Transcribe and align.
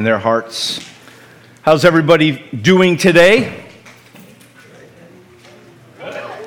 in 0.00 0.04
their 0.04 0.18
hearts. 0.18 0.80
How's 1.60 1.84
everybody 1.84 2.42
doing 2.62 2.96
today? 2.96 3.66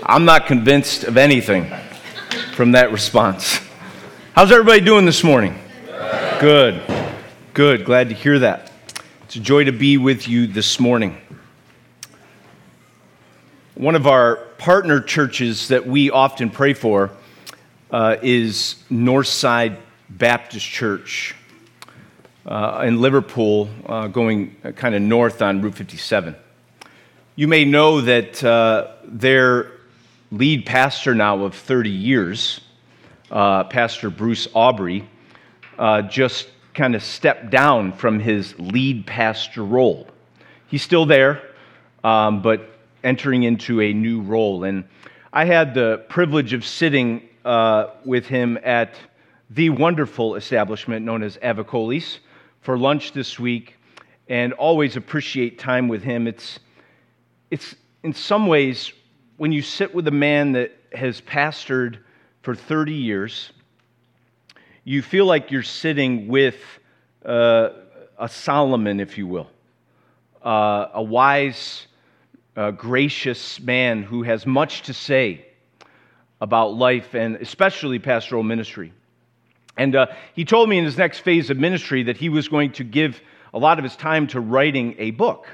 I'm 0.01 0.25
not 0.25 0.47
convinced 0.47 1.03
of 1.03 1.17
anything 1.17 1.71
from 2.55 2.71
that 2.71 2.91
response. 2.91 3.59
How's 4.33 4.51
everybody 4.51 4.81
doing 4.81 5.05
this 5.05 5.23
morning? 5.23 5.55
Good. 6.39 6.81
Good. 7.53 7.85
Glad 7.85 8.09
to 8.09 8.15
hear 8.15 8.39
that. 8.39 8.71
It's 9.25 9.35
a 9.35 9.39
joy 9.39 9.65
to 9.65 9.71
be 9.71 9.97
with 9.99 10.27
you 10.27 10.47
this 10.47 10.79
morning. 10.79 11.15
One 13.75 13.93
of 13.93 14.07
our 14.07 14.37
partner 14.57 14.99
churches 14.99 15.67
that 15.67 15.85
we 15.85 16.09
often 16.09 16.49
pray 16.49 16.73
for 16.73 17.11
uh, 17.91 18.17
is 18.23 18.77
Northside 18.89 19.77
Baptist 20.09 20.65
Church 20.65 21.35
in 22.45 22.99
Liverpool, 22.99 23.69
uh, 23.85 24.07
going 24.07 24.55
kind 24.75 24.95
of 24.95 25.01
north 25.01 25.41
on 25.41 25.61
Route 25.61 25.75
57. 25.75 26.35
You 27.35 27.47
may 27.47 27.65
know 27.65 28.01
that 28.01 28.43
uh, 28.43 28.91
their 29.05 29.71
lead 30.31 30.65
pastor 30.65 31.15
now 31.15 31.43
of 31.43 31.55
30 31.55 31.89
years, 31.89 32.61
uh, 33.31 33.63
Pastor 33.63 34.09
Bruce 34.09 34.47
Aubrey, 34.53 35.07
uh, 35.79 36.01
just 36.03 36.47
kind 36.73 36.95
of 36.95 37.03
stepped 37.03 37.49
down 37.49 37.93
from 37.93 38.19
his 38.19 38.57
lead 38.59 39.05
pastor 39.05 39.63
role. 39.63 40.07
He's 40.67 40.81
still 40.81 41.05
there, 41.05 41.41
um, 42.03 42.41
but 42.41 42.69
entering 43.03 43.43
into 43.43 43.81
a 43.81 43.93
new 43.93 44.21
role. 44.21 44.63
And 44.63 44.83
I 45.31 45.45
had 45.45 45.73
the 45.73 46.03
privilege 46.09 46.53
of 46.53 46.65
sitting 46.65 47.27
uh, 47.45 47.87
with 48.05 48.27
him 48.27 48.57
at 48.63 48.95
the 49.49 49.69
wonderful 49.69 50.35
establishment 50.35 51.05
known 51.05 51.21
as 51.23 51.37
Avicoli's 51.37 52.19
for 52.63 52.77
lunch 52.77 53.11
this 53.11 53.37
week 53.37 53.75
and 54.27 54.53
always 54.53 54.95
appreciate 54.95 55.59
time 55.59 55.89
with 55.89 56.01
him. 56.01 56.27
It's, 56.27 56.59
it's 57.51 57.75
in 58.03 58.13
some 58.13 58.47
ways, 58.47 58.91
when 59.37 59.51
you 59.51 59.61
sit 59.61 59.93
with 59.93 60.07
a 60.07 60.11
man 60.11 60.53
that 60.53 60.71
has 60.93 61.19
pastored 61.21 61.99
for 62.41 62.55
30 62.55 62.93
years, 62.93 63.51
you 64.85 65.01
feel 65.01 65.25
like 65.25 65.51
you're 65.51 65.61
sitting 65.61 66.27
with 66.29 66.57
uh, 67.25 67.69
a 68.17 68.29
Solomon, 68.29 68.99
if 68.99 69.17
you 69.17 69.27
will, 69.27 69.49
uh, 70.41 70.87
a 70.93 71.03
wise, 71.03 71.87
uh, 72.55 72.71
gracious 72.71 73.59
man 73.59 74.03
who 74.03 74.23
has 74.23 74.45
much 74.45 74.83
to 74.83 74.93
say 74.93 75.45
about 76.39 76.73
life 76.73 77.13
and 77.13 77.35
especially 77.37 77.99
pastoral 77.99 78.43
ministry. 78.43 78.93
And 79.77 79.95
uh, 79.95 80.07
he 80.35 80.45
told 80.45 80.69
me 80.69 80.77
in 80.77 80.85
his 80.85 80.97
next 80.97 81.19
phase 81.19 81.49
of 81.49 81.57
ministry 81.57 82.03
that 82.03 82.17
he 82.17 82.29
was 82.29 82.47
going 82.47 82.71
to 82.73 82.83
give 82.83 83.21
a 83.53 83.59
lot 83.59 83.77
of 83.79 83.83
his 83.83 83.95
time 83.95 84.27
to 84.27 84.39
writing 84.39 84.95
a 84.97 85.11
book, 85.11 85.47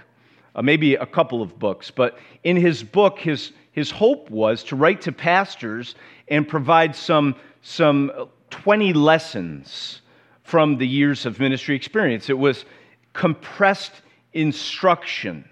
uh, 0.55 0.61
maybe 0.61 0.95
a 0.95 1.05
couple 1.05 1.41
of 1.41 1.57
books. 1.57 1.91
But 1.91 2.17
in 2.43 2.57
his 2.57 2.83
book, 2.83 3.19
his, 3.19 3.53
his 3.71 3.91
hope 3.91 4.29
was 4.29 4.63
to 4.65 4.75
write 4.75 5.01
to 5.01 5.11
pastors 5.11 5.95
and 6.27 6.47
provide 6.47 6.95
some, 6.95 7.35
some 7.61 8.11
20 8.49 8.93
lessons 8.93 10.01
from 10.43 10.77
the 10.77 10.87
years 10.87 11.25
of 11.25 11.39
ministry 11.39 11.75
experience. 11.75 12.29
It 12.29 12.37
was 12.37 12.65
compressed 13.13 13.93
instruction. 14.33 15.47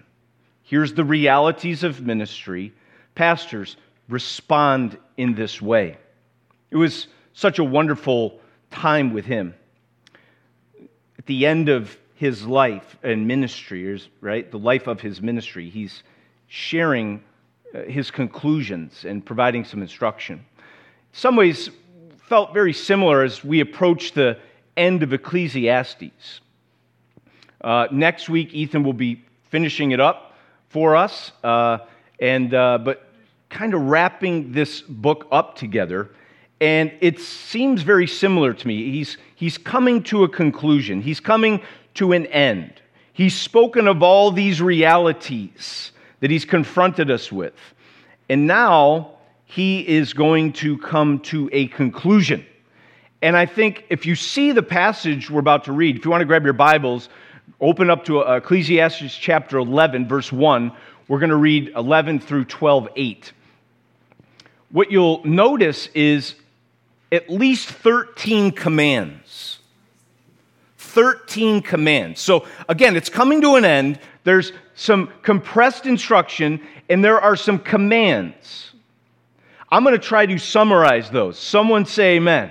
Here's 0.62 0.92
the 0.92 1.04
realities 1.04 1.84
of 1.84 2.04
ministry. 2.04 2.72
Pastors, 3.14 3.76
respond 4.08 4.98
in 5.16 5.34
this 5.34 5.60
way. 5.60 5.96
It 6.70 6.76
was 6.76 7.08
such 7.32 7.58
a 7.58 7.64
wonderful 7.64 8.40
time 8.70 9.12
with 9.12 9.24
him. 9.24 9.54
At 11.18 11.26
the 11.26 11.46
end 11.46 11.68
of 11.68 11.96
his 12.14 12.46
life 12.46 12.96
and 13.02 13.26
ministry, 13.26 14.00
right, 14.20 14.50
the 14.50 14.58
life 14.58 14.86
of 14.86 15.00
his 15.00 15.20
ministry, 15.20 15.68
he's 15.68 16.02
sharing 16.48 17.22
uh, 17.74 17.82
his 17.82 18.10
conclusions 18.10 19.04
and 19.04 19.24
providing 19.24 19.64
some 19.64 19.82
instruction. 19.82 20.44
In 20.56 20.64
some 21.12 21.36
ways, 21.36 21.70
felt 22.28 22.52
very 22.52 22.72
similar 22.72 23.22
as 23.22 23.42
we 23.42 23.60
approach 23.60 24.12
the 24.12 24.36
end 24.76 25.02
of 25.02 25.12
Ecclesiastes. 25.12 26.40
Uh, 27.60 27.88
next 27.90 28.28
week, 28.28 28.52
Ethan 28.52 28.82
will 28.82 28.92
be 28.92 29.24
finishing 29.50 29.92
it 29.92 30.00
up 30.00 30.36
for 30.68 30.94
us, 30.94 31.32
uh, 31.42 31.78
and 32.20 32.52
uh, 32.52 32.78
but 32.78 33.08
kind 33.48 33.72
of 33.74 33.82
wrapping 33.82 34.52
this 34.52 34.82
book 34.82 35.26
up 35.32 35.56
together 35.56 36.10
and 36.60 36.92
it 37.00 37.20
seems 37.20 37.82
very 37.82 38.06
similar 38.06 38.52
to 38.52 38.66
me. 38.66 38.90
He's, 38.90 39.16
he's 39.36 39.58
coming 39.58 40.02
to 40.04 40.24
a 40.24 40.28
conclusion, 40.28 41.00
he's 41.02 41.20
coming 41.20 41.62
to 41.94 42.12
an 42.12 42.26
end. 42.26 42.80
He's 43.12 43.34
spoken 43.34 43.88
of 43.88 44.02
all 44.02 44.30
these 44.30 44.62
realities 44.62 45.90
that 46.20 46.30
he's 46.30 46.44
confronted 46.44 47.10
us 47.10 47.32
with. 47.32 47.54
And 48.28 48.46
now 48.46 49.18
he 49.44 49.80
is 49.80 50.12
going 50.12 50.52
to 50.54 50.78
come 50.78 51.18
to 51.20 51.50
a 51.52 51.66
conclusion. 51.68 52.46
And 53.20 53.36
I 53.36 53.46
think 53.46 53.86
if 53.90 54.06
you 54.06 54.14
see 54.14 54.52
the 54.52 54.62
passage 54.62 55.30
we're 55.30 55.40
about 55.40 55.64
to 55.64 55.72
read, 55.72 55.96
if 55.96 56.04
you 56.04 56.10
want 56.10 56.20
to 56.20 56.26
grab 56.26 56.44
your 56.44 56.52
Bibles, 56.52 57.08
open 57.60 57.90
up 57.90 58.04
to 58.04 58.22
uh, 58.22 58.36
Ecclesiastes 58.36 59.16
chapter 59.16 59.58
11, 59.58 60.06
verse 60.06 60.30
1. 60.30 60.70
We're 61.08 61.18
going 61.18 61.30
to 61.30 61.36
read 61.36 61.72
11 61.74 62.20
through 62.20 62.44
12, 62.44 62.88
8. 62.94 63.32
What 64.70 64.92
you'll 64.92 65.24
notice 65.24 65.88
is 65.88 66.36
at 67.10 67.30
least 67.30 67.68
13 67.68 68.52
commands. 68.52 69.58
13 70.76 71.62
commands. 71.62 72.20
So 72.20 72.46
again, 72.68 72.96
it's 72.96 73.08
coming 73.08 73.40
to 73.42 73.56
an 73.56 73.64
end. 73.64 73.98
There's 74.24 74.52
some 74.74 75.10
compressed 75.22 75.86
instruction, 75.86 76.66
and 76.88 77.04
there 77.04 77.20
are 77.20 77.36
some 77.36 77.58
commands. 77.58 78.72
I'm 79.70 79.84
going 79.84 79.94
to 79.94 80.04
try 80.04 80.26
to 80.26 80.38
summarize 80.38 81.10
those. 81.10 81.38
Someone 81.38 81.84
say 81.84 82.16
amen. 82.16 82.50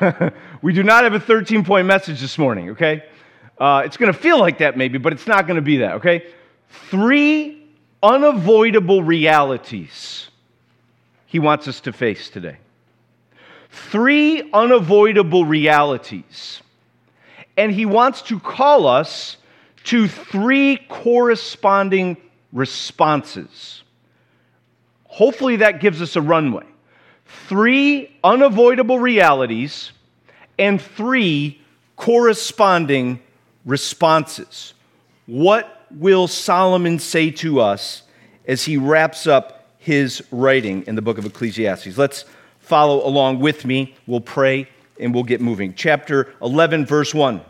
we 0.62 0.72
do 0.72 0.82
not 0.82 1.04
have 1.04 1.14
a 1.14 1.20
13 1.20 1.64
point 1.64 1.86
message 1.86 2.20
this 2.20 2.38
morning, 2.38 2.70
okay? 2.70 3.04
Uh, 3.58 3.82
it's 3.84 3.96
going 3.96 4.12
to 4.12 4.18
feel 4.18 4.38
like 4.38 4.58
that 4.58 4.76
maybe, 4.76 4.98
but 4.98 5.12
it's 5.12 5.26
not 5.26 5.46
going 5.46 5.56
to 5.56 5.62
be 5.62 5.78
that, 5.78 5.94
okay? 5.96 6.26
Three 6.90 7.62
unavoidable 8.02 9.02
realities 9.02 10.28
he 11.26 11.38
wants 11.38 11.66
us 11.68 11.80
to 11.80 11.92
face 11.92 12.30
today 12.30 12.58
three 13.70 14.50
unavoidable 14.52 15.44
realities. 15.44 16.62
And 17.56 17.72
he 17.72 17.86
wants 17.86 18.22
to 18.22 18.38
call 18.38 18.86
us 18.86 19.36
to 19.84 20.06
three 20.06 20.76
corresponding 20.88 22.16
responses. 22.52 23.82
Hopefully, 25.04 25.56
that 25.56 25.80
gives 25.80 26.00
us 26.00 26.16
a 26.16 26.20
runway. 26.20 26.64
Three 27.24 28.16
unavoidable 28.22 28.98
realities 28.98 29.92
and 30.58 30.80
three 30.80 31.60
corresponding 31.96 33.20
responses. 33.64 34.74
What 35.26 35.86
will 35.90 36.28
Solomon 36.28 36.98
say 36.98 37.30
to 37.32 37.60
us 37.60 38.02
as 38.46 38.64
he 38.64 38.76
wraps 38.76 39.26
up 39.26 39.68
his 39.78 40.22
writing 40.30 40.84
in 40.86 40.94
the 40.94 41.02
book 41.02 41.18
of 41.18 41.26
Ecclesiastes? 41.26 41.98
Let's 41.98 42.24
follow 42.68 43.06
along 43.06 43.40
with 43.40 43.64
me. 43.64 43.96
We'll 44.06 44.20
pray 44.20 44.68
and 45.00 45.14
we'll 45.14 45.24
get 45.24 45.40
moving. 45.40 45.74
Chapter 45.74 46.34
11, 46.42 46.86
verse 46.86 47.14
1. 47.14 47.40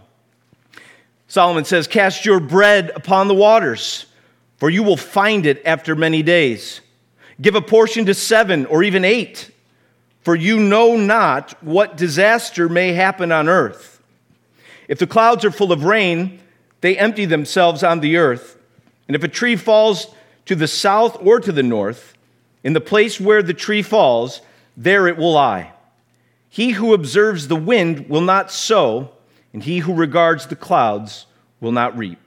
Solomon 1.27 1.65
says, 1.65 1.87
Cast 1.87 2.25
your 2.25 2.41
bread 2.41 2.91
upon 2.95 3.29
the 3.29 3.35
waters, 3.35 4.07
for 4.57 4.71
you 4.71 4.83
will 4.83 4.97
find 4.97 5.45
it 5.45 5.61
after 5.65 5.95
many 5.95 6.23
days. 6.23 6.81
Give 7.41 7.55
a 7.55 7.61
portion 7.61 8.07
to 8.07 8.15
seven 8.15 8.67
or 8.67 8.83
even 8.83 9.05
eight, 9.05 9.51
for 10.23 10.35
you 10.35 10.59
know 10.59 10.97
not 10.97 11.63
what 11.63 11.97
disaster 11.97 12.69
may 12.69 12.93
happen 12.93 13.31
on 13.31 13.49
earth. 13.49 14.03
If 14.89 14.99
the 14.99 15.07
clouds 15.07 15.45
are 15.45 15.51
full 15.51 15.73
of 15.73 15.85
rain, 15.85 16.41
they 16.81 16.97
empty 16.97 17.25
themselves 17.25 17.83
on 17.83 18.01
the 18.01 18.17
earth. 18.17 18.57
And 19.07 19.15
if 19.15 19.23
a 19.23 19.29
tree 19.29 19.57
falls 19.57 20.15
to 20.47 20.55
the 20.55 20.69
south 20.69 21.17
or 21.21 21.41
to 21.41 21.53
the 21.53 21.63
north, 21.63 22.15
in 22.65 22.73
the 22.73 22.81
place 22.81 23.21
where 23.21 23.43
the 23.43 23.55
tree 23.55 23.83
falls, 23.83 24.41
there 24.79 25.09
it 25.09 25.17
will 25.17 25.33
lie. 25.33 25.73
He 26.49 26.71
who 26.71 26.95
observes 26.95 27.49
the 27.49 27.57
wind 27.57 28.09
will 28.09 28.21
not 28.21 28.53
sow, 28.53 29.11
and 29.53 29.65
he 29.65 29.81
who 29.81 29.93
regards 29.93 30.47
the 30.47 30.57
clouds 30.57 31.27
will 31.61 31.73
not 31.73 31.99
reap. 31.99 32.21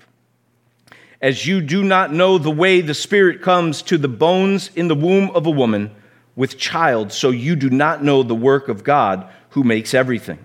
As 1.22 1.48
you 1.48 1.62
do 1.62 1.82
not 1.82 2.12
know 2.12 2.38
the 2.38 2.52
way 2.52 2.82
the 2.82 2.94
Spirit 2.94 3.42
comes 3.42 3.82
to 3.84 3.98
the 3.98 4.10
bones 4.10 4.70
in 4.76 4.90
the 4.90 4.96
womb 4.96 5.32
of 5.32 5.46
a 5.46 5.52
woman 5.52 5.96
with 6.36 6.58
child, 6.58 7.14
so 7.14 7.30
you 7.30 7.56
do 7.56 7.70
not 7.70 8.04
know 8.04 8.22
the 8.22 8.36
work 8.36 8.68
of 8.68 8.84
God 8.84 9.30
who 9.52 9.64
makes 9.64 9.94
everything. 9.94 10.44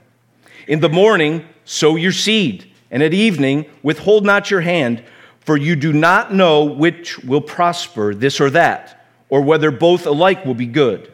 In 0.68 0.78
the 0.78 0.88
morning, 0.88 1.44
sow 1.64 1.96
your 1.96 2.12
seed, 2.12 2.70
and 2.88 3.02
at 3.02 3.14
evening, 3.14 3.66
withhold 3.82 4.24
not 4.24 4.48
your 4.48 4.60
hand, 4.60 5.02
for 5.40 5.56
you 5.56 5.74
do 5.74 5.92
not 5.92 6.32
know 6.32 6.64
which 6.64 7.18
will 7.20 7.40
prosper, 7.40 8.14
this 8.14 8.40
or 8.40 8.50
that, 8.50 9.08
or 9.28 9.40
whether 9.40 9.72
both 9.72 10.06
alike 10.06 10.44
will 10.44 10.54
be 10.54 10.66
good. 10.66 11.12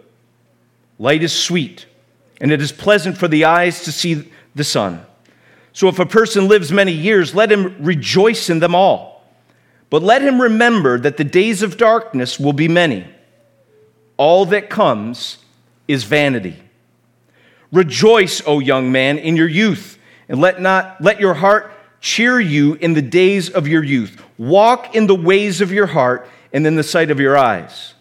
Light 0.99 1.23
is 1.23 1.33
sweet, 1.33 1.87
and 2.41 2.53
it 2.53 2.61
is 2.61 2.73
pleasant 2.73 3.19
for 3.19 3.29
the 3.29 3.45
eyes 3.45 3.85
to 3.85 3.93
see 3.93 4.31
the 4.55 4.65
sun. 4.65 5.05
So 5.73 5.89
if 5.89 5.99
a 5.99 6.07
person 6.07 6.49
lives 6.49 6.71
many 6.71 6.93
years, 6.93 7.35
let 7.35 7.51
him 7.51 7.77
rejoice 7.83 8.51
in 8.51 8.59
them 8.59 8.75
all. 8.75 9.25
But 9.91 10.03
let 10.03 10.23
him 10.23 10.41
remember 10.41 10.99
that 10.99 11.17
the 11.17 11.25
days 11.25 11.63
of 11.63 11.77
darkness 11.77 12.39
will 12.39 12.53
be 12.53 12.69
many. 12.69 13.07
All 14.17 14.47
that 14.47 14.71
comes 14.71 15.39
is 15.89 16.05
vanity. 16.05 16.57
Rejoice, 17.73 18.43
O 18.47 18.61
young 18.61 18.93
man, 18.93 19.19
in 19.19 19.37
your 19.37 19.49
youth, 19.49 19.99
and 20.29 20.41
let 20.41 20.61
not 20.61 21.01
let 21.01 21.21
your 21.21 21.35
heart 21.35 21.73
cheer 22.01 22.39
you 22.39 22.75
in 22.75 22.95
the 22.95 23.03
days 23.03 23.49
of 23.49 23.67
your 23.67 23.83
youth. 23.83 24.23
Walk 24.37 24.95
in 24.95 25.07
the 25.07 25.15
ways 25.15 25.61
of 25.61 25.73
your 25.73 25.87
heart 25.87 26.29
and 26.53 26.67
in 26.67 26.77
the 26.77 26.83
sight 26.83 27.11
of 27.11 27.21
your 27.21 27.37
eyes. 27.37 27.95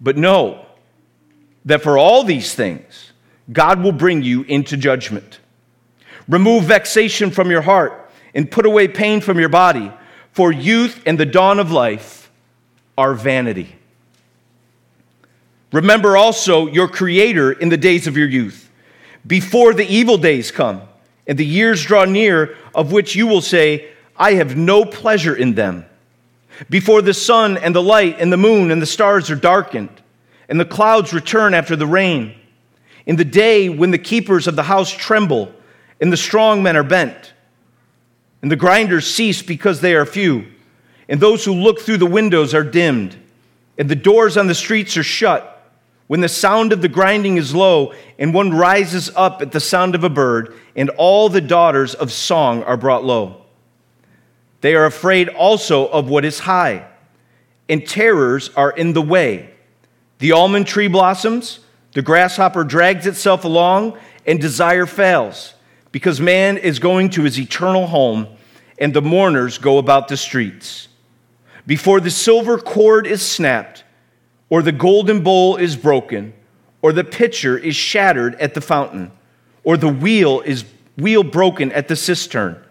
But 0.00 0.16
know 0.16 0.66
that 1.64 1.82
for 1.82 1.98
all 1.98 2.24
these 2.24 2.54
things, 2.54 3.12
God 3.52 3.82
will 3.82 3.92
bring 3.92 4.22
you 4.22 4.42
into 4.42 4.76
judgment. 4.76 5.40
Remove 6.28 6.64
vexation 6.64 7.30
from 7.30 7.50
your 7.50 7.62
heart 7.62 8.10
and 8.34 8.50
put 8.50 8.66
away 8.66 8.88
pain 8.88 9.20
from 9.20 9.38
your 9.38 9.48
body, 9.48 9.92
for 10.32 10.52
youth 10.52 11.02
and 11.06 11.18
the 11.18 11.26
dawn 11.26 11.58
of 11.58 11.72
life 11.72 12.30
are 12.96 13.14
vanity. 13.14 13.76
Remember 15.72 16.16
also 16.16 16.66
your 16.66 16.88
Creator 16.88 17.52
in 17.52 17.68
the 17.68 17.76
days 17.76 18.06
of 18.06 18.16
your 18.16 18.28
youth, 18.28 18.70
before 19.26 19.74
the 19.74 19.86
evil 19.86 20.16
days 20.18 20.50
come 20.50 20.82
and 21.26 21.38
the 21.38 21.46
years 21.46 21.84
draw 21.84 22.04
near, 22.04 22.56
of 22.74 22.92
which 22.92 23.14
you 23.14 23.26
will 23.26 23.40
say, 23.40 23.90
I 24.16 24.34
have 24.34 24.56
no 24.56 24.84
pleasure 24.84 25.34
in 25.34 25.54
them. 25.54 25.86
Before 26.68 27.02
the 27.02 27.14
sun 27.14 27.56
and 27.56 27.74
the 27.74 27.82
light 27.82 28.16
and 28.18 28.32
the 28.32 28.36
moon 28.36 28.70
and 28.70 28.82
the 28.82 28.86
stars 28.86 29.30
are 29.30 29.36
darkened, 29.36 30.02
and 30.50 30.58
the 30.58 30.64
clouds 30.64 31.14
return 31.14 31.54
after 31.54 31.76
the 31.76 31.86
rain, 31.86 32.34
in 33.06 33.14
the 33.16 33.24
day 33.24 33.68
when 33.68 33.92
the 33.92 33.98
keepers 33.98 34.48
of 34.48 34.56
the 34.56 34.64
house 34.64 34.90
tremble, 34.90 35.54
and 36.00 36.12
the 36.12 36.16
strong 36.16 36.60
men 36.62 36.76
are 36.76 36.82
bent, 36.82 37.32
and 38.42 38.50
the 38.50 38.56
grinders 38.56 39.08
cease 39.08 39.40
because 39.42 39.80
they 39.80 39.94
are 39.94 40.04
few, 40.04 40.44
and 41.08 41.20
those 41.20 41.44
who 41.44 41.54
look 41.54 41.80
through 41.80 41.98
the 41.98 42.04
windows 42.04 42.52
are 42.52 42.64
dimmed, 42.64 43.16
and 43.78 43.88
the 43.88 43.94
doors 43.94 44.36
on 44.36 44.48
the 44.48 44.54
streets 44.54 44.96
are 44.96 45.04
shut. 45.04 45.56
When 46.08 46.20
the 46.20 46.28
sound 46.28 46.72
of 46.72 46.82
the 46.82 46.88
grinding 46.88 47.36
is 47.36 47.54
low, 47.54 47.94
and 48.18 48.34
one 48.34 48.50
rises 48.50 49.12
up 49.14 49.40
at 49.40 49.52
the 49.52 49.60
sound 49.60 49.94
of 49.94 50.02
a 50.02 50.10
bird, 50.10 50.52
and 50.74 50.90
all 50.90 51.28
the 51.28 51.40
daughters 51.40 51.94
of 51.94 52.10
song 52.10 52.64
are 52.64 52.76
brought 52.76 53.04
low. 53.04 53.44
They 54.60 54.74
are 54.74 54.86
afraid 54.86 55.28
also 55.28 55.86
of 55.86 56.08
what 56.08 56.24
is 56.24 56.40
high, 56.40 56.88
and 57.68 57.86
terrors 57.86 58.50
are 58.56 58.72
in 58.72 58.92
the 58.92 59.02
way. 59.02 59.50
The 60.20 60.32
almond 60.32 60.66
tree 60.66 60.88
blossoms, 60.88 61.60
the 61.92 62.02
grasshopper 62.02 62.62
drags 62.62 63.06
itself 63.06 63.44
along, 63.44 63.98
and 64.26 64.38
desire 64.40 64.86
fails 64.86 65.54
because 65.92 66.20
man 66.20 66.58
is 66.58 66.78
going 66.78 67.10
to 67.10 67.22
his 67.22 67.40
eternal 67.40 67.86
home, 67.86 68.28
and 68.78 68.94
the 68.94 69.02
mourners 69.02 69.58
go 69.58 69.78
about 69.78 70.08
the 70.08 70.16
streets. 70.16 70.88
Before 71.66 72.00
the 72.00 72.10
silver 72.10 72.58
cord 72.58 73.06
is 73.06 73.22
snapped, 73.22 73.82
or 74.50 74.62
the 74.62 74.72
golden 74.72 75.22
bowl 75.22 75.56
is 75.56 75.74
broken, 75.74 76.34
or 76.82 76.92
the 76.92 77.02
pitcher 77.02 77.56
is 77.56 77.74
shattered 77.74 78.34
at 78.36 78.52
the 78.52 78.60
fountain, 78.60 79.10
or 79.64 79.76
the 79.76 79.88
wheel 79.88 80.42
is 80.42 80.64
wheel 80.98 81.22
broken 81.22 81.72
at 81.72 81.88
the 81.88 81.96
cistern, 81.96 82.62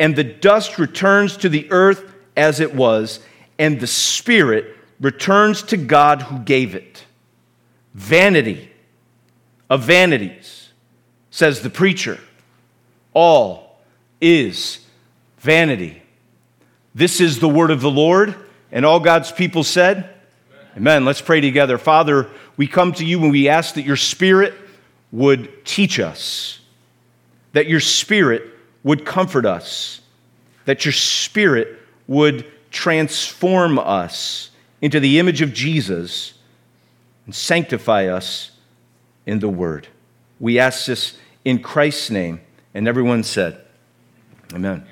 and 0.00 0.16
the 0.16 0.24
dust 0.24 0.76
returns 0.78 1.36
to 1.36 1.48
the 1.48 1.70
earth 1.70 2.12
as 2.36 2.58
it 2.58 2.74
was, 2.74 3.20
and 3.60 3.78
the 3.78 3.86
spirit 3.86 4.76
returns 5.00 5.62
to 5.64 5.76
God 5.76 6.22
who 6.22 6.38
gave 6.40 6.74
it. 6.74 7.04
Vanity 7.94 8.70
of 9.68 9.82
vanities, 9.82 10.70
says 11.30 11.62
the 11.62 11.70
preacher 11.70 12.18
all 13.14 13.78
is 14.20 14.84
vanity. 15.38 16.02
This 16.94 17.20
is 17.20 17.38
the 17.38 17.48
word 17.48 17.70
of 17.70 17.80
the 17.80 17.90
Lord, 17.90 18.34
and 18.70 18.84
all 18.84 19.00
God's 19.00 19.32
people 19.32 19.64
said, 19.64 19.96
Amen. 20.52 20.76
Amen. 20.76 21.04
Let's 21.04 21.20
pray 21.20 21.40
together. 21.40 21.78
Father, 21.78 22.28
we 22.56 22.66
come 22.66 22.92
to 22.94 23.04
you 23.04 23.22
and 23.22 23.30
we 23.30 23.48
ask 23.48 23.74
that 23.74 23.82
your 23.82 23.96
Spirit 23.96 24.54
would 25.12 25.64
teach 25.64 25.98
us, 25.98 26.60
that 27.52 27.66
your 27.66 27.80
Spirit 27.80 28.44
would 28.84 29.04
comfort 29.04 29.46
us, 29.46 30.00
that 30.66 30.84
your 30.84 30.92
Spirit 30.92 31.78
would 32.06 32.46
transform 32.70 33.78
us 33.78 34.49
into 34.82 35.00
the 35.00 35.18
image 35.18 35.42
of 35.42 35.52
Jesus 35.52 36.34
and 37.26 37.34
sanctify 37.34 38.06
us 38.06 38.52
in 39.26 39.38
the 39.38 39.48
Word. 39.48 39.88
We 40.38 40.58
ask 40.58 40.86
this 40.86 41.16
in 41.44 41.62
Christ's 41.62 42.10
name. 42.10 42.40
And 42.74 42.86
everyone 42.86 43.24
said, 43.24 43.64
Amen. 44.54 44.86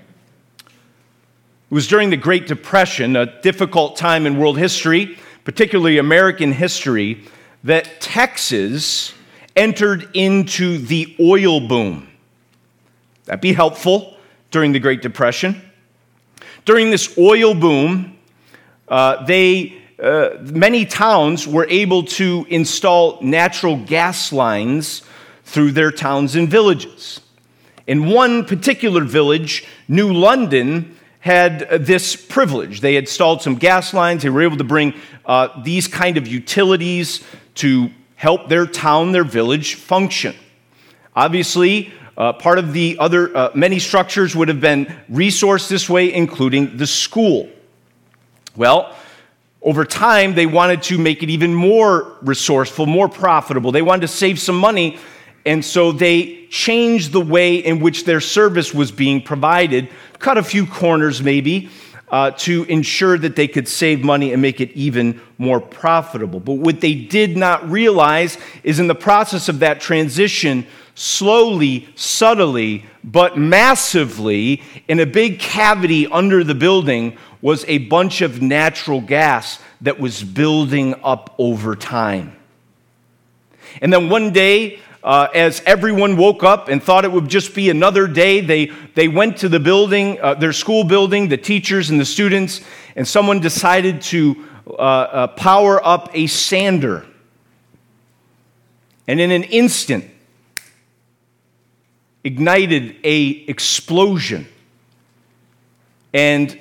It 0.66 1.74
was 1.74 1.86
during 1.86 2.10
the 2.10 2.16
Great 2.16 2.46
Depression, 2.46 3.14
a 3.16 3.40
difficult 3.40 3.96
time 3.96 4.26
in 4.26 4.38
world 4.38 4.58
history, 4.58 5.18
particularly 5.44 5.98
American 5.98 6.52
history, 6.52 7.24
that 7.64 8.00
Texas 8.00 9.12
entered 9.54 10.08
into 10.14 10.78
the 10.78 11.14
oil 11.20 11.60
boom. 11.60 12.08
That'd 13.24 13.40
be 13.40 13.52
helpful 13.52 14.16
during 14.50 14.72
the 14.72 14.78
Great 14.78 15.02
Depression. 15.02 15.60
During 16.64 16.90
this 16.90 17.16
oil 17.18 17.54
boom, 17.54 18.17
uh, 18.88 19.24
they, 19.24 19.80
uh, 20.02 20.30
many 20.40 20.84
towns 20.86 21.46
were 21.46 21.66
able 21.68 22.04
to 22.04 22.46
install 22.48 23.20
natural 23.22 23.76
gas 23.76 24.32
lines 24.32 25.02
through 25.44 25.72
their 25.72 25.90
towns 25.90 26.36
and 26.36 26.48
villages. 26.48 27.20
In 27.86 28.06
one 28.06 28.44
particular 28.44 29.02
village, 29.02 29.66
New 29.88 30.12
London, 30.12 30.94
had 31.20 31.68
this 31.84 32.14
privilege. 32.16 32.80
They 32.80 32.94
had 32.94 33.04
installed 33.04 33.42
some 33.42 33.56
gas 33.56 33.92
lines. 33.92 34.22
They 34.22 34.30
were 34.30 34.42
able 34.42 34.56
to 34.58 34.64
bring 34.64 34.94
uh, 35.26 35.62
these 35.62 35.88
kind 35.88 36.16
of 36.16 36.26
utilities 36.26 37.24
to 37.56 37.90
help 38.14 38.48
their 38.48 38.66
town, 38.66 39.12
their 39.12 39.24
village 39.24 39.74
function. 39.74 40.34
Obviously, 41.14 41.92
uh, 42.16 42.32
part 42.32 42.58
of 42.58 42.72
the 42.72 42.96
other 42.98 43.36
uh, 43.36 43.50
many 43.54 43.78
structures 43.78 44.34
would 44.34 44.48
have 44.48 44.60
been 44.60 44.86
resourced 45.10 45.68
this 45.68 45.88
way, 45.88 46.12
including 46.12 46.76
the 46.76 46.86
school. 46.86 47.48
Well, 48.58 48.92
over 49.62 49.84
time, 49.84 50.34
they 50.34 50.44
wanted 50.46 50.82
to 50.84 50.98
make 50.98 51.22
it 51.22 51.30
even 51.30 51.54
more 51.54 52.16
resourceful, 52.22 52.86
more 52.86 53.08
profitable. 53.08 53.70
They 53.70 53.82
wanted 53.82 54.00
to 54.00 54.08
save 54.08 54.40
some 54.40 54.58
money, 54.58 54.98
and 55.46 55.64
so 55.64 55.92
they 55.92 56.46
changed 56.46 57.12
the 57.12 57.20
way 57.20 57.54
in 57.54 57.78
which 57.78 58.02
their 58.04 58.20
service 58.20 58.74
was 58.74 58.90
being 58.90 59.22
provided, 59.22 59.88
cut 60.18 60.38
a 60.38 60.42
few 60.42 60.66
corners 60.66 61.22
maybe, 61.22 61.70
uh, 62.10 62.32
to 62.32 62.64
ensure 62.64 63.16
that 63.16 63.36
they 63.36 63.46
could 63.46 63.68
save 63.68 64.02
money 64.02 64.32
and 64.32 64.42
make 64.42 64.60
it 64.60 64.72
even 64.72 65.20
more 65.38 65.60
profitable. 65.60 66.40
But 66.40 66.54
what 66.54 66.80
they 66.80 66.94
did 66.94 67.36
not 67.36 67.70
realize 67.70 68.38
is 68.64 68.80
in 68.80 68.88
the 68.88 68.94
process 68.96 69.48
of 69.48 69.60
that 69.60 69.80
transition, 69.80 70.66
slowly, 70.96 71.88
subtly, 71.94 72.84
but 73.04 73.38
massively, 73.38 74.62
in 74.88 74.98
a 74.98 75.06
big 75.06 75.38
cavity 75.38 76.08
under 76.08 76.42
the 76.42 76.56
building, 76.56 77.16
was 77.40 77.64
a 77.66 77.78
bunch 77.78 78.20
of 78.20 78.42
natural 78.42 79.00
gas 79.00 79.60
that 79.80 80.00
was 80.00 80.22
building 80.24 80.94
up 81.02 81.34
over 81.38 81.76
time. 81.76 82.36
And 83.80 83.92
then 83.92 84.08
one 84.08 84.32
day, 84.32 84.80
uh, 85.04 85.28
as 85.34 85.62
everyone 85.64 86.16
woke 86.16 86.42
up 86.42 86.68
and 86.68 86.82
thought 86.82 87.04
it 87.04 87.12
would 87.12 87.28
just 87.28 87.54
be 87.54 87.70
another 87.70 88.08
day, 88.08 88.40
they, 88.40 88.66
they 88.94 89.06
went 89.06 89.36
to 89.38 89.48
the 89.48 89.60
building, 89.60 90.20
uh, 90.20 90.34
their 90.34 90.52
school 90.52 90.84
building, 90.84 91.28
the 91.28 91.36
teachers 91.36 91.90
and 91.90 92.00
the 92.00 92.04
students, 92.04 92.60
and 92.96 93.06
someone 93.06 93.40
decided 93.40 94.02
to 94.02 94.44
uh, 94.66 94.72
uh 94.72 95.26
power 95.28 95.84
up 95.86 96.10
a 96.12 96.26
sander. 96.26 97.06
And 99.06 99.20
in 99.20 99.30
an 99.30 99.44
instant, 99.44 100.04
ignited 102.24 102.96
a 103.04 103.28
explosion. 103.48 104.46
And 106.12 106.58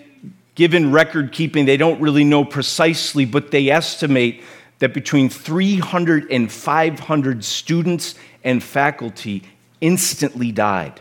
given 0.58 0.92
record 0.92 1.32
keeping, 1.32 1.66
they 1.66 1.78
don't 1.78 2.02
really 2.02 2.24
know 2.24 2.44
precisely, 2.44 3.26
but 3.26 3.52
they 3.52 3.70
estimate 3.70 4.44
that 4.80 4.92
between 4.92 5.30
300 5.30 6.32
and 6.32 6.52
500 6.52 7.46
students 7.46 8.16
and 8.44 8.64
faculty 8.64 9.44
instantly 9.82 10.52
died. 10.52 11.00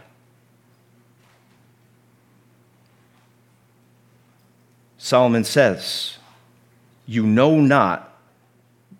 Solomon 4.99 5.43
says, 5.43 6.19
You 7.07 7.25
know 7.25 7.59
not 7.59 8.15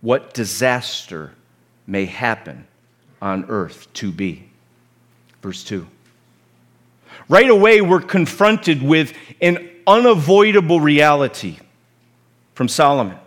what 0.01 0.33
disaster 0.33 1.33
may 1.87 2.07
happen 2.07 2.67
on 3.21 3.45
earth 3.51 3.93
to 3.93 4.11
be. 4.11 4.49
Verse 5.43 5.63
2. 5.65 5.87
Right 7.29 7.51
away, 7.51 7.83
we're 7.83 8.01
confronted 8.01 8.83
with 8.83 9.13
an 9.43 9.76
unavoidable 9.87 10.81
reality 10.81 11.59
from 12.55 12.69
Solomon. 12.69 13.19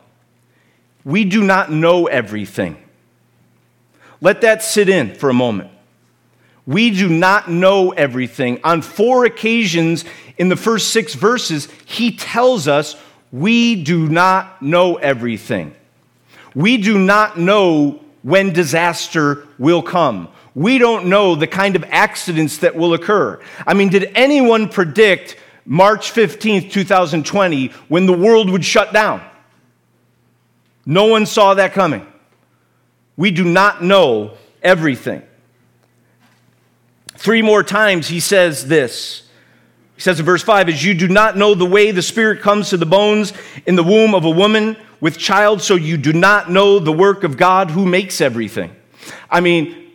We 1.06 1.24
do 1.24 1.44
not 1.44 1.72
know 1.72 2.08
everything. 2.08 2.78
Let 4.22 4.42
that 4.42 4.63
sit 4.63 4.89
in 4.89 5.16
for 5.16 5.30
a 5.30 5.34
moment. 5.34 5.72
We 6.66 6.92
do 6.92 7.10
not 7.10 7.50
know 7.50 7.92
everything. 7.92 8.60
On 8.63 8.82
four 8.82 9.25
occasions 9.25 10.06
in 10.38 10.50
the 10.50 10.56
first 10.56 10.89
six 10.89 11.16
verses, 11.16 11.68
he 11.86 12.16
tells 12.16 12.68
us 12.68 12.96
we 13.32 13.82
do 13.82 14.08
not 14.08 14.62
know 14.62 14.98
everything. 14.98 15.74
We 16.54 16.78
do 16.78 16.98
not 16.98 17.39
know 17.39 18.01
when 18.22 18.54
disaster 18.54 19.48
will 19.58 19.82
come. 19.82 20.28
We 20.56 20.78
don't 20.78 21.06
know 21.06 21.36
the 21.36 21.48
kind 21.48 21.75
of 21.75 21.86
accidents 21.86 22.58
that 22.58 22.75
will 22.75 22.94
occur. 22.94 23.39
I 23.66 23.74
mean, 23.74 23.89
did 23.89 24.12
anyone 24.16 24.68
predict 24.68 25.38
March 25.71 26.11
15th, 26.11 26.71
2020, 26.71 27.67
when 27.89 28.07
the 28.07 28.13
world 28.13 28.49
would 28.49 28.65
shut 28.65 28.91
down? 28.91 29.21
No 30.83 31.05
one 31.05 31.27
saw 31.27 31.53
that 31.53 31.73
coming. 31.73 32.11
We 33.15 33.29
do 33.29 33.43
not 33.43 33.83
know 33.83 34.33
everything. 34.63 35.21
Three 37.17 37.43
more 37.43 37.61
times 37.61 38.07
he 38.07 38.19
says 38.19 38.67
this. 38.67 39.21
He 39.93 40.01
says 40.01 40.19
in 40.19 40.25
verse 40.25 40.41
5 40.41 40.69
As 40.69 40.83
you 40.83 40.95
do 40.95 41.07
not 41.07 41.38
know 41.38 41.53
the 41.53 41.67
way 41.67 41.91
the 41.91 42.01
Spirit 42.01 42.41
comes 42.41 42.71
to 42.71 42.77
the 42.77 42.88
bones 42.88 43.31
in 43.67 43.75
the 43.75 43.83
womb 43.83 44.15
of 44.15 44.25
a 44.25 44.29
woman 44.31 44.75
with 44.99 45.19
child, 45.19 45.61
so 45.61 45.75
you 45.75 45.97
do 45.97 46.13
not 46.13 46.49
know 46.49 46.79
the 46.79 46.91
work 46.91 47.23
of 47.23 47.38
God 47.38 47.69
who 47.69 47.85
makes 47.85 48.21
everything. 48.21 48.75
I 49.29 49.39
mean, 49.41 49.91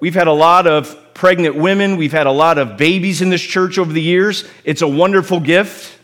we've 0.00 0.14
had 0.14 0.26
a 0.26 0.32
lot 0.32 0.66
of 0.66 0.98
pregnant 1.24 1.56
women, 1.56 1.96
we've 1.96 2.12
had 2.12 2.26
a 2.26 2.30
lot 2.30 2.58
of 2.58 2.76
babies 2.76 3.22
in 3.22 3.30
this 3.30 3.40
church 3.40 3.78
over 3.78 3.90
the 3.90 4.02
years. 4.02 4.44
It's 4.62 4.82
a 4.82 4.86
wonderful 4.86 5.40
gift 5.40 5.98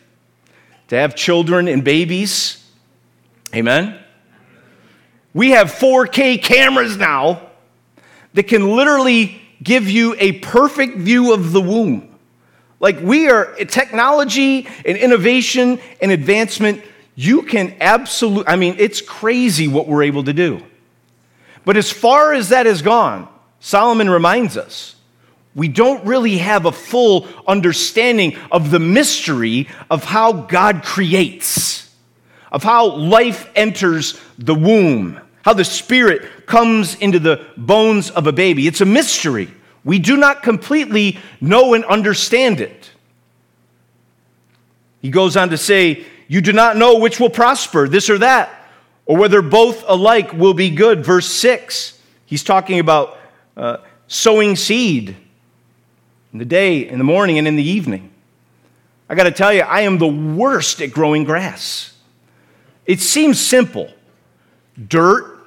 to 0.89 0.97
have 0.97 1.15
children 1.15 1.69
and 1.69 1.85
babies. 1.85 2.67
Amen. 3.55 3.99
We 5.35 5.51
have 5.51 5.73
4K 5.73 6.43
cameras 6.43 6.97
now 6.97 7.51
that 8.33 8.45
can 8.45 8.75
literally 8.75 9.43
give 9.63 9.91
you 9.91 10.17
a 10.19 10.39
perfect 10.39 10.97
view 10.97 11.35
of 11.35 11.53
the 11.53 11.61
womb. 11.61 12.17
Like 12.79 12.99
we 13.03 13.29
are 13.29 13.57
technology 13.67 14.69
and 14.87 14.97
innovation 14.97 15.81
and 16.01 16.13
advancement, 16.13 16.83
you 17.15 17.43
can 17.43 17.77
absolutely, 17.79 18.51
I 18.51 18.57
mean, 18.57 18.77
it's 18.79 19.03
crazy 19.03 19.69
what 19.69 19.87
we're 19.87 20.05
able 20.05 20.25
to 20.25 20.33
do. 20.33 20.65
But 21.67 21.77
as 21.77 21.93
far 21.93 22.33
as 22.33 22.49
that 22.49 22.65
has 22.65 22.81
gone, 22.81 23.29
Solomon 23.59 24.09
reminds 24.09 24.57
us, 24.57 24.97
we 25.55 25.69
don't 25.69 26.05
really 26.05 26.39
have 26.39 26.67
a 26.67 26.73
full 26.73 27.27
understanding 27.47 28.37
of 28.53 28.71
the 28.71 28.79
mystery 28.79 29.69
of 29.91 30.05
how 30.05 30.33
God 30.33 30.83
creates, 30.83 31.91
of 32.53 32.63
how 32.63 32.97
life 32.97 33.51
enters 33.55 34.21
the 34.39 34.55
womb 34.55 35.21
how 35.43 35.55
the 35.55 35.65
Spirit 35.65 36.47
comes 36.47 36.95
into 36.97 37.19
the 37.19 37.47
bones 37.57 38.11
of 38.11 38.27
a 38.27 38.33
baby. 38.33 38.67
It's 38.67 38.81
a 38.81 38.87
mystery. 38.87 39.51
We 39.85 39.99
do 39.99 40.17
not 40.17 40.43
completely 40.43 41.19
know 41.41 41.75
and 41.75 41.85
understand 41.85 42.61
it. 42.61 42.91
He 45.01 45.11
goes 45.11 45.37
on 45.37 45.49
to 45.51 45.57
say, 45.57 46.05
You 46.29 46.41
do 46.43 46.53
not 46.53 46.77
know 46.77 46.99
which 46.99 47.19
will 47.19 47.31
prosper, 47.31 47.89
this 47.89 48.11
or 48.11 48.19
that, 48.19 48.51
or 49.07 49.17
whether 49.17 49.41
both 49.41 49.83
alike 49.89 50.33
will 50.35 50.53
be 50.53 50.71
good. 50.71 51.05
Verse 51.05 51.27
6, 51.27 51.99
he's 52.27 52.45
talking 52.45 52.79
about 52.79 53.17
uh, 53.57 53.79
sowing 54.09 54.57
seed 54.57 55.17
in 56.33 56.39
the 56.39 56.45
day, 56.45 56.89
in 56.89 56.99
the 56.99 57.05
morning, 57.05 57.39
and 57.39 57.47
in 57.49 57.57
the 57.57 57.63
evening. 57.63 58.11
I 59.09 59.15
got 59.15 59.25
to 59.25 59.33
tell 59.33 59.53
you, 59.53 59.63
I 59.63 59.81
am 59.81 59.99
the 59.99 60.07
worst 60.07 60.81
at 60.81 60.93
growing 60.93 61.25
grass. 61.25 61.93
It 62.87 63.01
seems 63.01 63.41
simple 63.41 63.93
dirt, 64.89 65.39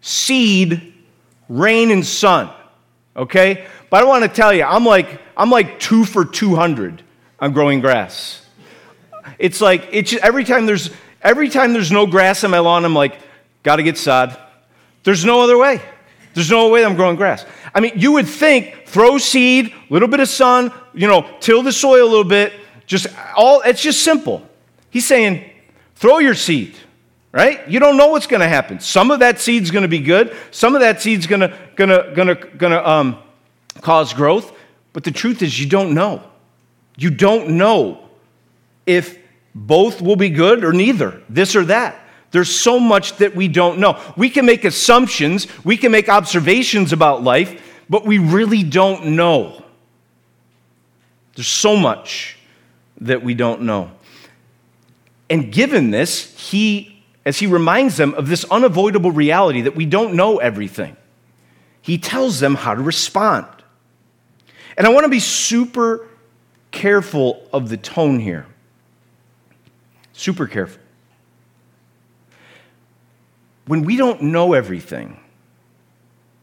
seed, 0.00 0.92
rain, 1.48 1.90
and 1.90 2.04
sun. 2.04 2.50
Okay? 3.16 3.66
But 3.88 4.02
I 4.02 4.04
want 4.04 4.24
to 4.24 4.28
tell 4.28 4.52
you, 4.52 4.64
I'm 4.64 4.84
like, 4.84 5.20
I'm 5.36 5.50
like 5.50 5.78
two 5.78 6.04
for 6.04 6.24
200 6.24 7.02
on 7.38 7.52
growing 7.52 7.80
grass. 7.80 8.44
It's 9.38 9.60
like, 9.60 9.88
it's 9.92 10.12
every 10.14 10.44
time 10.44 10.66
there's, 10.66 10.90
every 11.22 11.48
time 11.48 11.72
there's 11.72 11.92
no 11.92 12.06
grass 12.06 12.44
on 12.44 12.50
my 12.50 12.58
lawn, 12.58 12.84
I'm 12.84 12.94
like, 12.94 13.18
gotta 13.62 13.82
get 13.82 13.98
sod. 13.98 14.36
There's 15.04 15.24
no 15.24 15.40
other 15.40 15.56
way. 15.56 15.80
There's 16.34 16.50
no 16.50 16.68
way 16.68 16.84
I'm 16.84 16.96
growing 16.96 17.16
grass. 17.16 17.46
I 17.76 17.80
mean, 17.80 17.92
you 17.94 18.12
would 18.12 18.26
think 18.26 18.86
throw 18.86 19.18
seed, 19.18 19.66
a 19.66 19.92
little 19.92 20.08
bit 20.08 20.20
of 20.20 20.28
sun, 20.28 20.72
you 20.94 21.06
know, 21.06 21.28
till 21.40 21.62
the 21.62 21.72
soil 21.72 22.04
a 22.04 22.08
little 22.08 22.24
bit, 22.24 22.54
just 22.86 23.06
all, 23.36 23.60
it's 23.60 23.82
just 23.82 24.02
simple. 24.02 24.48
He's 24.90 25.06
saying, 25.06 25.48
throw 25.94 26.18
your 26.18 26.34
seed 26.34 26.74
right? 27.36 27.68
You 27.68 27.80
don't 27.80 27.98
know 27.98 28.08
what's 28.08 28.26
going 28.26 28.40
to 28.40 28.48
happen. 28.48 28.80
Some 28.80 29.10
of 29.10 29.18
that 29.18 29.38
seed's 29.38 29.70
going 29.70 29.82
to 29.82 29.88
be 29.88 29.98
good. 29.98 30.34
Some 30.52 30.74
of 30.74 30.80
that 30.80 31.02
seed's 31.02 31.26
going 31.26 31.40
to 31.40 31.58
going 31.74 31.90
to 31.90 32.10
going 32.14 32.28
to 32.28 32.34
going 32.34 32.72
to 32.72 32.90
um, 32.90 33.18
cause 33.82 34.14
growth. 34.14 34.56
But 34.94 35.04
the 35.04 35.10
truth 35.10 35.42
is, 35.42 35.60
you 35.60 35.68
don't 35.68 35.92
know. 35.92 36.22
You 36.96 37.10
don't 37.10 37.58
know 37.58 38.08
if 38.86 39.18
both 39.54 40.00
will 40.00 40.16
be 40.16 40.30
good 40.30 40.64
or 40.64 40.72
neither, 40.72 41.20
this 41.28 41.54
or 41.54 41.66
that. 41.66 42.00
There's 42.30 42.54
so 42.54 42.80
much 42.80 43.18
that 43.18 43.36
we 43.36 43.48
don't 43.48 43.78
know. 43.78 44.00
We 44.16 44.30
can 44.30 44.46
make 44.46 44.64
assumptions, 44.64 45.46
we 45.62 45.76
can 45.76 45.92
make 45.92 46.08
observations 46.08 46.94
about 46.94 47.22
life, 47.22 47.62
but 47.88 48.04
we 48.04 48.18
really 48.18 48.62
don't 48.62 49.06
know. 49.16 49.62
There's 51.34 51.46
so 51.46 51.76
much 51.76 52.38
that 53.00 53.22
we 53.22 53.34
don't 53.34 53.62
know. 53.62 53.90
And 55.28 55.52
given 55.52 55.90
this, 55.90 56.34
he 56.50 57.02
as 57.26 57.40
he 57.40 57.46
reminds 57.48 57.96
them 57.96 58.14
of 58.14 58.28
this 58.28 58.44
unavoidable 58.50 59.10
reality 59.10 59.62
that 59.62 59.74
we 59.74 59.84
don't 59.84 60.14
know 60.14 60.38
everything. 60.38 60.96
He 61.82 61.98
tells 61.98 62.38
them 62.38 62.54
how 62.54 62.74
to 62.74 62.80
respond. 62.80 63.46
And 64.76 64.86
I 64.86 64.90
want 64.90 65.04
to 65.04 65.10
be 65.10 65.18
super 65.18 66.06
careful 66.70 67.46
of 67.52 67.68
the 67.68 67.76
tone 67.76 68.20
here. 68.20 68.46
Super 70.12 70.46
careful. 70.46 70.80
When 73.66 73.82
we 73.82 73.96
don't 73.96 74.22
know 74.22 74.52
everything, 74.52 75.18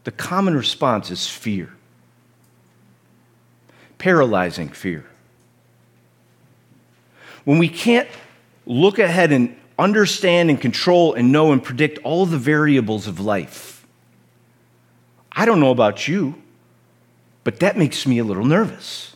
the 0.03 0.11
common 0.11 0.55
response 0.55 1.11
is 1.11 1.27
fear, 1.27 1.73
paralyzing 3.97 4.69
fear. 4.69 5.05
When 7.45 7.57
we 7.57 7.69
can't 7.69 8.09
look 8.65 8.99
ahead 8.99 9.31
and 9.31 9.55
understand 9.77 10.49
and 10.49 10.59
control 10.59 11.13
and 11.13 11.31
know 11.31 11.51
and 11.51 11.63
predict 11.63 11.99
all 11.99 12.25
the 12.25 12.37
variables 12.37 13.07
of 13.07 13.19
life. 13.19 13.85
I 15.31 15.45
don't 15.45 15.59
know 15.59 15.71
about 15.71 16.07
you, 16.07 16.41
but 17.43 17.59
that 17.59 17.77
makes 17.77 18.05
me 18.05 18.19
a 18.19 18.23
little 18.23 18.45
nervous. 18.45 19.15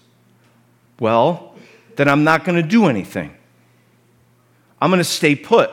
Well, 0.99 1.55
then 1.95 2.07
I'm 2.07 2.23
not 2.23 2.43
going 2.43 2.61
to 2.61 2.67
do 2.67 2.85
anything. 2.87 3.35
I'm 4.81 4.89
going 4.89 4.99
to 4.99 5.03
stay 5.03 5.35
put. 5.35 5.71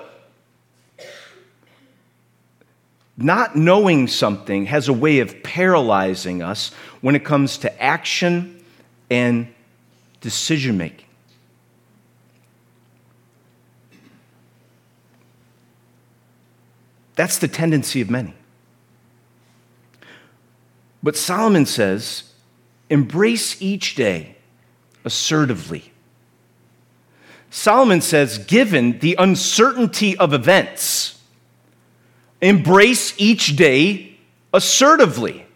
Not 3.16 3.54
knowing 3.54 4.09
something 4.09 4.66
has 4.66 4.88
a 4.88 4.92
way 4.92 5.21
of 5.21 5.42
paralyzing 5.42 6.42
us 6.42 6.73
when 7.00 7.14
it 7.14 7.25
comes 7.25 7.59
to 7.59 7.83
action 7.83 8.64
and 9.09 9.52
decision 10.21 10.76
making. 10.76 11.06
That's 17.14 17.38
the 17.38 17.49
tendency 17.49 18.00
of 18.00 18.11
many. 18.11 18.35
But 21.02 21.16
Solomon 21.16 21.66
says, 21.66 22.25
embrace 22.90 23.61
each 23.62 23.94
day 23.94 24.37
assertively. 25.04 25.92
Solomon 27.50 28.00
says, 28.00 28.38
given 28.38 28.99
the 28.99 29.14
uncertainty 29.18 30.16
of 30.16 30.33
events, 30.33 31.13
embrace 32.44 33.14
each 33.18 33.56
day 33.56 34.16
assertively. 34.52 35.46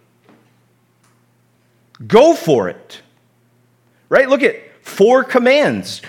Go 2.07 2.35
for 2.35 2.69
it. 2.69 3.03
Right? 4.09 4.29
Look 4.29 4.43
at 4.43 4.57
four 4.83 5.25
commands. 5.25 6.03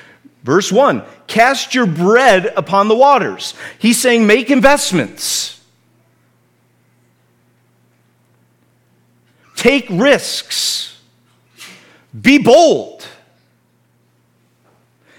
Verse 0.43 0.71
1 0.71 1.03
Cast 1.27 1.75
your 1.75 1.85
bread 1.85 2.51
upon 2.57 2.87
the 2.87 2.95
waters. 2.95 3.53
He's 3.77 3.99
saying, 3.99 4.25
Make 4.25 4.49
investments. 4.49 5.61
Take 9.55 9.87
risks. 9.89 10.97
Be 12.19 12.37
bold. 12.37 13.05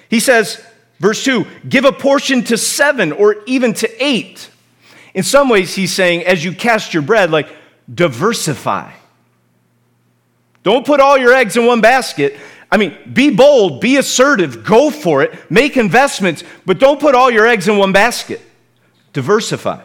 He 0.08 0.18
says, 0.18 0.64
verse 0.98 1.22
2 1.24 1.46
give 1.68 1.84
a 1.84 1.92
portion 1.92 2.42
to 2.44 2.56
seven 2.56 3.12
or 3.12 3.36
even 3.46 3.74
to 3.74 4.04
eight. 4.04 4.49
In 5.14 5.22
some 5.22 5.48
ways, 5.48 5.74
he's 5.74 5.92
saying, 5.92 6.24
as 6.24 6.44
you 6.44 6.52
cast 6.52 6.94
your 6.94 7.02
bread, 7.02 7.30
like 7.30 7.48
diversify. 7.92 8.92
Don't 10.62 10.86
put 10.86 11.00
all 11.00 11.18
your 11.18 11.32
eggs 11.32 11.56
in 11.56 11.66
one 11.66 11.80
basket. 11.80 12.36
I 12.70 12.76
mean, 12.76 12.96
be 13.12 13.30
bold, 13.30 13.80
be 13.80 13.96
assertive, 13.96 14.62
go 14.62 14.90
for 14.90 15.22
it, 15.22 15.50
make 15.50 15.76
investments, 15.76 16.44
but 16.64 16.78
don't 16.78 17.00
put 17.00 17.14
all 17.14 17.30
your 17.30 17.46
eggs 17.46 17.66
in 17.66 17.76
one 17.78 17.92
basket. 17.92 18.40
Diversify. 19.12 19.82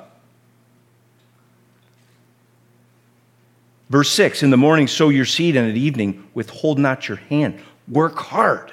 Verse 3.90 4.12
6 4.12 4.44
In 4.44 4.50
the 4.50 4.58
morning, 4.58 4.88
sow 4.88 5.10
your 5.10 5.26
seed, 5.26 5.56
and 5.56 5.70
at 5.70 5.76
evening, 5.76 6.28
withhold 6.34 6.78
not 6.78 7.08
your 7.08 7.18
hand. 7.18 7.60
Work 7.88 8.18
hard. 8.18 8.72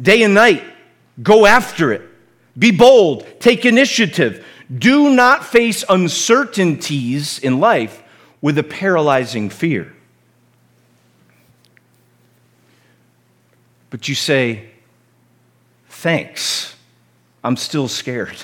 Day 0.00 0.22
and 0.22 0.34
night, 0.34 0.62
go 1.22 1.46
after 1.46 1.92
it. 1.92 2.02
Be 2.56 2.70
bold, 2.70 3.26
take 3.40 3.64
initiative. 3.64 4.44
Do 4.76 5.10
not 5.10 5.44
face 5.44 5.84
uncertainties 5.88 7.38
in 7.38 7.60
life 7.60 8.02
with 8.40 8.58
a 8.58 8.62
paralyzing 8.62 9.50
fear. 9.50 9.94
But 13.90 14.08
you 14.08 14.14
say, 14.14 14.70
Thanks, 15.88 16.74
I'm 17.42 17.56
still 17.56 17.88
scared. 17.88 18.36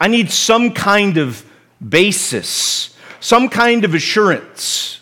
I 0.00 0.08
need 0.08 0.30
some 0.30 0.72
kind 0.72 1.16
of 1.16 1.44
basis, 1.86 2.94
some 3.18 3.48
kind 3.48 3.84
of 3.84 3.94
assurance. 3.94 5.00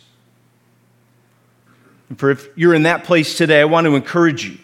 And 2.08 2.18
for 2.18 2.30
if 2.30 2.48
you're 2.56 2.74
in 2.74 2.84
that 2.84 3.04
place 3.04 3.36
today, 3.36 3.60
I 3.60 3.64
want 3.64 3.86
to 3.86 3.96
encourage 3.96 4.48
you. 4.48 4.58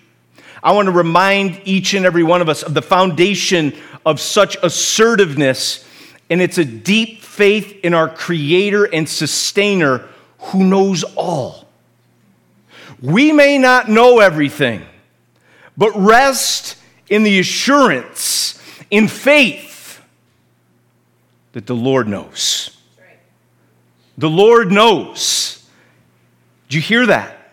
I 0.63 0.73
want 0.73 0.87
to 0.87 0.93
remind 0.93 1.61
each 1.65 1.95
and 1.95 2.07
every 2.07 2.23
one 2.23 2.41
of 2.41 2.49
us 2.49 2.63
of 2.63 2.75
the 2.75 2.83
foundation 2.83 3.75
of 4.05 4.21
such 4.21 4.57
assertiveness, 4.63 5.85
and 6.29 6.41
it's 6.41 6.59
a 6.59 6.65
deep 6.65 7.23
faith 7.23 7.81
in 7.85 7.95
our 7.95 8.09
Creator 8.09 8.85
and 8.85 9.09
Sustainer 9.09 10.07
who 10.39 10.65
knows 10.65 11.05
all. 11.17 11.67
We 13.03 13.33
may 13.33 13.59
not 13.59 13.89
know 13.89 14.19
everything, 14.19 14.85
but 15.77 15.91
rest 15.97 16.77
in 17.09 17.23
the 17.23 17.39
assurance, 17.39 18.61
in 18.91 19.09
faith 19.09 20.03
that 21.53 21.67
the 21.67 21.75
Lord 21.75 22.09
knows. 22.09 22.77
The 24.19 24.29
Lord 24.29 24.71
knows. 24.71 25.67
Did 26.69 26.77
you 26.77 26.83
hear 26.83 27.07
that? 27.07 27.53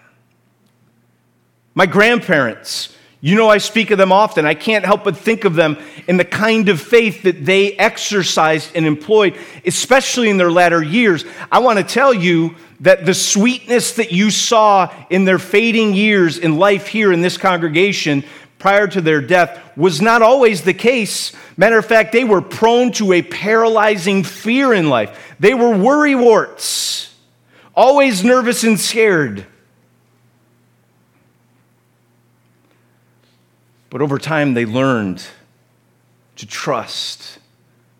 My 1.73 1.85
grandparents, 1.85 2.95
you 3.27 3.35
know, 3.35 3.49
I 3.49 3.57
speak 3.57 3.91
of 3.91 3.97
them 3.97 4.13
often. 4.13 4.45
I 4.45 4.53
can't 4.53 4.85
help 4.85 5.03
but 5.03 5.17
think 5.17 5.43
of 5.43 5.55
them 5.55 5.77
in 6.07 6.15
the 6.15 6.23
kind 6.23 6.69
of 6.69 6.79
faith 6.79 7.23
that 7.23 7.43
they 7.43 7.73
exercised 7.73 8.71
and 8.73 8.85
employed, 8.85 9.35
especially 9.65 10.29
in 10.29 10.37
their 10.37 10.49
latter 10.49 10.81
years. 10.81 11.25
I 11.51 11.59
want 11.59 11.77
to 11.77 11.83
tell 11.83 12.13
you 12.13 12.55
that 12.79 13.05
the 13.05 13.13
sweetness 13.13 13.95
that 13.95 14.13
you 14.13 14.31
saw 14.31 14.93
in 15.09 15.25
their 15.25 15.39
fading 15.39 15.93
years 15.93 16.37
in 16.37 16.57
life 16.57 16.87
here 16.87 17.11
in 17.11 17.21
this 17.21 17.37
congregation 17.37 18.23
prior 18.59 18.87
to 18.87 19.01
their 19.01 19.19
death 19.19 19.75
was 19.75 20.01
not 20.01 20.21
always 20.21 20.61
the 20.61 20.73
case. 20.73 21.33
Matter 21.57 21.77
of 21.77 21.85
fact, 21.85 22.13
they 22.13 22.23
were 22.23 22.41
prone 22.41 22.93
to 22.93 23.11
a 23.11 23.21
paralyzing 23.21 24.23
fear 24.23 24.73
in 24.73 24.89
life. 24.89 25.35
They 25.37 25.53
were 25.53 25.75
worrywarts, 25.75 27.11
always 27.75 28.23
nervous 28.23 28.63
and 28.63 28.79
scared. 28.79 29.45
But 33.89 34.01
over 34.01 34.17
time, 34.17 34.53
they 34.53 34.65
learned 34.65 35.25
to 36.35 36.45
trust 36.45 37.39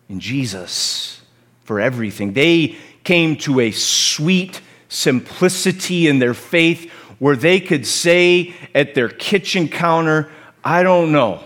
in 0.08 0.20
Jesus 0.20 1.20
for 1.64 1.80
everything. 1.80 2.32
They 2.32 2.76
came 3.04 3.36
to 3.38 3.60
a 3.60 3.70
sweet 3.70 4.60
simplicity 4.88 6.06
in 6.06 6.18
their 6.18 6.34
faith 6.34 6.90
where 7.18 7.36
they 7.36 7.60
could 7.60 7.86
say 7.86 8.54
at 8.74 8.94
their 8.94 9.08
kitchen 9.08 9.68
counter, 9.68 10.30
I 10.62 10.82
don't 10.82 11.12
know, 11.12 11.42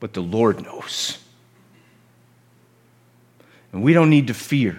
but 0.00 0.12
the 0.12 0.22
Lord 0.22 0.62
knows. 0.62 1.18
And 3.72 3.82
we 3.82 3.92
don't 3.92 4.10
need 4.10 4.28
to 4.28 4.34
fear. 4.34 4.78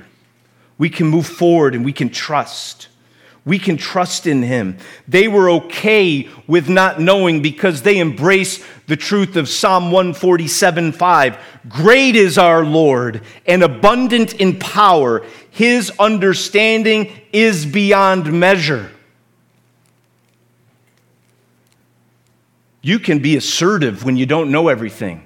We 0.77 0.89
can 0.89 1.07
move 1.07 1.27
forward 1.27 1.75
and 1.75 1.83
we 1.83 1.93
can 1.93 2.09
trust. 2.09 2.87
We 3.45 3.59
can 3.59 3.77
trust 3.77 4.25
in 4.25 4.41
him. 4.41 4.77
They 5.07 5.27
were 5.27 5.51
okay 5.51 6.27
with 6.47 6.67
not 6.67 6.99
knowing 6.99 7.43
because 7.43 7.83
they 7.83 7.99
embrace 7.99 8.65
the 8.87 8.97
truth 8.97 9.35
of 9.35 9.47
Psalm 9.47 9.91
147 9.91 10.91
5. 10.91 11.37
Great 11.69 12.15
is 12.15 12.39
our 12.39 12.65
Lord 12.65 13.21
and 13.45 13.61
abundant 13.61 14.33
in 14.33 14.57
power. 14.57 15.23
His 15.51 15.91
understanding 15.99 17.11
is 17.31 17.67
beyond 17.67 18.33
measure. 18.33 18.91
You 22.81 22.97
can 22.99 23.19
be 23.19 23.35
assertive 23.37 24.03
when 24.03 24.17
you 24.17 24.25
don't 24.25 24.51
know 24.51 24.69
everything 24.69 25.25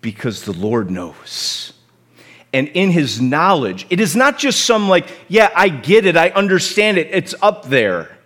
because 0.00 0.42
the 0.42 0.52
Lord 0.52 0.90
knows 0.90 1.72
and 2.52 2.68
in 2.68 2.90
his 2.90 3.20
knowledge. 3.20 3.86
It 3.90 4.00
is 4.00 4.14
not 4.14 4.38
just 4.38 4.64
some, 4.64 4.88
like, 4.88 5.08
yeah, 5.28 5.50
I 5.54 5.68
get 5.68 6.06
it, 6.06 6.16
I 6.16 6.30
understand 6.30 6.98
it, 6.98 7.08
it's 7.10 7.34
up 7.40 7.66
there. 7.66 8.16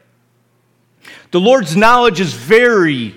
The 1.31 1.41
Lord's 1.41 1.77
knowledge 1.77 2.21
is 2.21 2.33
very 2.33 3.15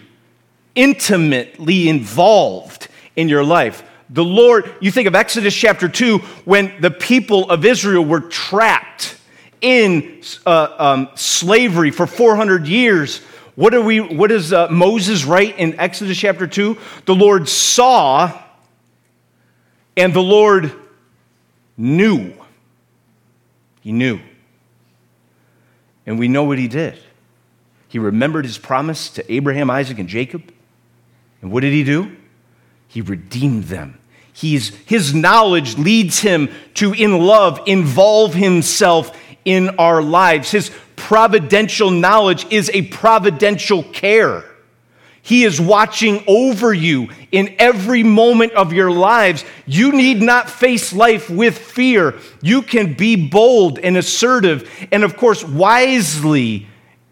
intimately 0.75 1.89
involved 1.89 2.87
in 3.15 3.29
your 3.29 3.43
life. 3.43 3.83
The 4.09 4.23
Lord, 4.23 4.73
you 4.79 4.91
think 4.91 5.07
of 5.07 5.15
Exodus 5.15 5.53
chapter 5.53 5.87
2, 5.87 6.19
when 6.45 6.79
the 6.81 6.91
people 6.91 7.49
of 7.49 7.65
Israel 7.65 8.03
were 8.03 8.21
trapped 8.21 9.17
in 9.61 10.21
uh, 10.45 10.75
um, 10.77 11.09
slavery 11.15 11.91
for 11.91 12.07
400 12.07 12.67
years. 12.67 13.19
What, 13.55 13.73
are 13.73 13.81
we, 13.81 13.99
what 13.99 14.29
does 14.29 14.53
uh, 14.53 14.69
Moses 14.69 15.25
write 15.25 15.59
in 15.59 15.79
Exodus 15.79 16.17
chapter 16.17 16.47
2? 16.47 16.77
The 17.05 17.15
Lord 17.15 17.49
saw 17.49 18.41
and 19.97 20.13
the 20.13 20.21
Lord 20.21 20.73
knew. 21.79 22.33
He 23.81 23.91
knew. 23.91 24.19
And 26.05 26.19
we 26.19 26.27
know 26.27 26.43
what 26.43 26.59
he 26.59 26.67
did. 26.67 26.99
He 27.87 27.97
remembered 27.97 28.45
his 28.45 28.57
promise 28.57 29.09
to 29.11 29.33
Abraham, 29.33 29.69
Isaac, 29.69 29.97
and 29.97 30.09
Jacob. 30.09 30.43
And 31.41 31.51
what 31.51 31.61
did 31.61 31.73
he 31.73 31.83
do? 31.83 32.15
He 32.87 33.01
redeemed 33.01 33.65
them. 33.65 33.99
He's, 34.33 34.69
his 34.85 35.13
knowledge 35.13 35.77
leads 35.77 36.19
him 36.19 36.49
to, 36.75 36.93
in 36.93 37.17
love, 37.17 37.61
involve 37.65 38.33
himself 38.33 39.17
in 39.45 39.69
our 39.77 40.01
lives. 40.01 40.51
His 40.51 40.71
providential 40.95 41.91
knowledge 41.91 42.45
is 42.51 42.69
a 42.73 42.83
providential 42.83 43.83
care. 43.83 44.43
He 45.29 45.43
is 45.43 45.61
watching 45.61 46.23
over 46.25 46.73
you 46.73 47.09
in 47.31 47.53
every 47.59 48.01
moment 48.01 48.53
of 48.53 48.73
your 48.73 48.89
lives. 48.89 49.45
You 49.67 49.91
need 49.91 50.23
not 50.23 50.49
face 50.49 50.91
life 50.91 51.29
with 51.29 51.55
fear. 51.55 52.15
You 52.41 52.63
can 52.63 52.95
be 52.95 53.29
bold 53.29 53.77
and 53.77 53.95
assertive, 53.95 54.67
and 54.91 55.03
of 55.03 55.15
course, 55.17 55.43
wisely 55.43 56.65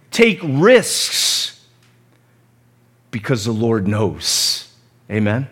take 0.09 0.39
risks 0.41 1.63
because 3.11 3.45
the 3.45 3.51
Lord 3.51 3.87
knows. 3.87 4.67
Amen? 5.11 5.47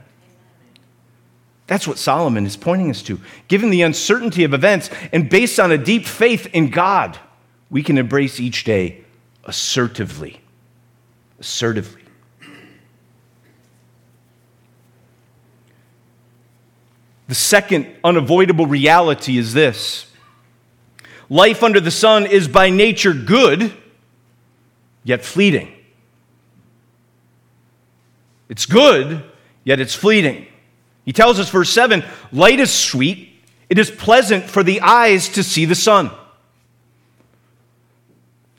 That's 1.68 1.88
what 1.88 2.00
Solomon 2.00 2.48
is 2.48 2.58
pointing 2.58 2.90
us 2.90 3.04
to. 3.04 3.20
Given 3.48 3.70
the 3.70 3.84
uncertainty 3.84 4.44
of 4.44 4.56
events 4.56 4.90
and 5.14 5.30
based 5.30 5.60
on 5.60 5.72
a 5.72 5.78
deep 5.78 6.08
faith 6.08 6.48
in 6.48 6.72
God, 6.72 7.20
we 7.70 7.84
can 7.84 8.00
embrace 8.00 8.40
each 8.40 8.64
day 8.64 9.04
assertively. 9.44 10.42
Assertively. 11.40 12.05
The 17.28 17.36
second 17.36 17.88
unavoidable 18.04 18.68
reality 18.68 19.38
is 19.38 19.54
this 19.54 20.12
life 21.30 21.64
under 21.64 21.80
the 21.80 21.92
sun 21.92 22.26
is 22.26 22.48
by 22.48 22.70
nature 22.70 23.14
good, 23.14 23.74
yet 25.04 25.26
fleeting. 25.26 25.72
It's 28.48 28.66
good, 28.66 29.24
yet 29.64 29.80
it's 29.80 29.96
fleeting. 29.96 30.46
He 31.04 31.14
tells 31.14 31.40
us, 31.40 31.50
verse 31.50 31.70
7 31.70 32.04
light 32.32 32.60
is 32.60 32.72
sweet, 32.72 33.32
it 33.70 33.80
is 33.80 33.90
pleasant 33.90 34.44
for 34.44 34.64
the 34.64 34.82
eyes 34.82 35.30
to 35.30 35.44
see 35.44 35.66
the 35.66 35.76
sun. 35.76 36.12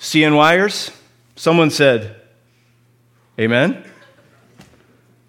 CNYers, 0.00 0.94
someone 1.36 1.70
said, 1.70 2.16
Amen. 3.38 3.84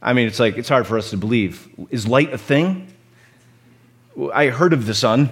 I 0.01 0.13
mean, 0.13 0.27
it's 0.27 0.39
like, 0.39 0.57
it's 0.57 0.69
hard 0.69 0.87
for 0.87 0.97
us 0.97 1.09
to 1.09 1.17
believe. 1.17 1.67
Is 1.89 2.07
light 2.07 2.31
a 2.31 2.37
thing? 2.37 2.87
I 4.33 4.47
heard 4.47 4.73
of 4.73 4.85
the 4.85 4.93
sun. 4.93 5.29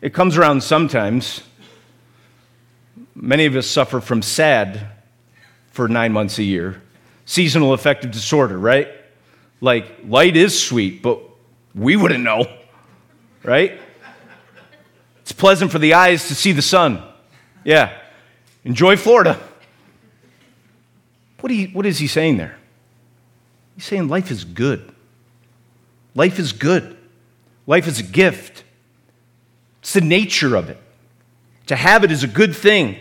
It 0.00 0.12
comes 0.12 0.36
around 0.36 0.62
sometimes. 0.62 1.42
Many 3.14 3.46
of 3.46 3.54
us 3.54 3.66
suffer 3.66 4.00
from 4.00 4.22
SAD 4.22 4.86
for 5.70 5.88
nine 5.88 6.12
months 6.12 6.38
a 6.38 6.42
year. 6.42 6.82
Seasonal 7.26 7.72
affective 7.72 8.10
disorder, 8.10 8.58
right? 8.58 8.88
Like, 9.60 10.00
light 10.04 10.36
is 10.36 10.60
sweet, 10.60 11.02
but 11.02 11.20
we 11.74 11.96
wouldn't 11.96 12.24
know, 12.24 12.46
right? 13.44 13.80
It's 15.22 15.32
pleasant 15.32 15.70
for 15.70 15.78
the 15.78 15.94
eyes 15.94 16.28
to 16.28 16.34
see 16.34 16.52
the 16.52 16.62
sun. 16.62 17.02
Yeah. 17.62 17.96
Enjoy 18.64 18.96
Florida. 18.96 19.38
What, 21.40 21.52
he, 21.52 21.66
what 21.66 21.86
is 21.86 21.98
he 21.98 22.06
saying 22.06 22.36
there? 22.36 22.58
He's 23.76 23.84
saying 23.84 24.08
life 24.08 24.30
is 24.30 24.44
good. 24.44 24.92
Life 26.14 26.38
is 26.38 26.52
good. 26.52 26.96
Life 27.66 27.86
is 27.86 28.00
a 28.00 28.04
gift. 28.04 28.64
It's 29.80 29.92
the 29.92 30.00
nature 30.00 30.56
of 30.56 30.68
it. 30.70 30.78
To 31.66 31.76
have 31.76 32.04
it 32.04 32.10
is 32.10 32.24
a 32.24 32.28
good 32.28 32.54
thing. 32.54 32.96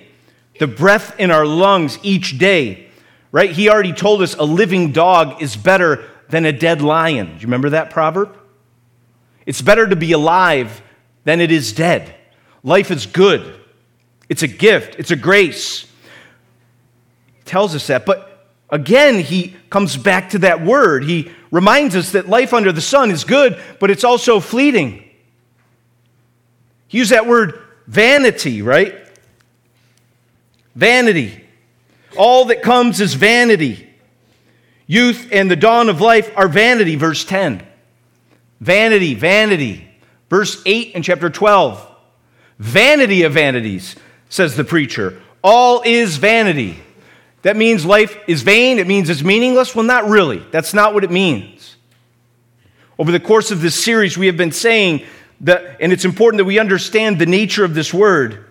The 0.60 0.68
breath 0.68 1.20
in 1.20 1.32
our 1.32 1.46
lungs 1.46 1.98
each 2.04 2.38
day, 2.38 2.90
right? 3.32 3.52
He 3.52 3.70
already 3.70 3.94
told 3.94 4.22
us 4.22 4.36
a 4.36 4.44
living 4.44 4.92
dog 4.92 5.42
is 5.42 5.56
better 5.56 6.06
than 6.30 6.46
a 6.46 6.52
dead 6.52 6.82
lion. 6.82 7.28
Do 7.28 7.34
you 7.34 7.48
remember 7.48 7.72
that 7.72 7.90
proverb? 7.90 8.38
It's 9.46 9.62
better 9.62 9.88
to 9.88 9.96
be 9.96 10.12
alive 10.12 10.82
than 11.24 11.42
it 11.42 11.52
is 11.52 11.74
dead. 11.74 12.14
Life 12.64 12.92
is 12.92 13.06
good. 13.06 13.56
It's 14.28 14.44
a 14.44 14.48
gift, 14.48 14.96
it's 15.00 15.12
a 15.12 15.16
grace. 15.16 15.86
He 17.38 17.44
tells 17.46 17.74
us 17.74 17.88
that. 17.88 18.06
But 18.06 18.48
again, 18.70 19.20
he 19.20 19.56
comes 19.70 19.98
back 19.98 20.30
to 20.32 20.40
that 20.40 20.64
word. 20.64 21.04
He 21.04 21.32
reminds 21.52 21.96
us 21.96 22.12
that 22.12 22.30
life 22.30 22.54
under 22.54 22.72
the 22.72 22.82
sun 22.82 23.12
is 23.12 23.24
good, 23.24 23.60
but 23.80 23.90
it's 23.90 24.04
also 24.04 24.40
fleeting. 24.40 25.04
Use 26.90 27.10
that 27.10 27.28
word 27.28 27.60
vanity, 27.88 28.62
right? 28.62 28.96
Vanity. 30.76 31.44
All 32.18 32.46
that 32.46 32.62
comes 32.62 33.02
is 33.02 33.14
vanity. 33.14 33.88
Youth 34.88 35.30
and 35.32 35.52
the 35.52 35.56
dawn 35.56 35.90
of 35.90 36.02
life 36.02 36.32
are 36.36 36.48
vanity, 36.48 36.96
verse 36.96 37.24
10. 37.24 37.66
Vanity, 38.60 39.14
vanity. 39.14 39.88
Verse 40.30 40.62
8 40.66 40.96
in 40.96 41.04
chapter 41.04 41.30
12. 41.30 41.86
Vanity 42.58 43.24
of 43.24 43.34
vanities, 43.34 43.96
says 44.30 44.56
the 44.56 44.64
preacher. 44.64 45.22
All 45.44 45.82
is 45.86 46.18
vanity. 46.18 46.80
That 47.42 47.56
means 47.56 47.86
life 47.86 48.18
is 48.28 48.42
vain. 48.42 48.80
It 48.80 48.88
means 48.88 49.10
it's 49.10 49.24
meaningless. 49.24 49.76
Well, 49.76 49.86
not 49.86 50.10
really. 50.10 50.40
That's 50.52 50.74
not 50.74 50.94
what 50.94 51.04
it 51.04 51.12
means. 51.12 51.76
Over 52.98 53.12
the 53.12 53.20
course 53.20 53.52
of 53.52 53.62
this 53.62 53.82
series, 53.82 54.18
we 54.18 54.26
have 54.26 54.36
been 54.36 54.52
saying 54.52 55.06
that, 55.42 55.78
and 55.80 55.94
it's 55.94 56.04
important 56.04 56.40
that 56.40 56.46
we 56.46 56.60
understand 56.60 57.18
the 57.18 57.26
nature 57.26 57.64
of 57.64 57.74
this 57.74 57.94
word. 57.94 58.46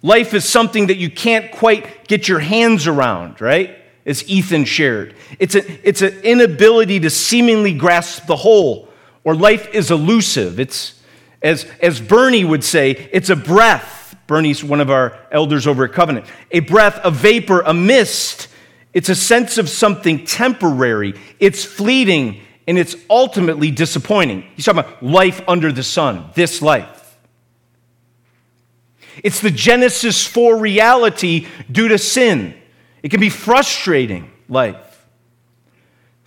Life 0.00 0.32
is 0.32 0.48
something 0.48 0.86
that 0.86 0.96
you 0.96 1.10
can't 1.10 1.52
quite 1.52 2.08
get 2.08 2.26
your 2.26 2.38
hands 2.38 2.86
around, 2.86 3.40
right? 3.40 3.76
As 4.06 4.26
Ethan 4.28 4.64
shared. 4.64 5.14
It's, 5.38 5.54
a, 5.54 5.88
it's 5.88 6.00
an 6.00 6.20
inability 6.22 7.00
to 7.00 7.10
seemingly 7.10 7.74
grasp 7.74 8.26
the 8.26 8.36
whole, 8.36 8.88
or 9.24 9.36
life 9.36 9.68
is 9.74 9.90
elusive. 9.90 10.58
It's, 10.58 10.98
as, 11.42 11.66
as 11.80 12.00
Bernie 12.00 12.44
would 12.44 12.64
say, 12.64 13.08
it's 13.12 13.28
a 13.28 13.36
breath 13.36 14.01
Bernie's 14.32 14.64
one 14.64 14.80
of 14.80 14.90
our 14.90 15.18
elders 15.30 15.66
over 15.66 15.84
at 15.84 15.92
Covenant. 15.92 16.24
A 16.52 16.60
breath, 16.60 16.98
a 17.04 17.10
vapor, 17.10 17.60
a 17.60 17.74
mist. 17.74 18.48
It's 18.94 19.10
a 19.10 19.14
sense 19.14 19.58
of 19.58 19.68
something 19.68 20.24
temporary. 20.24 21.12
It's 21.38 21.66
fleeting 21.66 22.40
and 22.66 22.78
it's 22.78 22.96
ultimately 23.10 23.70
disappointing. 23.70 24.46
He's 24.56 24.64
talking 24.64 24.78
about 24.78 25.02
life 25.02 25.42
under 25.46 25.70
the 25.70 25.82
sun, 25.82 26.30
this 26.32 26.62
life. 26.62 27.18
It's 29.22 29.40
the 29.40 29.50
Genesis 29.50 30.26
4 30.26 30.56
reality 30.56 31.46
due 31.70 31.88
to 31.88 31.98
sin. 31.98 32.54
It 33.02 33.10
can 33.10 33.20
be 33.20 33.28
frustrating, 33.28 34.30
life. 34.48 35.06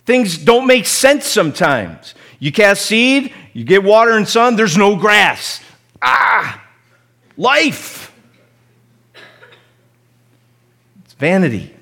Things 0.04 0.38
don't 0.38 0.68
make 0.68 0.86
sense 0.86 1.26
sometimes. 1.26 2.14
You 2.38 2.52
cast 2.52 2.82
seed, 2.82 3.34
you 3.52 3.64
get 3.64 3.82
water 3.82 4.12
and 4.12 4.28
sun, 4.28 4.54
there's 4.54 4.76
no 4.76 4.94
grass. 4.94 5.60
Ah! 6.00 6.62
Life. 7.36 8.12
It's 11.04 11.14
vanity. 11.14 11.74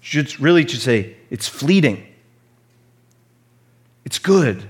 Should 0.00 0.38
really 0.40 0.64
just 0.64 0.82
say 0.82 1.16
it's 1.30 1.48
fleeting. 1.48 2.06
It's 4.04 4.18
good, 4.18 4.64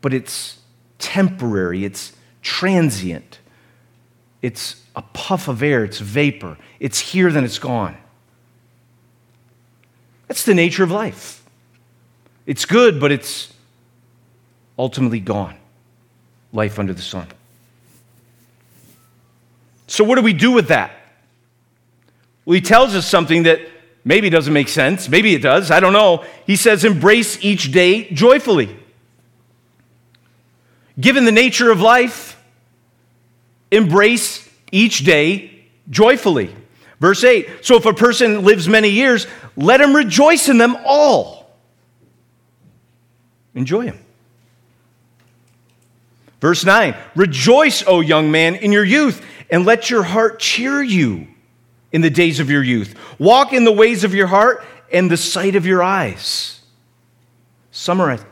but 0.00 0.12
it's 0.12 0.58
temporary, 0.98 1.84
it's 1.84 2.12
transient. 2.42 3.38
It's 4.42 4.82
a 4.94 5.02
puff 5.02 5.48
of 5.48 5.62
air, 5.62 5.84
it's 5.84 5.98
vapor. 5.98 6.58
It's 6.78 6.98
here, 6.98 7.32
then 7.32 7.44
it's 7.44 7.58
gone. 7.58 7.96
That's 10.28 10.44
the 10.44 10.54
nature 10.54 10.84
of 10.84 10.90
life. 10.90 11.42
It's 12.46 12.64
good, 12.64 13.00
but 13.00 13.10
it's 13.10 13.52
ultimately 14.78 15.20
gone. 15.20 15.56
Life 16.52 16.78
under 16.78 16.94
the 16.94 17.02
sun. 17.02 17.26
So, 19.88 20.04
what 20.04 20.14
do 20.14 20.22
we 20.22 20.32
do 20.32 20.52
with 20.52 20.68
that? 20.68 20.92
Well, 22.44 22.54
he 22.54 22.60
tells 22.60 22.94
us 22.94 23.06
something 23.06 23.42
that 23.42 23.60
maybe 24.04 24.30
doesn't 24.30 24.52
make 24.52 24.68
sense. 24.68 25.08
Maybe 25.08 25.34
it 25.34 25.42
does. 25.42 25.70
I 25.70 25.80
don't 25.80 25.92
know. 25.92 26.24
He 26.46 26.56
says, 26.56 26.84
embrace 26.84 27.42
each 27.42 27.72
day 27.72 28.08
joyfully. 28.10 28.74
Given 31.00 31.24
the 31.24 31.32
nature 31.32 31.70
of 31.70 31.80
life, 31.80 32.40
embrace 33.70 34.48
each 34.72 35.04
day 35.04 35.64
joyfully. 35.90 36.54
Verse 37.00 37.22
8 37.24 37.64
So 37.64 37.76
if 37.76 37.86
a 37.86 37.92
person 37.92 38.44
lives 38.44 38.68
many 38.68 38.90
years, 38.90 39.26
let 39.56 39.80
him 39.80 39.94
rejoice 39.94 40.48
in 40.48 40.58
them 40.58 40.76
all. 40.84 41.50
Enjoy 43.54 43.82
him. 43.82 43.98
Verse 46.40 46.64
9 46.64 46.94
Rejoice, 47.14 47.84
O 47.86 48.00
young 48.00 48.30
man, 48.30 48.54
in 48.54 48.72
your 48.72 48.84
youth 48.84 49.24
and 49.50 49.64
let 49.64 49.90
your 49.90 50.02
heart 50.02 50.38
cheer 50.38 50.82
you 50.82 51.26
in 51.92 52.00
the 52.00 52.10
days 52.10 52.40
of 52.40 52.50
your 52.50 52.62
youth. 52.62 52.94
Walk 53.18 53.52
in 53.52 53.64
the 53.64 53.72
ways 53.72 54.04
of 54.04 54.14
your 54.14 54.26
heart 54.26 54.64
and 54.92 55.10
the 55.10 55.16
sight 55.16 55.56
of 55.56 55.66
your 55.66 55.82
eyes. 55.82 56.60
Summarize 57.70 58.24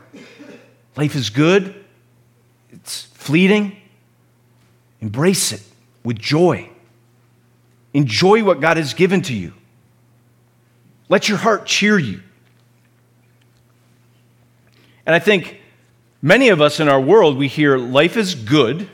life 0.95 1.15
is 1.15 1.29
good, 1.29 1.75
it's 2.71 3.03
fleeting. 3.03 3.77
Embrace 4.99 5.51
it 5.51 5.61
with 6.03 6.17
joy. 6.17 6.69
Enjoy 7.93 8.43
what 8.43 8.59
God 8.59 8.77
has 8.77 8.95
given 8.95 9.21
to 9.23 9.33
you. 9.33 9.53
Let 11.07 11.29
your 11.29 11.37
heart 11.37 11.67
cheer 11.67 11.99
you. 11.99 12.21
And 15.05 15.15
I 15.15 15.19
think 15.19 15.61
many 16.27 16.49
of 16.49 16.61
us 16.61 16.79
in 16.79 16.87
our 16.89 17.01
world, 17.01 17.37
we 17.37 17.47
hear 17.47 17.77
life 17.77 18.17
is 18.17 18.35
good 18.35 18.89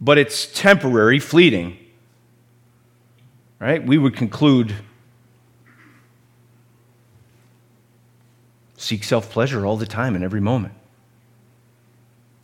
but 0.00 0.16
it's 0.16 0.46
temporary, 0.46 1.18
fleeting, 1.18 1.76
right? 3.58 3.84
We 3.84 3.98
would 3.98 4.16
conclude 4.16 4.74
seek 8.76 9.04
self 9.04 9.30
pleasure 9.30 9.66
all 9.66 9.76
the 9.76 9.86
time 9.86 10.16
in 10.16 10.22
every 10.22 10.40
moment, 10.40 10.72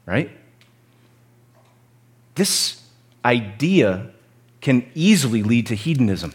right? 0.04 0.30
This 2.34 2.82
idea 3.24 4.10
can 4.60 4.86
easily 4.94 5.42
lead 5.42 5.68
to 5.68 5.74
hedonism. 5.74 6.34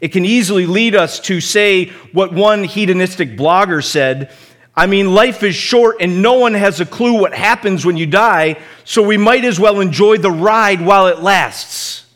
It 0.00 0.08
can 0.08 0.24
easily 0.24 0.66
lead 0.66 0.96
us 0.96 1.20
to 1.20 1.40
say 1.40 1.90
what 2.12 2.32
one 2.32 2.64
hedonistic 2.64 3.36
blogger 3.36 3.84
said 3.84 4.32
I 4.74 4.86
mean, 4.86 5.14
life 5.14 5.42
is 5.42 5.54
short 5.54 5.96
and 6.00 6.22
no 6.22 6.34
one 6.34 6.54
has 6.54 6.80
a 6.80 6.86
clue 6.86 7.20
what 7.20 7.34
happens 7.34 7.84
when 7.84 7.96
you 7.96 8.06
die, 8.06 8.58
so 8.84 9.02
we 9.02 9.18
might 9.18 9.44
as 9.44 9.60
well 9.60 9.80
enjoy 9.80 10.16
the 10.16 10.30
ride 10.30 10.80
while 10.80 11.08
it 11.08 11.18
lasts. 11.18 12.06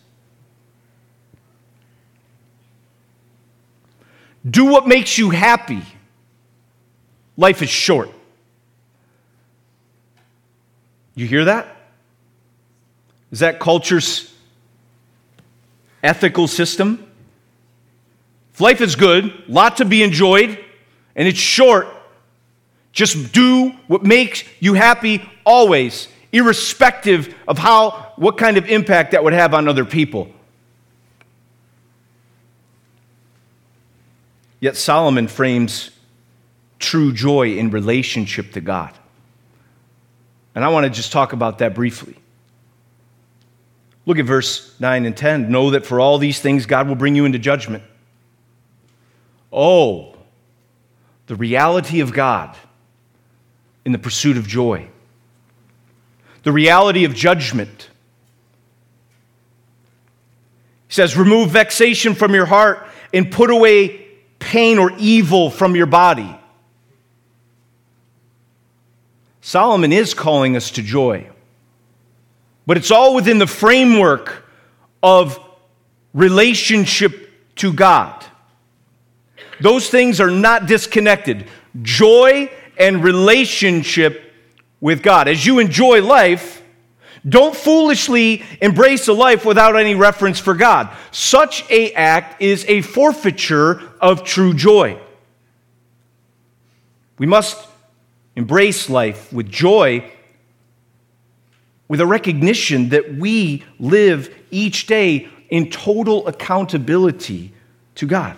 Do 4.49 4.67
what 4.67 4.87
makes 4.87 5.19
you 5.19 5.31
happy. 5.31 5.83
Life 7.37 7.63
is 7.63 7.69
short. 7.69 8.11
You 11.15 11.27
hear 11.27 11.47
that? 11.47 11.77
Is 13.33 13.41
that 13.41 13.59
culture's 13.59 14.33
ethical 16.03 16.47
system? 16.47 17.07
If 18.55 18.61
life 18.61 18.81
is 18.81 18.97
good, 18.97 19.49
lot 19.49 19.79
to 19.79 19.85
be 19.85 20.03
enjoyed, 20.03 20.59
and 21.15 21.29
it's 21.29 21.39
short, 21.39 21.89
just 22.97 23.31
do 23.31 23.75
what 23.89 24.05
makes 24.05 24.43
you 24.59 24.73
happy 24.73 25.23
always, 25.45 26.09
irrespective 26.33 27.35
of 27.47 27.59
how, 27.59 28.15
what 28.17 28.39
kind 28.39 28.57
of 28.57 28.71
impact 28.71 29.11
that 29.11 29.23
would 29.23 29.35
have 29.35 29.53
on 29.53 29.69
other 29.69 29.85
people. 29.85 30.33
Yet 34.61 34.77
Solomon 34.77 35.29
frames 35.29 35.91
true 36.79 37.13
joy 37.13 37.59
in 37.59 37.71
relationship 37.71 38.53
to 38.53 38.63
God. 38.63 38.95
And 40.55 40.65
I 40.65 40.69
want 40.69 40.85
to 40.85 40.91
just 40.91 41.13
talk 41.13 41.35
about 41.35 41.59
that 41.59 41.75
briefly. 41.75 42.17
Look 44.07 44.19
at 44.19 44.25
verse 44.25 44.75
9 44.81 45.05
and 45.05 45.15
10. 45.15 45.51
Know 45.51 45.73
that 45.73 45.85
for 45.85 46.01
all 46.01 46.17
these 46.17 46.41
things 46.41 46.65
God 46.65 46.89
will 46.89 46.95
bring 46.95 47.15
you 47.15 47.27
into 47.27 47.39
judgment. 47.39 47.85
Oh, 49.53 50.17
the 51.27 51.37
reality 51.37 52.01
of 52.01 52.15
God 52.15 52.57
in 53.87 53.93
the 53.93 53.99
pursuit 53.99 54.37
of 54.37 54.49
joy. 54.49 54.89
The 56.43 56.51
reality 56.51 57.05
of 57.05 57.15
judgment. 57.15 57.89
He 60.89 60.95
says, 60.95 61.17
Remove 61.17 61.53
vexation 61.53 62.17
from 62.17 62.35
your 62.35 62.47
heart 62.47 62.87
and 63.15 63.31
put 63.31 63.49
away 63.49 64.05
pain 64.41 64.79
or 64.79 64.91
evil 64.99 65.51
from 65.51 65.77
your 65.77 65.87
body. 65.87 66.37
Solomon 69.41 69.93
is 69.93 70.15
calling 70.15 70.57
us 70.57 70.73
to 70.73 70.83
joy. 70.83 71.31
But 72.67 72.77
it's 72.77 72.91
all 72.91 73.15
within 73.15 73.39
the 73.39 73.47
framework 73.47 74.49
of 75.01 75.39
relationship 76.13 77.31
to 77.57 77.73
God. 77.73 78.25
Those 79.61 79.89
things 79.89 80.21
are 80.21 80.31
not 80.31 80.67
disconnected. 80.67 81.47
Joy 81.83 82.51
and 82.79 83.03
relationship 83.03 84.33
with 84.81 85.03
God. 85.03 85.29
As 85.29 85.45
you 85.45 85.59
enjoy 85.59 86.03
life, 86.03 86.63
don't 87.29 87.57
foolishly 87.57 88.45
embrace 88.61 89.09
a 89.09 89.13
life 89.13 89.45
without 89.45 89.77
any 89.77 89.95
reference 89.95 90.39
for 90.39 90.55
God. 90.55 90.95
Such 91.11 91.69
a 91.71 91.93
act 91.93 92.41
is 92.41 92.65
a 92.69 92.83
forfeiture 92.83 93.83
of 94.01 94.23
true 94.23 94.55
joy. 94.55 95.01
We 97.19 97.27
must 97.27 97.67
embrace 98.37 98.89
life 98.91 99.33
with 99.33 99.51
joy 99.51 100.13
with 101.89 102.01
a 102.01 102.07
recognition 102.07 102.91
that 102.91 103.15
we 103.15 103.65
live 103.79 104.35
each 104.51 104.87
day 104.87 105.29
in 105.49 105.71
total 105.71 106.27
accountability 106.27 107.53
to 107.95 108.07
God. 108.07 108.37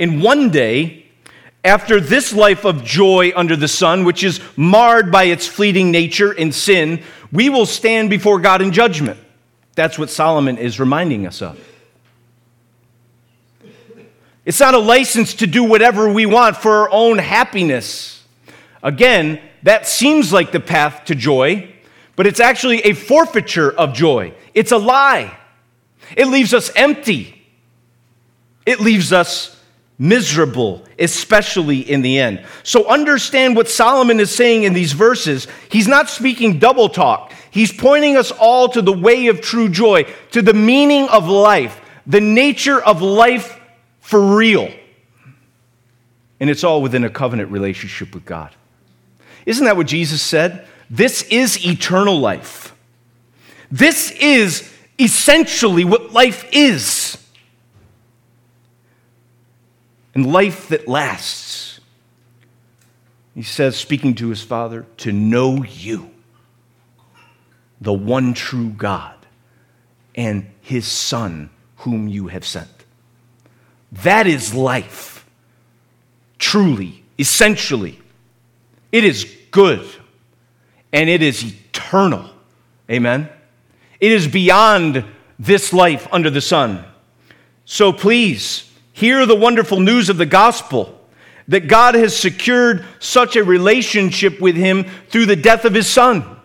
And 0.00 0.22
one 0.22 0.48
day, 0.48 1.04
after 1.62 2.00
this 2.00 2.32
life 2.32 2.64
of 2.64 2.82
joy 2.82 3.32
under 3.36 3.54
the 3.54 3.68
sun, 3.68 4.04
which 4.04 4.24
is 4.24 4.40
marred 4.56 5.12
by 5.12 5.24
its 5.24 5.46
fleeting 5.46 5.90
nature 5.90 6.32
and 6.32 6.54
sin, 6.54 7.02
we 7.30 7.50
will 7.50 7.66
stand 7.66 8.08
before 8.08 8.40
God 8.40 8.62
in 8.62 8.72
judgment. 8.72 9.20
That's 9.74 9.98
what 9.98 10.08
Solomon 10.08 10.56
is 10.56 10.80
reminding 10.80 11.26
us 11.26 11.42
of. 11.42 11.60
It's 14.46 14.58
not 14.58 14.72
a 14.72 14.78
license 14.78 15.34
to 15.34 15.46
do 15.46 15.64
whatever 15.64 16.10
we 16.10 16.24
want 16.24 16.56
for 16.56 16.72
our 16.72 16.90
own 16.90 17.18
happiness. 17.18 18.24
Again, 18.82 19.38
that 19.64 19.86
seems 19.86 20.32
like 20.32 20.50
the 20.50 20.60
path 20.60 21.04
to 21.04 21.14
joy, 21.14 21.70
but 22.16 22.26
it's 22.26 22.40
actually 22.40 22.80
a 22.80 22.94
forfeiture 22.94 23.70
of 23.70 23.92
joy. 23.92 24.32
It's 24.54 24.72
a 24.72 24.78
lie. 24.78 25.36
It 26.16 26.28
leaves 26.28 26.54
us 26.54 26.70
empty. 26.74 27.46
It 28.64 28.80
leaves 28.80 29.12
us 29.12 29.59
miserable, 30.00 30.82
especially 30.98 31.78
in 31.78 32.00
the 32.00 32.18
end. 32.18 32.42
So 32.62 32.88
understand 32.88 33.54
what 33.54 33.68
Solomon 33.68 34.18
is 34.18 34.34
saying 34.34 34.64
in 34.64 34.72
these 34.72 34.92
verses. 34.92 35.46
He's 35.70 35.86
not 35.86 36.08
speaking 36.08 36.58
double 36.58 36.88
talk, 36.88 37.32
he's 37.50 37.70
pointing 37.70 38.16
us 38.16 38.32
all 38.32 38.70
to 38.70 38.82
the 38.82 38.92
way 38.92 39.26
of 39.26 39.42
true 39.42 39.68
joy, 39.68 40.04
to 40.32 40.40
the 40.42 40.54
meaning 40.54 41.06
of 41.10 41.28
life, 41.28 41.80
the 42.06 42.20
nature 42.20 42.82
of 42.82 43.02
life 43.02 43.60
for 44.00 44.36
real. 44.36 44.72
And 46.40 46.48
it's 46.48 46.64
all 46.64 46.80
within 46.80 47.04
a 47.04 47.10
covenant 47.10 47.52
relationship 47.52 48.14
with 48.14 48.24
God. 48.24 48.54
Isn't 49.44 49.66
that 49.66 49.76
what 49.76 49.86
Jesus 49.86 50.22
said? 50.22 50.66
This 50.88 51.22
is 51.24 51.64
eternal 51.64 52.18
life. 52.18 52.74
This 53.70 54.10
is 54.12 54.68
essentially 54.98 55.84
what 55.84 56.12
life 56.12 56.48
is. 56.52 57.18
And 60.14 60.32
life 60.32 60.68
that 60.68 60.88
lasts. 60.88 61.80
He 63.34 63.42
says, 63.42 63.76
speaking 63.76 64.14
to 64.16 64.28
his 64.28 64.42
Father, 64.42 64.86
to 64.98 65.12
know 65.12 65.62
you, 65.62 66.10
the 67.80 67.92
one 67.92 68.34
true 68.34 68.70
God, 68.70 69.14
and 70.14 70.50
his 70.60 70.86
Son, 70.86 71.50
whom 71.76 72.08
you 72.08 72.28
have 72.28 72.44
sent. 72.44 72.68
That 73.92 74.26
is 74.26 74.54
life, 74.54 75.26
truly, 76.38 77.02
essentially. 77.18 78.00
It 78.92 79.04
is 79.04 79.36
good 79.50 79.86
and 80.92 81.08
it 81.08 81.22
is 81.22 81.44
eternal. 81.44 82.28
Amen. 82.90 83.28
It 84.00 84.12
is 84.12 84.26
beyond 84.26 85.04
this 85.38 85.72
life 85.72 86.08
under 86.12 86.30
the 86.30 86.40
sun. 86.40 86.84
So 87.64 87.92
please, 87.92 88.69
hear 89.00 89.24
the 89.24 89.34
wonderful 89.34 89.80
news 89.80 90.10
of 90.10 90.18
the 90.18 90.26
gospel 90.26 90.96
that 91.48 91.66
God 91.66 91.94
has 91.94 92.16
secured 92.16 92.84
such 92.98 93.34
a 93.34 93.42
relationship 93.42 94.40
with 94.40 94.54
him 94.54 94.84
through 95.08 95.26
the 95.26 95.36
death 95.36 95.64
of 95.64 95.74
his 95.74 95.88
son. 95.88 96.36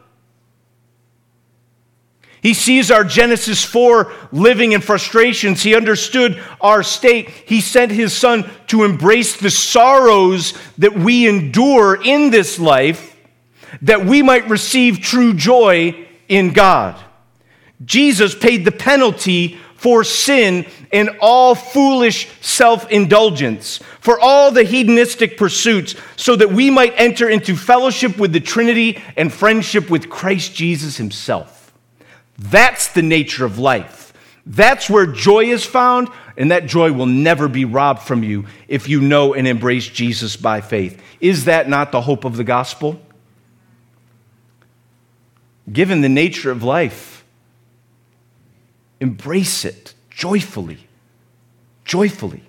He 2.42 2.54
sees 2.54 2.92
our 2.92 3.04
Genesis 3.04 3.64
4 3.64 4.12
living 4.32 4.72
in 4.72 4.82
frustrations. 4.82 5.64
He 5.64 5.76
understood 5.76 6.42
our 6.62 6.82
state. 6.82 7.30
He 7.30 7.60
sent 7.60 7.92
his 7.92 8.14
son 8.14 8.50
to 8.68 8.84
embrace 8.84 9.36
the 9.36 9.50
sorrows 9.50 10.54
that 10.78 10.96
we 10.96 11.28
endure 11.28 12.02
in 12.02 12.30
this 12.30 12.58
life 12.58 13.18
that 13.82 14.06
we 14.06 14.22
might 14.22 14.50
receive 14.50 15.02
true 15.02 15.34
joy 15.34 16.08
in 16.28 16.54
God. 16.54 17.00
Jesus 17.84 18.34
paid 18.34 18.64
the 18.64 18.72
penalty 18.72 19.60
for 19.86 20.04
sin 20.04 20.66
and 20.92 21.12
all 21.22 21.54
foolish 21.54 22.28
self 22.42 22.90
indulgence, 22.90 23.78
for 24.00 24.20
all 24.20 24.50
the 24.50 24.64
hedonistic 24.64 25.38
pursuits, 25.38 25.94
so 26.16 26.36
that 26.36 26.50
we 26.50 26.72
might 26.72 26.96
enter 26.98 27.30
into 27.30 27.56
fellowship 27.56 28.18
with 28.18 28.34
the 28.34 28.40
Trinity 28.40 29.00
and 29.16 29.32
friendship 29.32 29.92
with 29.92 30.10
Christ 30.10 30.56
Jesus 30.56 30.98
himself. 30.98 31.72
That's 32.40 32.88
the 32.88 33.04
nature 33.04 33.46
of 33.46 33.60
life. 33.60 34.12
That's 34.44 34.90
where 34.90 35.06
joy 35.06 35.46
is 35.52 35.64
found, 35.64 36.10
and 36.36 36.50
that 36.50 36.66
joy 36.66 36.92
will 36.92 37.06
never 37.06 37.48
be 37.48 37.66
robbed 37.66 38.02
from 38.02 38.24
you 38.24 38.48
if 38.68 38.90
you 38.90 39.02
know 39.02 39.36
and 39.36 39.48
embrace 39.48 39.86
Jesus 39.86 40.36
by 40.36 40.62
faith. 40.62 41.00
Is 41.22 41.46
that 41.46 41.70
not 41.70 41.92
the 41.92 42.02
hope 42.02 42.26
of 42.26 42.38
the 42.38 42.44
gospel? 42.44 43.00
Given 45.72 46.02
the 46.02 46.10
nature 46.10 46.50
of 46.50 46.64
life, 46.64 47.15
embrace 49.00 49.66
it 49.66 49.94
joyfully. 50.10 50.88
Joyfully. 51.84 52.44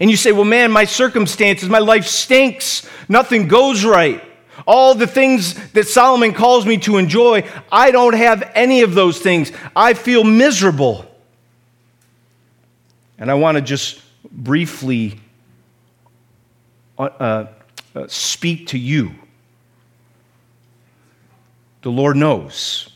And 0.00 0.10
you 0.10 0.16
say, 0.16 0.32
well, 0.32 0.44
man, 0.44 0.72
my 0.72 0.84
circumstances, 0.84 1.68
my 1.68 1.78
life 1.78 2.06
stinks. 2.06 2.88
Nothing 3.08 3.48
goes 3.48 3.84
right 3.84 4.22
all 4.66 4.94
the 4.94 5.06
things 5.06 5.54
that 5.72 5.86
Solomon 5.86 6.32
calls 6.34 6.66
me 6.66 6.78
to 6.78 6.98
enjoy, 6.98 7.48
I 7.70 7.90
don't 7.90 8.14
have 8.14 8.50
any 8.54 8.82
of 8.82 8.94
those 8.94 9.18
things. 9.18 9.52
I 9.74 9.94
feel 9.94 10.24
miserable. 10.24 11.04
And 13.18 13.30
I 13.30 13.34
want 13.34 13.56
to 13.56 13.62
just 13.62 14.02
briefly 14.30 15.20
uh, 16.98 17.46
uh, 17.94 18.06
speak 18.08 18.68
to 18.68 18.78
you. 18.78 19.14
The 21.82 21.90
Lord 21.90 22.16
knows, 22.16 22.90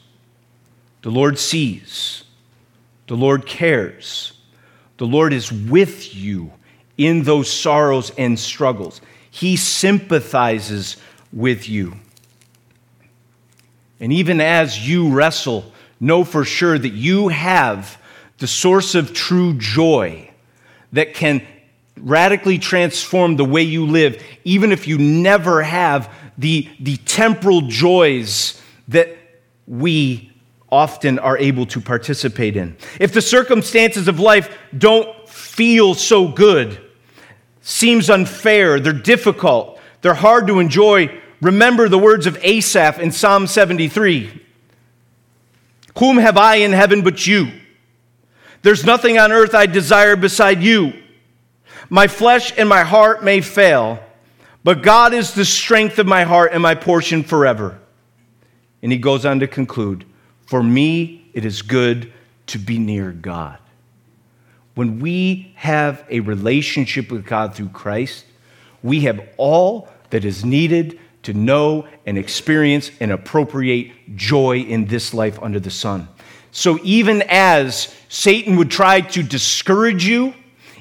the 1.03 1.11
Lord 1.11 1.38
sees, 1.38 2.25
the 3.09 3.17
Lord 3.17 3.47
cares, 3.47 4.33
the 4.97 5.07
Lord 5.07 5.33
is 5.33 5.53
with 5.53 6.15
you 6.15 6.53
in 6.97 7.23
those 7.25 7.51
sorrows 7.51 8.12
and 8.17 8.38
struggles. 8.38 9.01
He 9.31 9.57
sympathizes 9.57 10.97
with 11.33 11.69
you. 11.69 11.95
And 13.99 14.12
even 14.12 14.41
as 14.41 14.88
you 14.88 15.11
wrestle, 15.11 15.73
know 16.01 16.25
for 16.25 16.45
sure 16.45 16.79
that 16.79 16.93
you 16.93 17.29
have 17.29 18.01
the 18.38 18.47
source 18.47 18.95
of 18.95 19.15
true 19.15 19.55
joy 19.55 20.31
that 20.93 21.15
can 21.15 21.47
radically 21.97 22.59
transform 22.59 23.37
the 23.37 23.45
way 23.45 23.62
you 23.62 23.87
live, 23.87 24.23
even 24.45 24.73
if 24.73 24.88
you 24.88 24.99
never 24.99 25.62
have 25.62 26.12
the, 26.37 26.69
the 26.81 26.97
temporal 26.99 27.62
joys 27.62 28.61
that 28.88 29.17
we 29.67 30.32
often 30.73 31.21
are 31.21 31.39
able 31.39 31.67
to 31.67 31.81
participate 31.81 32.57
in. 32.57 32.77
If 32.99 33.13
the 33.13 33.23
circumstances 33.23 34.09
of 34.09 34.19
life 34.19 34.57
don't 34.77 35.29
feel 35.29 35.95
so 35.95 36.27
good, 36.27 36.81
seems 37.61 38.11
unfair, 38.11 38.81
they're 38.81 38.93
difficult, 38.93 39.79
they're 40.01 40.15
hard 40.15 40.49
to 40.49 40.59
enjoy, 40.59 41.23
Remember 41.43 41.89
the 41.89 41.99
words 41.99 42.27
of 42.27 42.39
Asaph 42.45 43.01
in 43.01 43.11
Psalm 43.11 43.49
73 43.49 44.41
Whom 45.99 46.17
have 46.17 46.39
I 46.39 46.57
in 46.57 46.73
heaven 46.73 47.03
but 47.03 47.27
you? 47.27 47.51
There's 48.63 48.85
nothing 48.85 49.19
on 49.19 49.33
earth 49.33 49.53
I 49.53 49.67
desire 49.67 50.15
beside 50.15 50.63
you. 50.63 50.93
My 51.91 52.07
flesh 52.07 52.57
and 52.57 52.69
my 52.69 52.85
heart 52.85 53.25
may 53.25 53.41
fail, 53.41 53.99
but 54.63 54.83
God 54.83 55.13
is 55.13 55.35
the 55.35 55.45
strength 55.45 55.99
of 55.99 56.07
my 56.07 56.23
heart 56.23 56.53
and 56.53 56.63
my 56.63 56.77
portion 56.77 57.25
forever. 57.25 57.81
And 58.81 58.93
he 58.93 58.99
goes 58.99 59.27
on 59.27 59.41
to 59.41 59.49
conclude 59.49 60.07
For 60.53 60.62
me, 60.62 61.31
it 61.33 61.47
is 61.47 61.62
good 61.62 62.12
to 62.49 62.59
be 62.59 62.79
near 62.79 63.11
God. 63.11 63.57
When 64.75 65.01
we 65.01 65.51
have 65.55 66.05
a 66.11 66.21
relationship 66.21 67.11
with 67.11 67.25
God 67.25 67.55
through 67.55 67.71
Christ, 67.71 68.27
we 68.83 69.01
have 69.01 69.27
all 69.38 69.88
that 70.11 70.27
is 70.27 70.45
needed 70.45 71.01
to 71.23 71.33
know 71.33 71.88
and 72.05 72.19
experience 72.19 72.91
and 73.01 73.11
appropriate 73.12 74.15
joy 74.15 74.59
in 74.59 74.85
this 74.85 75.15
life 75.15 75.43
under 75.43 75.59
the 75.59 75.71
sun. 75.71 76.07
So, 76.51 76.79
even 76.83 77.23
as 77.31 77.95
Satan 78.11 78.57
would 78.57 78.71
try 78.71 79.01
to 79.01 79.23
discourage 79.23 80.05
you, 80.05 80.35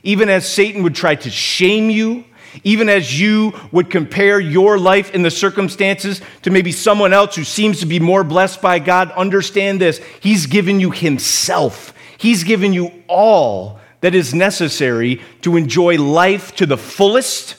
even 0.03 0.27
as 0.27 0.45
Satan 0.45 0.83
would 0.83 0.95
try 0.95 1.15
to 1.15 1.29
shame 1.29 1.89
you, 1.89 2.25
Even 2.63 2.89
as 2.89 3.19
you 3.19 3.53
would 3.71 3.89
compare 3.89 4.39
your 4.39 4.77
life 4.77 5.13
and 5.13 5.23
the 5.23 5.31
circumstances 5.31 6.21
to 6.41 6.51
maybe 6.51 6.71
someone 6.71 7.13
else 7.13 7.35
who 7.35 7.43
seems 7.43 7.79
to 7.79 7.85
be 7.85 7.99
more 7.99 8.23
blessed 8.23 8.61
by 8.61 8.79
God, 8.79 9.11
understand 9.11 9.79
this. 9.79 9.99
He's 10.19 10.45
given 10.45 10.79
you 10.79 10.91
Himself, 10.91 11.93
He's 12.17 12.43
given 12.43 12.73
you 12.73 12.91
all 13.07 13.79
that 14.01 14.15
is 14.15 14.33
necessary 14.33 15.21
to 15.41 15.57
enjoy 15.57 15.97
life 15.97 16.55
to 16.55 16.65
the 16.65 16.77
fullest, 16.77 17.55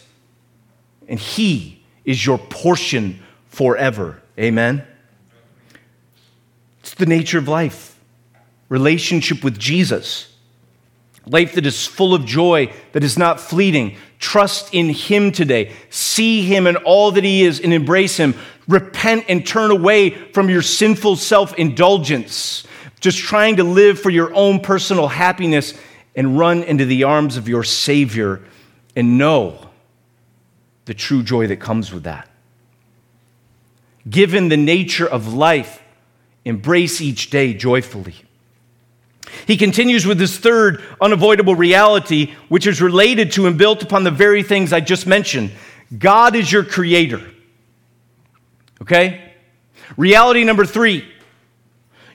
and 1.08 1.18
He 1.18 1.82
is 2.04 2.24
your 2.24 2.38
portion 2.38 3.20
forever. 3.46 4.20
Amen? 4.38 4.84
It's 6.80 6.94
the 6.94 7.06
nature 7.06 7.38
of 7.38 7.48
life, 7.48 7.98
relationship 8.68 9.44
with 9.44 9.58
Jesus. 9.58 10.34
Life 11.26 11.54
that 11.54 11.64
is 11.64 11.86
full 11.86 12.14
of 12.14 12.24
joy, 12.24 12.72
that 12.92 13.04
is 13.04 13.16
not 13.16 13.40
fleeting. 13.40 13.96
Trust 14.22 14.72
in 14.72 14.90
Him 14.90 15.32
today. 15.32 15.72
See 15.90 16.42
Him 16.42 16.68
and 16.68 16.76
all 16.76 17.10
that 17.10 17.24
He 17.24 17.42
is 17.42 17.58
and 17.58 17.74
embrace 17.74 18.16
Him. 18.16 18.36
Repent 18.68 19.24
and 19.28 19.44
turn 19.44 19.72
away 19.72 20.10
from 20.10 20.48
your 20.48 20.62
sinful 20.62 21.16
self 21.16 21.52
indulgence, 21.58 22.64
just 23.00 23.18
trying 23.18 23.56
to 23.56 23.64
live 23.64 23.98
for 23.98 24.10
your 24.10 24.32
own 24.32 24.60
personal 24.60 25.08
happiness, 25.08 25.74
and 26.14 26.38
run 26.38 26.62
into 26.62 26.84
the 26.84 27.02
arms 27.02 27.36
of 27.36 27.48
your 27.48 27.64
Savior 27.64 28.40
and 28.94 29.18
know 29.18 29.70
the 30.84 30.94
true 30.94 31.24
joy 31.24 31.48
that 31.48 31.56
comes 31.56 31.92
with 31.92 32.04
that. 32.04 32.30
Given 34.08 34.50
the 34.50 34.56
nature 34.56 35.06
of 35.06 35.34
life, 35.34 35.82
embrace 36.44 37.00
each 37.00 37.28
day 37.28 37.54
joyfully. 37.54 38.14
He 39.46 39.56
continues 39.56 40.06
with 40.06 40.18
this 40.18 40.38
third 40.38 40.82
unavoidable 41.00 41.54
reality, 41.54 42.32
which 42.48 42.66
is 42.66 42.80
related 42.80 43.32
to 43.32 43.46
and 43.46 43.58
built 43.58 43.82
upon 43.82 44.04
the 44.04 44.10
very 44.10 44.42
things 44.42 44.72
I 44.72 44.80
just 44.80 45.06
mentioned. 45.06 45.52
God 45.98 46.36
is 46.36 46.50
your 46.50 46.64
creator. 46.64 47.22
Okay? 48.80 49.32
Reality 49.96 50.44
number 50.44 50.64
three 50.64 51.08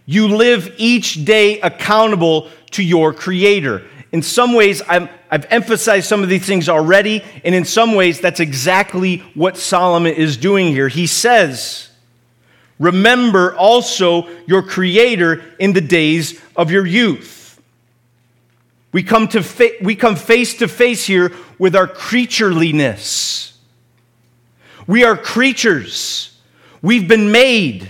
you 0.10 0.30
live 0.30 0.74
each 0.78 1.26
day 1.26 1.60
accountable 1.60 2.50
to 2.72 2.82
your 2.82 3.14
creator. 3.14 3.86
In 4.14 4.22
some 4.22 4.54
ways, 4.54 4.82
i 4.82 5.10
have 5.30 5.46
emphasized 5.50 6.08
some 6.08 6.24
of 6.24 6.30
these 6.30 6.46
things 6.46 6.70
already, 6.70 7.22
and 7.44 7.54
in 7.54 7.66
some 7.66 7.94
ways, 7.94 8.22
that's 8.22 8.40
exactly 8.40 9.18
what 9.34 9.58
Solomon 9.58 10.14
is 10.14 10.38
doing 10.38 10.68
here. 10.68 10.88
He 10.88 11.06
says, 11.08 11.90
Remember 12.80 13.56
also 13.56 14.30
your 14.46 14.62
Creator 14.62 15.44
in 15.60 15.74
the 15.74 15.82
days 15.82 16.40
of 16.56 16.72
your 16.72 16.86
youth. 16.86 17.60
We 18.92 19.04
come, 19.04 19.28
to 19.30 19.44
fa- 19.44 19.78
we 19.82 19.96
come 19.96 20.16
face 20.16 20.56
to 20.58 20.68
face 20.68 21.06
here 21.06 21.32
with 21.60 21.76
our 21.76 21.88
creatureliness. 21.88 23.54
We 24.86 25.04
are 25.04 25.18
creatures. 25.18 26.40
We've 26.82 27.08
been 27.08 27.32
made. 27.32 27.90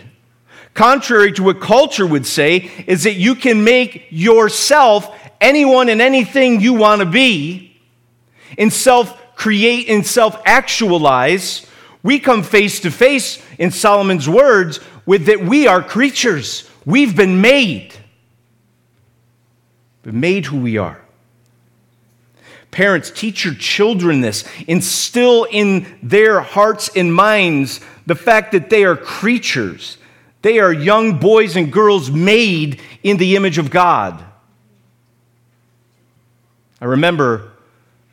Contrary 0.73 1.32
to 1.34 1.43
what 1.43 1.62
culture 1.62 2.06
would 2.06 2.26
say, 2.26 2.71
is 2.88 3.04
that 3.04 3.15
you 3.15 3.36
can 3.36 3.63
make 3.63 4.08
yourself 4.10 5.13
anyone 5.39 5.89
and 5.89 6.02
anything 6.02 6.62
you 6.62 6.73
want 6.73 7.02
to 7.02 7.06
be, 7.06 7.76
and 8.58 8.71
self 8.71 9.36
create 9.36 9.89
and 9.89 10.06
self 10.06 10.41
actualize 10.45 11.66
we 12.08 12.20
come 12.20 12.41
face 12.41 12.80
to 12.80 12.89
face 12.89 13.43
in 13.60 13.70
Solomon's 13.70 14.30
words 14.30 14.80
with 15.06 15.26
that 15.26 15.41
we 15.41 15.67
are 15.67 15.84
creatures. 15.84 16.65
We've 16.86 17.13
been 17.13 17.41
made. 17.41 17.93
Been 20.04 20.22
made 20.22 20.46
who 20.46 20.58
we 20.58 20.78
are. 20.78 21.02
Parents, 22.72 23.12
teach 23.12 23.43
your 23.43 23.56
children 23.56 24.22
this. 24.22 24.46
Instill 24.67 25.48
in 25.52 26.00
their 26.02 26.39
hearts 26.39 26.89
and 26.96 27.13
minds 27.13 27.82
the 28.06 28.15
fact 28.15 28.54
that 28.54 28.70
they 28.70 28.86
are 28.86 28.96
creatures. 28.96 29.98
They 30.43 30.60
are 30.60 30.72
young 30.72 31.20
boys 31.20 31.58
and 31.58 31.74
girls 31.74 32.10
made 32.10 32.80
in 33.04 33.17
the 33.17 33.36
image 33.36 33.58
of 33.58 33.70
God. 33.70 34.24
I 36.80 36.86
remember 36.86 37.52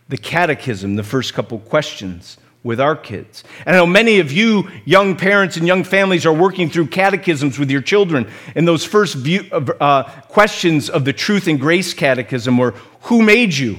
the 0.09 0.19
catechism, 0.19 0.97
the 0.97 1.05
first 1.05 1.33
couple 1.33 1.61
questions 1.61 2.39
with 2.65 2.81
our 2.81 2.97
kids. 2.97 3.45
And 3.67 3.77
I 3.77 3.79
know 3.79 3.87
many 3.87 4.19
of 4.19 4.33
you, 4.33 4.69
young 4.87 5.17
parents 5.17 5.59
and 5.59 5.67
young 5.67 5.85
families, 5.85 6.27
are 6.27 6.33
working 6.33 6.71
through 6.71 6.87
catechisms 6.87 7.59
with 7.59 7.71
your 7.71 7.83
children. 7.83 8.29
And 8.57 8.67
those 8.67 8.85
first 8.85 9.15
view, 9.15 9.43
uh, 9.53 10.05
questions 10.23 10.89
of 10.91 11.05
the 11.05 11.13
Truth 11.13 11.47
and 11.47 11.61
Grace 11.61 11.95
Catechism 11.95 12.57
were 12.57 12.73
Who 13.03 13.23
made 13.23 13.53
you? 13.55 13.79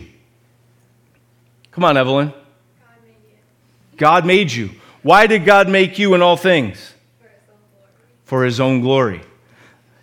Come 1.71 1.83
on, 1.83 1.97
Evelyn. 1.97 2.27
God 2.27 2.45
made 3.03 3.15
you. 3.27 3.97
God 3.97 4.25
made 4.25 4.51
you. 4.51 4.69
Why 5.01 5.27
did 5.27 5.45
God 5.45 5.67
make 5.67 5.99
you 5.99 6.13
in 6.13 6.21
all 6.21 6.37
things? 6.37 6.93
For 8.23 8.45
his 8.45 8.59
own 8.59 8.81
glory. 8.81 9.21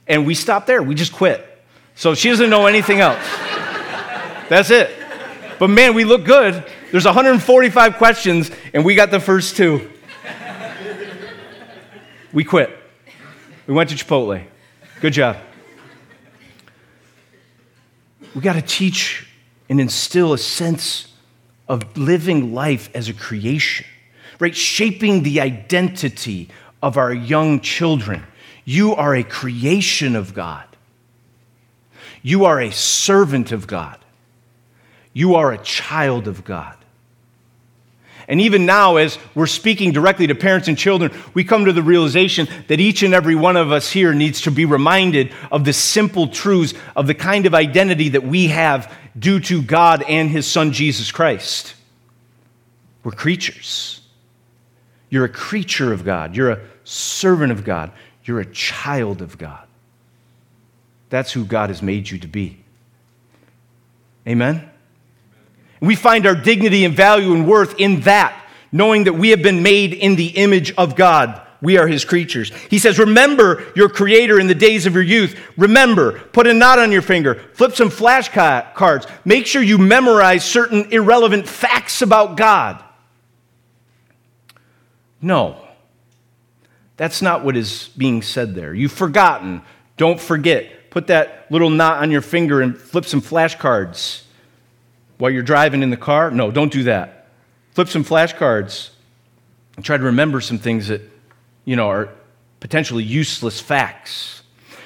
And 0.07 0.27
we 0.27 0.35
stopped 0.35 0.67
there. 0.67 0.83
We 0.83 0.95
just 0.95 1.13
quit. 1.13 1.49
So 1.95 2.15
she 2.15 2.29
doesn't 2.29 2.51
know 2.51 2.67
anything 2.67 3.01
else. 3.01 3.25
That's 4.49 4.71
it. 4.71 4.91
But 5.59 5.69
man, 5.69 5.95
we 5.95 6.05
look 6.05 6.25
good. 6.25 6.65
There's 6.93 7.07
145 7.07 7.97
questions, 7.97 8.51
and 8.75 8.85
we 8.85 8.95
got 8.95 9.11
the 9.11 9.19
first 9.19 9.57
two. 9.57 9.91
We 12.35 12.45
quit. 12.45 12.79
We 13.67 13.73
went 13.73 13.89
to 13.89 13.97
Chipotle. 13.97 14.45
Good 15.01 15.15
job. 15.15 15.39
We 18.35 18.43
got 18.43 18.53
to 18.55 18.63
teach 18.63 19.27
and 19.71 19.81
instill 19.81 20.35
a 20.35 20.39
sense 20.39 21.11
of 21.67 21.97
living 21.97 22.53
life 22.53 22.91
as 22.95 23.09
a 23.09 23.15
creation, 23.15 23.87
right? 24.39 24.55
Shaping 24.55 25.23
the 25.23 25.41
identity 25.41 26.51
of 26.83 26.99
our 26.99 27.15
young 27.15 27.61
children. 27.61 28.23
You 28.67 28.95
are 28.95 29.15
a 29.15 29.25
creation 29.25 30.15
of 30.15 30.35
God, 30.35 30.67
you 32.23 32.45
are 32.45 32.61
a 32.61 32.71
servant 32.71 33.51
of 33.51 33.67
God, 33.67 33.99
you 35.15 35.37
are 35.37 35.53
a 35.53 35.59
child 35.59 36.29
of 36.29 36.45
God. 36.45 36.77
And 38.33 38.41
even 38.41 38.65
now, 38.65 38.97
as 38.97 39.19
we're 39.35 39.47
speaking 39.47 39.93
directly 39.93 40.27
to 40.27 40.35
parents 40.35 40.67
and 40.67 40.79
children, 40.79 41.13
we 41.35 41.45
come 41.45 41.67
to 41.67 41.73
the 41.75 41.83
realization 41.83 42.49
that 42.69 42.81
each 42.81 43.03
and 43.03 43.13
every 43.13 43.35
one 43.35 43.59
of 43.59 43.71
us 43.71 43.91
here 43.91 44.15
needs 44.15 44.41
to 44.41 44.51
be 44.51 44.65
reminded 44.65 45.35
of 45.51 45.67
the 45.67 45.75
simple 45.75 46.29
truths 46.29 46.73
of 46.97 47.07
the 47.07 47.15
kind 47.15 47.45
of 47.45 47.53
identity 47.53 48.09
that 48.09 48.23
we 48.23 48.47
have 48.47 48.91
due 49.19 49.39
to 49.41 49.61
God 49.61 50.03
and 50.09 50.31
His 50.31 50.47
Son, 50.47 50.73
Jesus 50.73 51.13
Christ. 51.13 51.75
We're 53.05 53.13
creatures. 53.13 54.01
You're 55.11 55.27
a 55.27 55.29
creature 55.29 55.93
of 55.93 56.03
God, 56.03 56.35
you're 56.35 56.53
a 56.53 56.61
servant 56.85 57.53
of 57.53 57.65
God, 57.65 57.93
you're 58.25 58.41
a 58.41 58.47
child 58.47 59.21
of 59.21 59.37
God. 59.37 59.67
That's 61.11 61.33
who 61.33 61.45
God 61.45 61.69
has 61.69 61.83
made 61.83 62.09
you 62.09 62.17
to 62.21 62.29
be. 62.29 62.65
Amen? 64.27 64.71
We 65.83 65.97
find 65.97 66.27
our 66.27 66.37
dignity 66.37 66.85
and 66.85 66.95
value 66.95 67.35
and 67.35 67.47
worth 67.47 67.75
in 67.77 68.03
that, 68.03 68.41
knowing 68.71 69.05
that 69.05 69.15
we 69.15 69.31
have 69.31 69.43
been 69.43 69.65
made 69.65 69.93
in 69.93 70.15
the 70.15 70.29
image 70.29 70.73
of 70.77 70.95
God. 70.95 71.45
We 71.61 71.77
are 71.77 71.89
his 71.89 72.05
creatures. 72.05 72.53
He 72.71 72.79
says, 72.79 73.01
Remember 73.01 73.65
your 73.75 73.89
creator 73.89 74.39
in 74.39 74.47
the 74.47 74.55
days 74.55 74.87
of 74.87 74.95
your 74.95 75.03
youth. 75.03 75.37
Remember, 75.57 76.21
put 76.21 76.47
a 76.47 76.55
knot 76.55 76.79
on 76.79 76.93
your 76.93 77.03
finger, 77.03 77.35
flip 77.55 77.75
some 77.75 77.89
flashcards, 77.89 79.11
make 79.25 79.47
sure 79.47 79.61
you 79.61 79.77
memorize 79.77 80.45
certain 80.45 80.93
irrelevant 80.93 81.49
facts 81.49 82.01
about 82.01 82.37
God. 82.37 82.83
No, 85.21 85.57
that's 86.97 87.23
not 87.23 87.45
what 87.45 87.57
is 87.57 87.89
being 87.97 88.23
said 88.23 88.55
there. 88.55 88.73
You've 88.73 88.93
forgotten. 88.93 89.63
Don't 89.97 90.21
forget. 90.21 90.91
Put 90.91 91.09
that 91.09 91.51
little 91.51 91.71
knot 91.71 92.03
on 92.03 92.13
your 92.13 92.23
finger 92.23 92.61
and 92.61 92.79
flip 92.79 93.05
some 93.05 93.21
flashcards 93.21 94.22
while 95.19 95.31
you're 95.31 95.43
driving 95.43 95.83
in 95.83 95.91
the 95.91 95.97
car? 95.97 96.31
No, 96.31 96.51
don't 96.51 96.73
do 96.73 96.85
that. 96.85 97.29
Flip 97.73 97.89
some 97.89 98.05
flashcards 98.05 98.91
and 99.77 99.85
try 99.85 99.97
to 99.97 100.05
remember 100.05 100.41
some 100.41 100.59
things 100.59 100.89
that, 100.89 101.03
you 101.65 101.77
know, 101.77 101.89
are 101.89 102.11
potentially 102.61 103.03
useless 103.03 103.61
facts. 103.61 104.43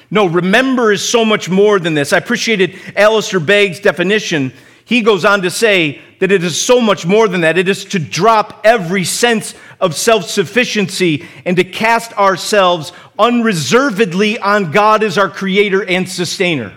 No, 0.09 0.25
remember 0.25 0.91
is 0.91 1.07
so 1.07 1.25
much 1.25 1.49
more 1.49 1.79
than 1.79 1.93
this. 1.93 2.13
I 2.13 2.17
appreciated 2.17 2.79
Alistair 2.95 3.39
Begg's 3.39 3.79
definition. 3.79 4.53
He 4.85 5.01
goes 5.01 5.25
on 5.25 5.41
to 5.41 5.51
say 5.51 6.01
that 6.19 6.31
it 6.31 6.43
is 6.43 6.59
so 6.59 6.79
much 6.79 7.05
more 7.05 7.27
than 7.27 7.41
that. 7.41 7.57
It 7.57 7.67
is 7.67 7.83
to 7.85 7.99
drop 7.99 8.61
every 8.63 9.03
sense 9.03 9.53
of 9.81 9.95
self 9.95 10.29
sufficiency 10.29 11.25
and 11.45 11.57
to 11.57 11.65
cast 11.65 12.13
ourselves 12.13 12.93
unreservedly 13.19 14.39
on 14.39 14.71
God 14.71 15.03
as 15.03 15.17
our 15.17 15.29
creator 15.29 15.83
and 15.83 16.07
sustainer. 16.07 16.73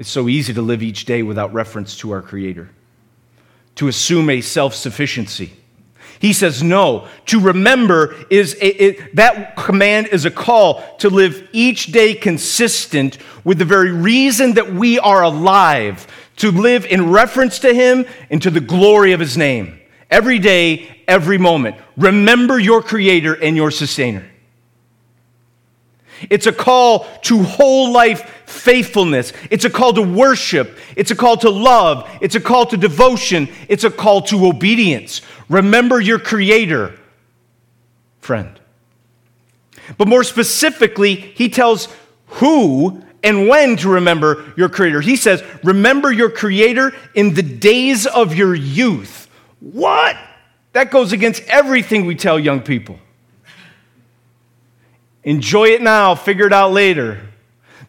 It's 0.00 0.08
so 0.08 0.30
easy 0.30 0.54
to 0.54 0.62
live 0.62 0.82
each 0.82 1.04
day 1.04 1.22
without 1.22 1.52
reference 1.52 1.94
to 1.98 2.12
our 2.12 2.22
Creator, 2.22 2.70
to 3.74 3.86
assume 3.86 4.30
a 4.30 4.40
self 4.40 4.74
sufficiency. 4.74 5.52
He 6.18 6.32
says, 6.32 6.62
no. 6.62 7.06
To 7.26 7.38
remember 7.38 8.16
is 8.30 8.54
a, 8.54 8.82
it, 8.82 9.16
that 9.16 9.56
command 9.56 10.06
is 10.06 10.24
a 10.24 10.30
call 10.30 10.82
to 11.00 11.10
live 11.10 11.46
each 11.52 11.92
day 11.92 12.14
consistent 12.14 13.18
with 13.44 13.58
the 13.58 13.66
very 13.66 13.92
reason 13.92 14.54
that 14.54 14.72
we 14.72 14.98
are 14.98 15.22
alive, 15.22 16.06
to 16.36 16.50
live 16.50 16.86
in 16.86 17.10
reference 17.10 17.58
to 17.58 17.74
Him 17.74 18.06
and 18.30 18.40
to 18.40 18.50
the 18.50 18.60
glory 18.60 19.12
of 19.12 19.20
His 19.20 19.36
name. 19.36 19.78
Every 20.10 20.38
day, 20.38 21.02
every 21.08 21.36
moment. 21.36 21.76
Remember 21.98 22.58
your 22.58 22.82
Creator 22.82 23.34
and 23.34 23.54
your 23.54 23.70
Sustainer. 23.70 24.29
It's 26.28 26.46
a 26.46 26.52
call 26.52 27.06
to 27.22 27.42
whole 27.42 27.92
life 27.92 28.42
faithfulness. 28.46 29.32
It's 29.50 29.64
a 29.64 29.70
call 29.70 29.92
to 29.94 30.02
worship. 30.02 30.78
It's 30.96 31.10
a 31.10 31.16
call 31.16 31.36
to 31.38 31.50
love. 31.50 32.08
It's 32.20 32.34
a 32.34 32.40
call 32.40 32.66
to 32.66 32.76
devotion. 32.76 33.48
It's 33.68 33.84
a 33.84 33.90
call 33.90 34.22
to 34.22 34.46
obedience. 34.46 35.22
Remember 35.48 36.00
your 36.00 36.18
Creator, 36.18 36.98
friend. 38.20 38.60
But 39.96 40.08
more 40.08 40.24
specifically, 40.24 41.14
he 41.14 41.48
tells 41.48 41.88
who 42.26 43.02
and 43.22 43.48
when 43.48 43.76
to 43.78 43.88
remember 43.88 44.52
your 44.56 44.68
Creator. 44.68 45.00
He 45.00 45.16
says, 45.16 45.42
Remember 45.62 46.12
your 46.12 46.30
Creator 46.30 46.92
in 47.14 47.34
the 47.34 47.42
days 47.42 48.06
of 48.06 48.34
your 48.34 48.54
youth. 48.54 49.28
What? 49.60 50.16
That 50.72 50.90
goes 50.90 51.12
against 51.12 51.42
everything 51.44 52.06
we 52.06 52.14
tell 52.14 52.38
young 52.38 52.60
people. 52.60 52.98
Enjoy 55.24 55.68
it 55.68 55.82
now, 55.82 56.14
figure 56.14 56.46
it 56.46 56.52
out 56.52 56.72
later. 56.72 57.20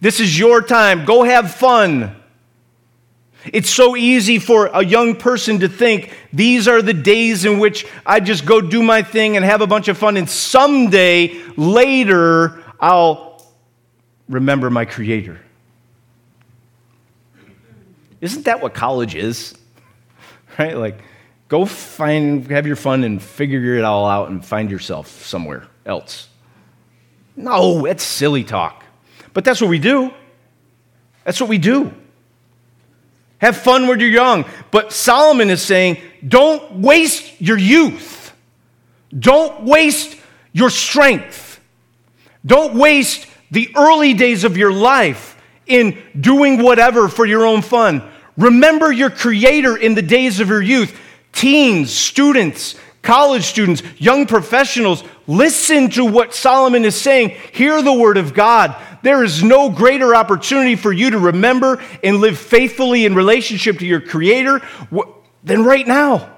This 0.01 0.19
is 0.19 0.37
your 0.37 0.61
time. 0.61 1.05
Go 1.05 1.23
have 1.23 1.53
fun. 1.53 2.15
It's 3.45 3.69
so 3.69 3.95
easy 3.95 4.37
for 4.37 4.67
a 4.67 4.83
young 4.83 5.15
person 5.15 5.59
to 5.61 5.69
think 5.69 6.15
these 6.31 6.67
are 6.67 6.81
the 6.81 6.93
days 6.93 7.43
in 7.45 7.59
which 7.59 7.87
I 8.05 8.19
just 8.19 8.45
go 8.45 8.61
do 8.61 8.83
my 8.83 9.01
thing 9.01 9.35
and 9.35 9.43
have 9.43 9.61
a 9.61 9.67
bunch 9.67 9.87
of 9.87 9.97
fun, 9.97 10.17
and 10.17 10.29
someday 10.29 11.41
later 11.57 12.63
I'll 12.79 13.43
remember 14.29 14.69
my 14.69 14.85
Creator. 14.85 15.39
Isn't 18.19 18.45
that 18.45 18.61
what 18.61 18.73
college 18.73 19.15
is? 19.15 19.55
Right? 20.59 20.75
Like, 20.75 21.01
go 21.47 21.63
find, 21.63 22.45
have 22.51 22.67
your 22.67 22.75
fun 22.75 23.05
and 23.05 23.23
figure 23.23 23.75
it 23.75 23.85
all 23.85 24.05
out 24.05 24.29
and 24.29 24.45
find 24.45 24.69
yourself 24.69 25.07
somewhere 25.23 25.65
else. 25.85 26.27
No, 27.41 27.81
that's 27.83 28.03
silly 28.03 28.43
talk. 28.43 28.83
But 29.33 29.43
that's 29.43 29.59
what 29.61 29.69
we 29.69 29.79
do. 29.79 30.13
That's 31.23 31.39
what 31.39 31.49
we 31.49 31.57
do. 31.57 31.93
Have 33.39 33.57
fun 33.57 33.87
when 33.87 33.99
you're 33.99 34.09
young. 34.09 34.45
But 34.69 34.93
Solomon 34.93 35.49
is 35.49 35.61
saying, 35.61 35.97
don't 36.27 36.73
waste 36.73 37.41
your 37.41 37.57
youth. 37.57 38.33
Don't 39.17 39.63
waste 39.63 40.15
your 40.53 40.69
strength. 40.69 41.59
Don't 42.45 42.75
waste 42.75 43.25
the 43.49 43.69
early 43.75 44.13
days 44.13 44.43
of 44.43 44.57
your 44.57 44.71
life 44.71 45.41
in 45.65 45.97
doing 46.19 46.61
whatever 46.61 47.07
for 47.09 47.25
your 47.25 47.45
own 47.45 47.61
fun. 47.61 48.07
Remember 48.37 48.91
your 48.91 49.09
Creator 49.09 49.77
in 49.77 49.95
the 49.95 50.01
days 50.01 50.39
of 50.39 50.49
your 50.49 50.61
youth. 50.61 50.97
Teens, 51.31 51.91
students, 51.91 52.75
college 53.01 53.43
students, 53.43 53.81
young 53.97 54.25
professionals, 54.27 55.03
listen 55.31 55.89
to 55.91 56.05
what 56.05 56.33
Solomon 56.33 56.85
is 56.85 56.99
saying. 56.99 57.29
Hear 57.53 57.81
the 57.81 57.93
word 57.93 58.17
of 58.17 58.33
God. 58.33 58.75
There 59.01 59.23
is 59.23 59.43
no 59.43 59.69
greater 59.69 60.13
opportunity 60.13 60.75
for 60.75 60.91
you 60.91 61.11
to 61.11 61.17
remember 61.17 61.81
and 62.03 62.17
live 62.17 62.37
faithfully 62.37 63.05
in 63.05 63.15
relationship 63.15 63.79
to 63.79 63.85
your 63.85 64.01
Creator 64.01 64.61
than 65.43 65.63
right 65.63 65.87
now, 65.87 66.29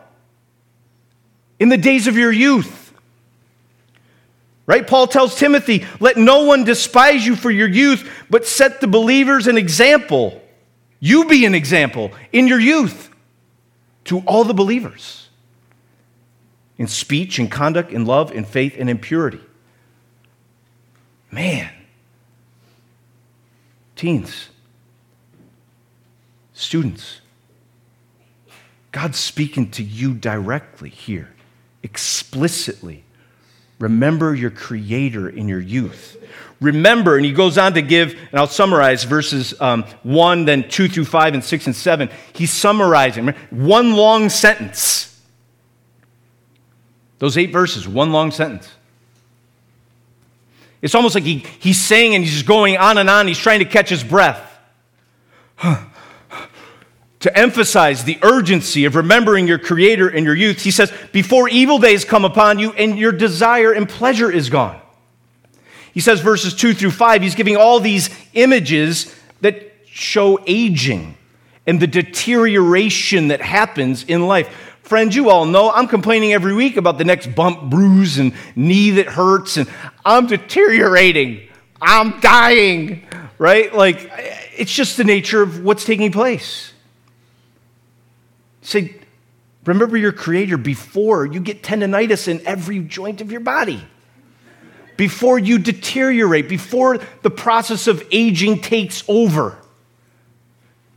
in 1.59 1.69
the 1.69 1.77
days 1.77 2.07
of 2.07 2.17
your 2.17 2.31
youth. 2.31 2.93
Right? 4.65 4.87
Paul 4.87 5.07
tells 5.07 5.35
Timothy, 5.35 5.85
let 5.99 6.15
no 6.15 6.45
one 6.45 6.63
despise 6.63 7.25
you 7.25 7.35
for 7.35 7.51
your 7.51 7.67
youth, 7.67 8.09
but 8.29 8.45
set 8.45 8.79
the 8.79 8.87
believers 8.87 9.47
an 9.47 9.57
example. 9.57 10.41
You 11.01 11.25
be 11.25 11.45
an 11.45 11.53
example 11.53 12.11
in 12.31 12.47
your 12.47 12.61
youth 12.61 13.09
to 14.05 14.19
all 14.19 14.45
the 14.45 14.53
believers 14.53 15.22
in 16.77 16.87
speech 16.87 17.39
and 17.39 17.51
conduct, 17.51 17.91
in 17.91 18.05
love, 18.05 18.31
in 18.31 18.45
faith, 18.45 18.75
and 18.77 18.89
in 18.89 18.97
purity. 18.97 19.41
Man, 21.31 21.71
teens, 23.95 24.49
students, 26.53 27.21
God's 28.91 29.17
speaking 29.17 29.71
to 29.71 29.83
you 29.83 30.13
directly 30.13 30.89
here, 30.89 31.33
explicitly. 31.81 33.03
Remember 33.79 34.35
your 34.35 34.51
Creator 34.51 35.29
in 35.29 35.47
your 35.47 35.59
youth. 35.59 36.17
Remember, 36.61 37.17
and 37.17 37.25
he 37.25 37.33
goes 37.33 37.57
on 37.57 37.73
to 37.73 37.81
give, 37.81 38.13
and 38.31 38.39
I'll 38.39 38.47
summarize 38.47 39.03
verses 39.03 39.59
um, 39.59 39.83
1, 40.03 40.45
then 40.45 40.69
2 40.69 40.87
through 40.87 41.05
5, 41.05 41.33
and 41.33 41.43
6 41.43 41.65
and 41.65 41.75
7. 41.75 42.09
He's 42.33 42.51
summarizing 42.51 43.29
one 43.49 43.93
long 43.93 44.29
sentence 44.29 45.12
those 47.23 47.37
eight 47.37 47.51
verses, 47.53 47.87
one 47.87 48.11
long 48.11 48.31
sentence. 48.31 48.69
It's 50.81 50.93
almost 50.93 51.15
like 51.15 51.23
he, 51.23 51.37
he's 51.37 51.79
saying 51.79 52.15
and 52.15 52.21
he's 52.21 52.33
just 52.33 52.45
going 52.45 52.75
on 52.75 52.97
and 52.97 53.09
on. 53.09 53.29
He's 53.29 53.37
trying 53.37 53.59
to 53.59 53.65
catch 53.65 53.87
his 53.87 54.03
breath. 54.03 54.59
to 55.61 57.37
emphasize 57.37 58.03
the 58.03 58.19
urgency 58.23 58.83
of 58.83 58.97
remembering 58.97 59.47
your 59.47 59.57
Creator 59.57 60.09
in 60.09 60.25
your 60.25 60.35
youth, 60.35 60.59
he 60.59 60.69
says, 60.69 60.91
Before 61.13 61.47
evil 61.47 61.79
days 61.79 62.03
come 62.03 62.25
upon 62.25 62.59
you 62.59 62.73
and 62.73 62.99
your 62.99 63.13
desire 63.13 63.71
and 63.71 63.87
pleasure 63.87 64.29
is 64.29 64.49
gone. 64.49 64.81
He 65.93 66.01
says, 66.01 66.19
verses 66.19 66.53
2 66.53 66.73
through 66.73 66.91
5, 66.91 67.21
he's 67.21 67.35
giving 67.35 67.55
all 67.55 67.79
these 67.79 68.09
images 68.33 69.15
that 69.39 69.71
show 69.85 70.43
aging 70.45 71.15
and 71.65 71.79
the 71.79 71.87
deterioration 71.87 73.29
that 73.29 73.39
happens 73.39 74.03
in 74.03 74.27
life. 74.27 74.72
Friends, 74.83 75.15
you 75.15 75.29
all 75.29 75.45
know 75.45 75.71
I'm 75.71 75.87
complaining 75.87 76.33
every 76.33 76.53
week 76.53 76.75
about 76.75 76.97
the 76.97 77.05
next 77.05 77.33
bump, 77.33 77.69
bruise, 77.69 78.17
and 78.17 78.33
knee 78.53 78.91
that 78.91 79.07
hurts, 79.07 79.55
and 79.55 79.69
I'm 80.03 80.27
deteriorating. 80.27 81.47
I'm 81.81 82.19
dying, 82.19 83.07
right? 83.37 83.73
Like, 83.73 84.11
it's 84.57 84.73
just 84.73 84.97
the 84.97 85.05
nature 85.05 85.41
of 85.41 85.63
what's 85.63 85.85
taking 85.85 86.11
place. 86.11 86.73
Say, 88.61 88.95
remember 89.65 89.95
your 89.95 90.11
Creator 90.11 90.57
before 90.57 91.25
you 91.25 91.39
get 91.39 91.63
tendonitis 91.63 92.27
in 92.27 92.45
every 92.45 92.79
joint 92.79 93.21
of 93.21 93.31
your 93.31 93.41
body, 93.41 93.81
before 94.97 95.39
you 95.39 95.59
deteriorate, 95.59 96.49
before 96.49 96.99
the 97.21 97.31
process 97.31 97.87
of 97.87 98.05
aging 98.11 98.59
takes 98.59 99.01
over 99.07 99.57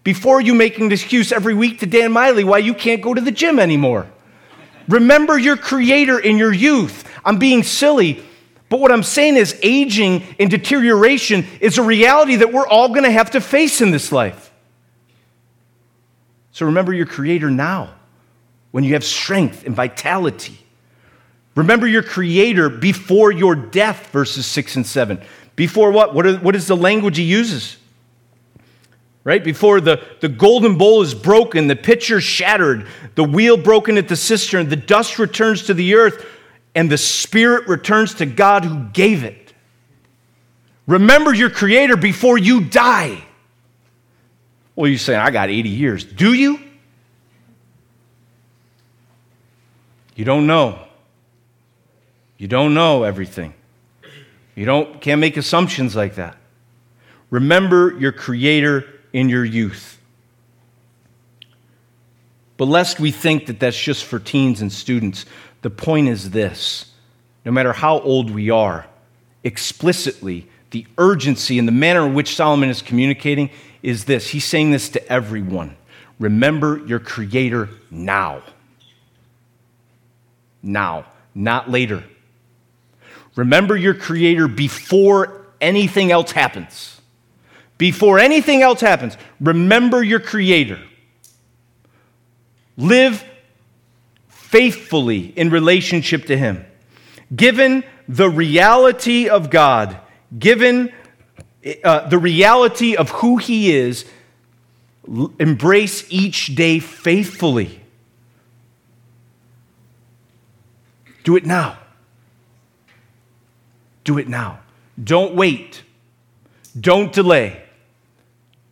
before 0.07 0.41
you 0.41 0.55
making 0.55 0.85
an 0.85 0.93
excuse 0.93 1.33
every 1.33 1.53
week 1.53 1.81
to 1.81 1.85
Dan 1.85 2.13
Miley 2.13 2.45
why 2.45 2.59
you 2.59 2.75
can't 2.75 3.03
go 3.03 3.13
to 3.13 3.21
the 3.21 3.33
gym 3.33 3.59
anymore. 3.59 4.07
Remember 4.87 5.37
your 5.37 5.57
creator 5.57 6.17
in 6.17 6.39
your 6.39 6.53
youth. 6.53 7.03
I'm 7.25 7.41
being 7.41 7.65
silly, 7.65 8.23
but 8.69 8.79
what 8.79 8.93
I'm 8.93 9.03
saying 9.03 9.35
is 9.35 9.59
aging 9.65 10.23
and 10.39 10.49
deterioration 10.49 11.45
is 11.61 11.79
a 11.79 11.83
reality 11.83 12.37
that 12.37 12.53
we're 12.53 12.69
all 12.69 12.91
going 12.91 13.03
to 13.03 13.11
have 13.11 13.33
to 13.33 13.41
face 13.41 13.81
in 13.81 13.91
this 13.91 14.13
life. 14.13 14.53
So 16.53 16.67
remember 16.67 16.93
your 16.93 17.07
creator 17.07 17.51
now 17.51 17.93
when 18.71 18.85
you 18.85 18.93
have 18.93 19.03
strength 19.03 19.67
and 19.67 19.75
vitality. 19.75 20.57
Remember 21.57 21.89
your 21.89 22.05
creator 22.05 22.69
before 22.69 23.33
your 23.33 23.57
death, 23.57 24.11
verses 24.13 24.47
6 24.47 24.77
and 24.77 24.87
7. 24.87 25.21
Before 25.57 25.91
what? 25.91 26.15
What, 26.15 26.27
are, 26.29 26.37
what 26.37 26.55
is 26.55 26.69
the 26.69 26.77
language 26.77 27.17
he 27.17 27.25
uses? 27.25 27.79
Right? 29.27 29.43
Before 29.43 29.81
the, 29.81 30.01
the 30.21 30.29
golden 30.29 30.79
bowl 30.79 31.03
is 31.03 31.13
broken, 31.13 31.67
the 31.67 31.75
pitcher 31.75 32.21
shattered, 32.21 32.87
the 33.17 33.25
wheel 33.25 33.57
broken 33.57 33.99
at 33.99 34.07
the 34.07 34.15
cistern, 34.15 34.69
the 34.69 34.77
dust 34.77 35.19
returns 35.19 35.65
to 35.65 35.75
the 35.75 35.97
earth, 35.97 36.25
and 36.77 36.89
the 36.89 36.97
spirit 36.97 37.67
returns 37.67 38.15
to 38.15 38.27
God 38.27 38.65
who 38.65 38.85
gave 38.91 39.25
it. 39.25 39.53
Remember 40.87 41.35
your 41.35 41.51
Creator 41.51 41.97
before 41.97 42.39
you 42.39 42.61
die. 42.67 43.21
Well, 44.77 44.89
you're 44.89 44.97
saying, 44.97 45.19
I 45.19 45.33
got 45.33 45.49
80 45.49 45.71
years. 45.71 46.05
Do 46.05 46.33
you? 46.33 46.61
You 50.15 50.25
don't 50.25 50.47
know. 50.47 50.79
You 52.39 52.47
don't 52.47 52.75
know 52.75 53.03
everything. 53.03 53.55
You 54.55 54.67
don't, 54.67 55.01
can't 55.01 55.21
make 55.21 55.37
assumptions 55.37 55.97
like 55.97 56.15
that. 56.15 56.37
Remember 57.31 57.99
your 57.99 58.13
Creator 58.13 58.93
in 59.17 59.31
your 59.31 59.47
youth. 59.47 59.99
But 62.59 62.67
lest 62.67 63.01
we 63.01 63.11
think 63.11 63.47
that 63.47 63.59
that's 63.59 63.81
just 63.81 64.05
for 64.05 64.19
teens 64.19 64.61
and 64.61 64.71
students, 64.71 65.25
the 65.63 65.71
point 65.71 66.09
is 66.09 66.33
this 66.33 66.93
no 67.43 67.51
matter 67.51 67.73
how 67.73 68.01
old 68.01 68.31
we 68.31 68.51
are, 68.51 68.87
explicitly, 69.43 70.47
the 70.71 70.87
urgency 70.99 71.59
and 71.59 71.67
the 71.67 71.73
manner 71.73 72.05
in 72.05 72.13
which 72.13 72.37
Solomon 72.37 72.69
is 72.69 72.83
communicating 72.83 73.49
is 73.83 74.05
this. 74.05 74.29
He's 74.29 74.45
saying 74.45 74.73
this 74.73 74.91
to 74.91 75.09
everyone. 75.11 75.79
Remember 76.19 76.85
your 76.87 76.99
Creator 76.99 77.71
now. 77.91 78.43
Now, 80.63 81.07
not 81.35 81.71
later. 81.71 82.05
Remember 83.35 83.77
your 83.77 83.95
Creator 83.95 84.49
before 84.49 85.47
anything 85.59 86.13
else 86.13 86.33
happens. 86.33 86.96
Before 87.79 88.19
anything 88.19 88.63
else 88.63 88.81
happens, 88.81 89.17
remember 89.41 90.03
your 90.03 90.21
Creator. 90.21 90.81
Live 92.77 93.25
faithfully 94.29 95.33
in 95.37 95.51
relationship 95.51 96.27
to 96.27 96.37
Him. 96.37 96.65
Given 97.35 97.85
the 98.09 98.31
reality 98.31 99.29
of 99.29 99.51
God, 99.51 99.99
given 100.39 100.93
uh, 101.85 102.09
the 102.09 102.19
reality 102.19 102.97
of 102.97 103.11
who 103.11 103.37
He 103.37 103.75
is, 103.75 104.07
embrace 105.39 106.07
each 106.11 106.55
day 106.55 106.79
faithfully. 106.79 107.81
Do 111.25 111.37
it 111.37 111.45
now. 111.45 111.79
Do 114.05 114.19
it 114.19 114.29
now. 114.29 114.61
Don't 115.03 115.35
wait. 115.35 115.83
Don't 116.79 117.13
delay. 117.13 117.66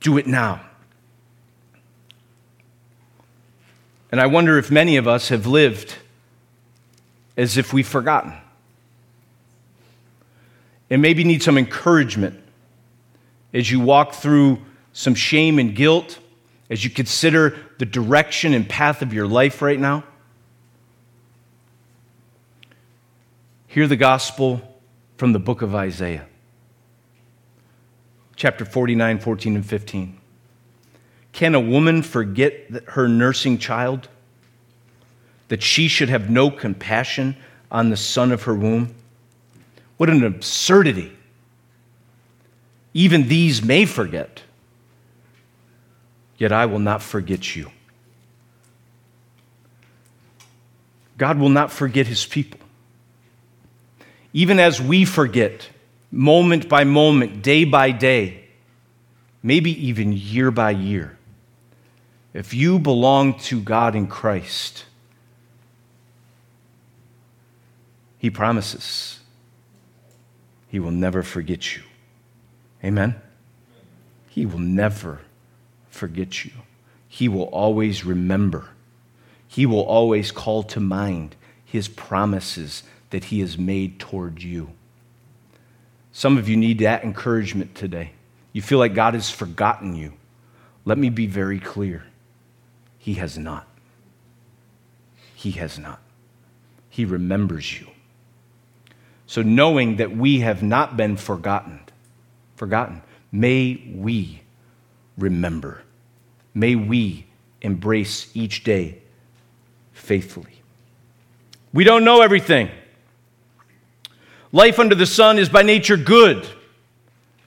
Do 0.05 0.19
it 0.19 0.27
now. 0.27 0.61
And 4.13 4.21
I 4.21 4.27
wonder 4.27 4.59
if 4.59 4.71
many 4.71 4.99
of 4.99 5.09
us 5.09 5.31
have 5.31 5.47
lived 5.47 5.95
as 7.39 7.57
if 7.57 7.73
we've 7.73 7.89
forgotten. 7.89 8.35
And 10.91 11.01
maybe 11.01 11.25
need 11.25 11.43
some 11.43 11.57
encouragement 11.57 12.39
as 13.55 13.71
you 13.71 13.81
walk 13.81 14.13
through 14.13 14.61
some 14.93 15.15
shame 15.15 15.59
and 15.59 15.75
guilt, 15.75 16.19
as 16.69 16.85
you 16.85 16.91
consider 16.91 17.57
the 17.79 17.87
direction 17.87 18.53
and 18.53 18.69
path 18.69 19.01
of 19.01 19.15
your 19.15 19.27
life 19.27 19.63
right 19.63 19.81
now. 19.81 20.05
Hear 23.69 23.89
the 23.89 23.97
gospel 23.97 24.61
from 25.17 25.33
the 25.33 25.39
book 25.39 25.63
of 25.63 25.75
Isaiah, 25.75 26.27
chapter 28.37 28.65
49, 28.65 29.19
14, 29.19 29.57
and 29.57 29.67
15. 29.67 30.19
Can 31.33 31.55
a 31.55 31.61
woman 31.61 32.03
forget 32.03 32.55
her 32.89 33.09
nursing 33.09 33.59
child? 33.59 34.09
That 35.49 35.63
she 35.63 35.89
should 35.89 36.09
have 36.09 36.31
no 36.31 36.51
compassion 36.51 37.37
on 37.71 37.91
the 37.91 37.97
son 37.97 38.33
of 38.33 38.45
her 38.45 38.55
womb? 38.55 38.95
What 39.97 40.09
an 40.11 40.25
absurdity. 40.25 41.13
Even 42.93 43.29
these 43.29 43.63
may 43.63 43.85
forget, 43.85 44.43
yet 46.39 46.53
I 46.53 46.67
will 46.67 46.79
not 46.79 47.03
forget 47.03 47.57
you. 47.57 47.71
God 51.19 51.39
will 51.39 51.49
not 51.49 51.73
forget 51.73 52.07
his 52.07 52.25
people. 52.25 52.61
Even 54.33 54.59
as 54.59 54.81
we 54.81 55.05
forget, 55.05 55.69
moment 56.15 56.69
by 56.69 56.85
moment, 56.85 57.43
day 57.43 57.65
by 57.65 57.91
day, 57.91 58.45
maybe 59.43 59.87
even 59.89 60.13
year 60.13 60.51
by 60.51 60.71
year, 60.71 61.19
if 62.33 62.55
you 62.55 62.79
belong 62.79 63.39
to 63.41 63.61
God 63.61 63.97
in 63.97 64.07
Christ, 64.07 64.85
He 68.19 68.31
promises 68.31 69.21
He 70.69 70.79
will 70.79 70.93
never 70.93 71.23
forget 71.23 71.77
you. 71.77 71.83
Amen? 72.83 73.17
He 74.29 74.47
will 74.47 74.61
never 74.61 75.21
forget 75.91 76.45
you. 76.45 76.53
He 77.09 77.29
will 77.29 77.45
always 77.45 78.05
remember. 78.05 78.69
He 79.47 79.67
will 79.67 79.83
always 79.83 80.33
call 80.33 80.63
to 80.65 80.81
mind 80.81 81.37
His 81.65 81.89
promises 81.89 82.85
that 83.11 83.25
He 83.25 83.41
has 83.41 83.59
made 83.59 83.99
toward 83.99 84.43
you. 84.43 84.71
Some 86.17 86.39
of 86.39 86.49
you 86.49 86.57
need 86.57 86.79
that 86.79 87.03
encouragement 87.03 87.75
today. 87.75 88.13
You 88.53 88.63
feel 88.63 88.79
like 88.79 88.95
God 88.95 89.15
has 89.15 89.31
forgotten 89.31 89.97
you. 89.97 90.13
Let 90.85 90.97
me 90.97 91.11
be 91.11 91.27
very 91.27 91.59
clear. 91.59 92.05
He 92.99 93.15
has 93.15 93.37
not. 93.37 93.67
He 95.35 95.51
has 95.51 95.77
not. 95.77 96.01
He 96.89 97.05
remembers 97.05 97.81
you. 97.81 97.89
So, 99.27 99.43
knowing 99.43 99.97
that 99.97 100.17
we 100.17 100.39
have 100.41 100.63
not 100.63 100.97
been 100.97 101.17
forgotten, 101.17 101.81
forgotten, 102.55 103.03
may 103.33 103.83
we 103.93 104.43
remember. 105.19 105.83
May 106.55 106.77
we 106.77 107.27
embrace 107.61 108.31
each 108.35 108.63
day 108.63 109.03
faithfully. 109.93 110.63
We 111.73 111.83
don't 111.83 112.05
know 112.05 112.23
everything. 112.23 112.71
Life 114.55 114.79
under 114.79 114.95
the 114.95 115.05
sun 115.05 115.41
is 115.41 115.49
by 115.49 115.65
nature 115.65 115.97
good, 115.97 116.47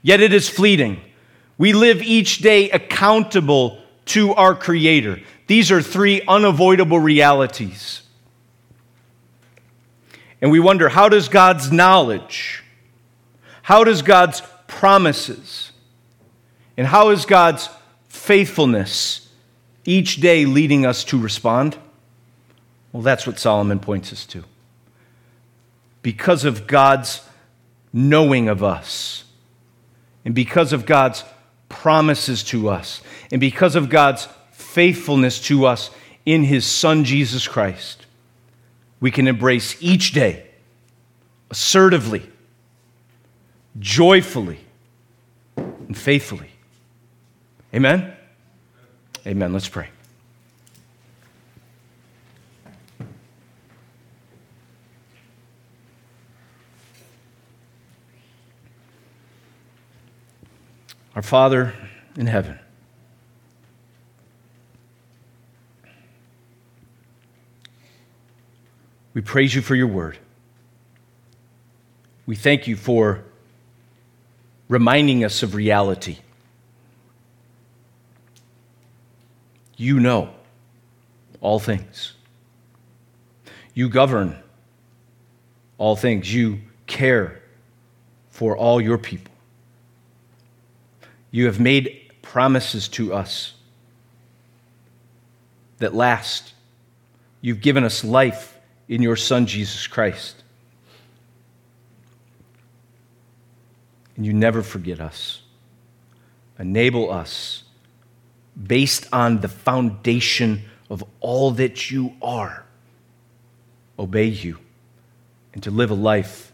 yet 0.02 0.20
it 0.20 0.34
is 0.34 0.50
fleeting. 0.50 1.00
We 1.58 1.72
live 1.72 2.02
each 2.02 2.40
day 2.40 2.70
accountable 2.70 3.82
to 4.08 4.34
our 4.34 4.54
Creator. 4.54 5.22
These 5.48 5.72
are 5.72 5.82
three 5.82 6.22
unavoidable 6.28 7.00
realities. 7.00 8.02
And 10.42 10.52
we 10.52 10.60
wonder 10.60 10.90
how 10.90 11.08
does 11.08 11.30
God's 11.30 11.72
knowledge, 11.72 12.62
how 13.62 13.86
does 13.86 14.02
God's 14.02 14.42
promises, 14.68 15.72
and 16.76 16.86
how 16.86 17.12
is 17.12 17.26
God's 17.26 17.70
faithfulness 18.10 19.30
each 19.86 20.18
day 20.18 20.44
leading 20.44 20.86
us 20.86 21.06
to 21.06 21.18
respond? 21.18 21.78
Well, 22.92 23.02
that's 23.02 23.26
what 23.26 23.40
Solomon 23.40 23.80
points 23.80 24.12
us 24.12 24.26
to. 24.26 24.44
Because 26.08 26.46
of 26.46 26.68
God's 26.68 27.20
knowing 27.92 28.48
of 28.48 28.64
us, 28.64 29.26
and 30.24 30.34
because 30.34 30.72
of 30.72 30.86
God's 30.86 31.26
promises 31.68 32.46
to 32.46 32.70
us, 32.70 33.02
and 33.30 33.42
because 33.42 33.76
of 33.76 33.90
God's 33.90 34.30
faithfulness 34.54 35.42
to 35.48 35.66
us 35.66 35.90
in 36.26 36.44
His 36.44 36.66
Son, 36.66 37.04
Jesus 37.04 37.46
Christ, 37.46 38.06
we 39.02 39.12
can 39.12 39.28
embrace 39.28 39.76
each 39.84 40.14
day 40.14 40.48
assertively, 41.52 42.26
joyfully, 43.78 44.62
and 45.58 45.98
faithfully. 45.98 46.52
Amen? 47.74 48.14
Amen. 49.26 49.52
Let's 49.52 49.68
pray. 49.68 49.90
Our 61.18 61.24
Father 61.24 61.74
in 62.16 62.28
heaven, 62.28 62.60
We 69.16 69.22
praise 69.22 69.56
you 69.56 69.64
for 69.64 69.74
your 69.74 69.88
word. 69.88 70.20
We 72.28 72.36
thank 72.36 72.68
you 72.68 72.76
for 72.76 73.24
reminding 74.70 75.24
us 75.24 75.42
of 75.42 75.56
reality. 75.56 76.20
You 79.76 80.00
know 80.00 80.30
all 81.42 81.58
things. 81.58 82.14
You 83.74 83.90
govern 83.90 84.38
all 85.80 85.96
things. 85.96 86.32
You 86.32 86.60
care 86.86 87.42
for 88.30 88.56
all 88.56 88.80
your 88.80 89.00
people. 89.00 89.34
You 91.32 91.46
have 91.46 91.60
made 91.60 92.12
promises 92.22 92.88
to 92.90 93.14
us 93.14 93.54
that 95.78 95.94
last. 95.94 96.54
You've 97.42 97.62
given 97.62 97.84
us 97.84 98.04
life 98.04 98.58
in 98.88 99.02
your 99.02 99.16
Son, 99.16 99.46
Jesus 99.46 99.88
Christ. 99.88 100.44
And 104.16 104.26
you 104.26 104.34
never 104.34 104.64
forget 104.64 105.00
us. 105.00 105.42
Enable 106.58 107.12
us, 107.12 107.64
based 108.66 109.08
on 109.14 109.42
the 109.42 109.48
foundation 109.48 110.64
of 110.90 111.04
all 111.20 111.52
that 111.52 111.92
you 111.92 112.16
are, 112.22 112.66
obey 114.00 114.26
you 114.26 114.58
and 115.54 115.62
to 115.64 115.72
live 115.72 115.92
a 115.92 115.96
life 115.96 116.52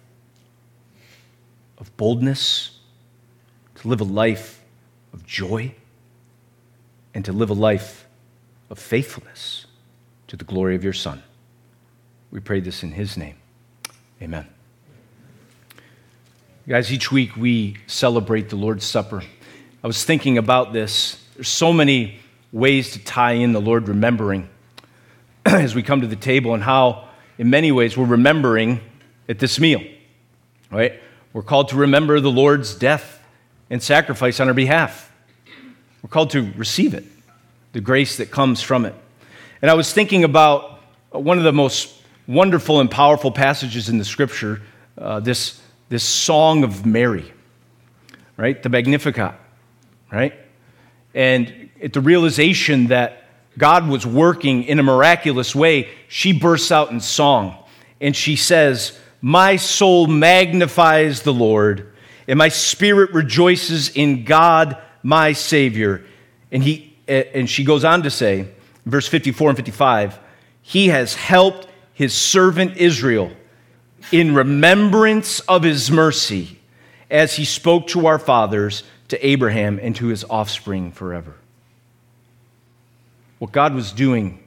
of 1.77 1.95
boldness, 1.95 2.79
to 3.75 3.87
live 3.87 4.01
a 4.01 4.05
life 4.05 4.62
of 5.13 5.25
joy, 5.25 5.73
and 7.13 7.23
to 7.25 7.31
live 7.31 7.49
a 7.49 7.53
life 7.53 8.05
of 8.69 8.79
faithfulness 8.79 9.67
to 10.27 10.35
the 10.35 10.43
glory 10.43 10.75
of 10.75 10.83
your 10.83 10.93
Son. 10.93 11.21
We 12.31 12.39
pray 12.39 12.59
this 12.59 12.83
in 12.83 12.91
His 12.91 13.15
name. 13.15 13.35
Amen. 14.21 14.47
Guys, 16.67 16.91
each 16.91 17.11
week 17.11 17.35
we 17.35 17.77
celebrate 17.87 18.49
the 18.49 18.55
Lord's 18.55 18.85
Supper. 18.85 19.21
I 19.83 19.87
was 19.87 20.03
thinking 20.03 20.37
about 20.37 20.73
this. 20.73 21.23
There's 21.35 21.49
so 21.49 21.73
many 21.73 22.19
ways 22.51 22.93
to 22.93 22.99
tie 22.99 23.33
in 23.33 23.51
the 23.51 23.61
Lord 23.61 23.87
remembering 23.87 24.49
as 25.45 25.75
we 25.75 25.83
come 25.83 26.01
to 26.01 26.07
the 26.07 26.15
table, 26.15 26.53
and 26.53 26.63
how, 26.63 27.09
in 27.37 27.49
many 27.49 27.71
ways, 27.71 27.97
we're 27.97 28.05
remembering 28.05 28.79
at 29.27 29.39
this 29.39 29.59
meal, 29.59 29.83
right? 30.71 30.99
We're 31.33 31.43
called 31.43 31.69
to 31.69 31.75
remember 31.75 32.19
the 32.19 32.31
Lord's 32.31 32.73
death 32.75 33.12
and 33.73 33.81
sacrifice 33.81 34.39
on 34.39 34.47
our 34.47 34.53
behalf. 34.53 35.11
We're 36.03 36.09
called 36.09 36.29
to 36.29 36.53
receive 36.55 36.93
it, 36.93 37.05
the 37.71 37.81
grace 37.81 38.17
that 38.17 38.29
comes 38.29 38.61
from 38.61 38.85
it. 38.85 38.93
And 39.63 39.71
I 39.71 39.73
was 39.73 39.91
thinking 39.91 40.23
about 40.23 40.79
one 41.09 41.39
of 41.39 41.43
the 41.43 41.51
most 41.51 41.91
wonderful 42.27 42.81
and 42.81 42.91
powerful 42.91 43.31
passages 43.31 43.89
in 43.89 43.97
the 43.97 44.05
scripture, 44.05 44.61
uh, 44.95 45.21
this, 45.21 45.59
this 45.89 46.03
song 46.03 46.63
of 46.63 46.85
Mary, 46.85 47.33
right? 48.37 48.61
The 48.61 48.69
Magnificat, 48.69 49.33
right? 50.11 50.35
And 51.15 51.71
at 51.81 51.93
the 51.93 52.01
realization 52.01 52.87
that 52.87 53.27
God 53.57 53.87
was 53.89 54.05
working 54.05 54.65
in 54.65 54.77
a 54.77 54.83
miraculous 54.83 55.55
way, 55.55 55.89
she 56.09 56.31
bursts 56.31 56.71
out 56.71 56.91
in 56.91 56.99
song 56.99 57.57
and 57.99 58.15
she 58.15 58.35
says, 58.35 58.99
My 59.19 59.55
soul 59.55 60.05
magnifies 60.05 61.23
the 61.23 61.33
Lord, 61.33 61.92
and 62.27 62.37
my 62.37 62.49
spirit 62.49 63.11
rejoices 63.11 63.89
in 63.89 64.23
God, 64.23 64.77
my 65.01 65.33
Savior. 65.33 66.05
And, 66.51 66.63
he, 66.63 66.95
eh, 67.07 67.23
and 67.33 67.49
she 67.49 67.63
goes 67.63 67.83
on 67.83 68.03
to 68.03 68.09
say, 68.09 68.47
verse 68.85 69.07
54 69.07 69.49
and 69.49 69.57
55, 69.57 70.19
He 70.61 70.87
has 70.87 71.15
helped 71.15 71.67
his 71.93 72.13
servant 72.13 72.77
Israel 72.77 73.31
in 74.11 74.33
remembrance 74.33 75.39
of 75.41 75.63
his 75.63 75.91
mercy 75.91 76.59
as 77.09 77.35
he 77.35 77.45
spoke 77.45 77.87
to 77.87 78.07
our 78.07 78.19
fathers, 78.19 78.83
to 79.09 79.25
Abraham, 79.25 79.79
and 79.81 79.95
to 79.95 80.07
his 80.07 80.23
offspring 80.29 80.91
forever. 80.91 81.35
What 83.39 83.51
God 83.51 83.75
was 83.75 83.91
doing 83.91 84.43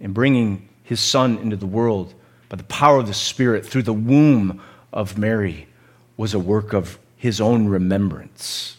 in 0.00 0.12
bringing 0.12 0.68
his 0.82 1.00
son 1.00 1.38
into 1.38 1.56
the 1.56 1.66
world 1.66 2.12
by 2.48 2.56
the 2.56 2.64
power 2.64 2.98
of 2.98 3.06
the 3.06 3.14
Spirit 3.14 3.64
through 3.64 3.82
the 3.82 3.92
womb 3.92 4.60
of 4.92 5.16
Mary 5.16 5.68
was 6.16 6.34
a 6.34 6.38
work 6.38 6.72
of 6.72 6.98
his 7.22 7.40
own 7.40 7.68
remembrance 7.68 8.78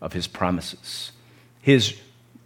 of 0.00 0.14
his 0.14 0.26
promises, 0.26 1.12
his 1.60 1.94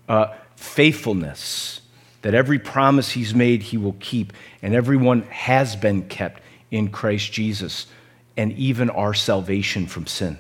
uh, 0.09 0.35
faithfulness 0.57 1.81
that 2.23 2.35
every 2.35 2.59
promise 2.59 3.11
he's 3.11 3.33
made, 3.33 3.63
he 3.63 3.77
will 3.77 3.95
keep, 4.01 4.33
and 4.63 4.75
everyone 4.75 5.23
has 5.31 5.77
been 5.77 6.03
kept 6.09 6.43
in 6.73 6.91
Christ 6.91 7.33
Jesus, 7.33 7.87
and 8.37 8.53
even 8.55 8.91
our 8.91 9.15
salvation 9.15 9.87
from 9.87 10.09
sin. 10.09 10.39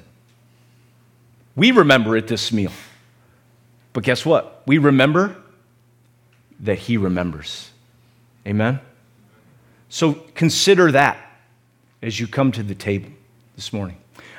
We 1.54 1.70
remember 1.70 2.16
at 2.16 2.26
this 2.26 2.52
meal. 2.52 2.72
But 3.92 4.02
guess 4.02 4.26
what? 4.26 4.64
We 4.66 4.78
remember 4.78 5.36
that 6.58 6.76
he 6.80 6.96
remembers. 6.96 7.70
Amen? 8.44 8.80
So 9.90 10.14
consider 10.34 10.90
that 10.90 11.18
as 12.02 12.18
you 12.18 12.26
come 12.26 12.50
to 12.50 12.64
the 12.64 12.74
table 12.74 13.10
this 13.54 13.72
morning. 13.72 13.98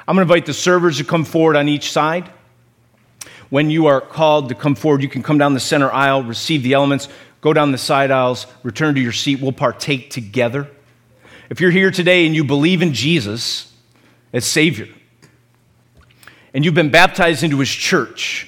I'm 0.09 0.15
going 0.15 0.27
to 0.27 0.33
invite 0.33 0.47
the 0.47 0.55
servers 0.55 0.97
to 0.97 1.03
come 1.03 1.23
forward 1.23 1.55
on 1.55 1.67
each 1.67 1.91
side. 1.91 2.31
When 3.51 3.69
you 3.69 3.85
are 3.85 4.01
called 4.01 4.49
to 4.49 4.55
come 4.55 4.73
forward, 4.73 5.03
you 5.03 5.07
can 5.07 5.21
come 5.21 5.37
down 5.37 5.53
the 5.53 5.59
center 5.59 5.91
aisle, 5.91 6.23
receive 6.23 6.63
the 6.63 6.73
elements 6.73 7.09
go 7.41 7.53
down 7.53 7.71
the 7.71 7.77
side 7.77 8.09
aisles, 8.09 8.47
return 8.63 8.95
to 8.95 9.01
your 9.01 9.11
seat. 9.11 9.39
We'll 9.39 9.51
partake 9.51 10.09
together. 10.09 10.67
If 11.51 11.61
you're 11.61 11.69
here 11.69 11.91
today 11.91 12.25
and 12.25 12.35
you 12.35 12.43
believe 12.43 12.81
in 12.81 12.91
Jesus 12.91 13.71
as 14.33 14.45
Savior, 14.45 14.87
and 16.55 16.65
you've 16.65 16.73
been 16.73 16.89
baptized 16.89 17.43
into 17.43 17.59
His 17.59 17.69
church, 17.69 18.47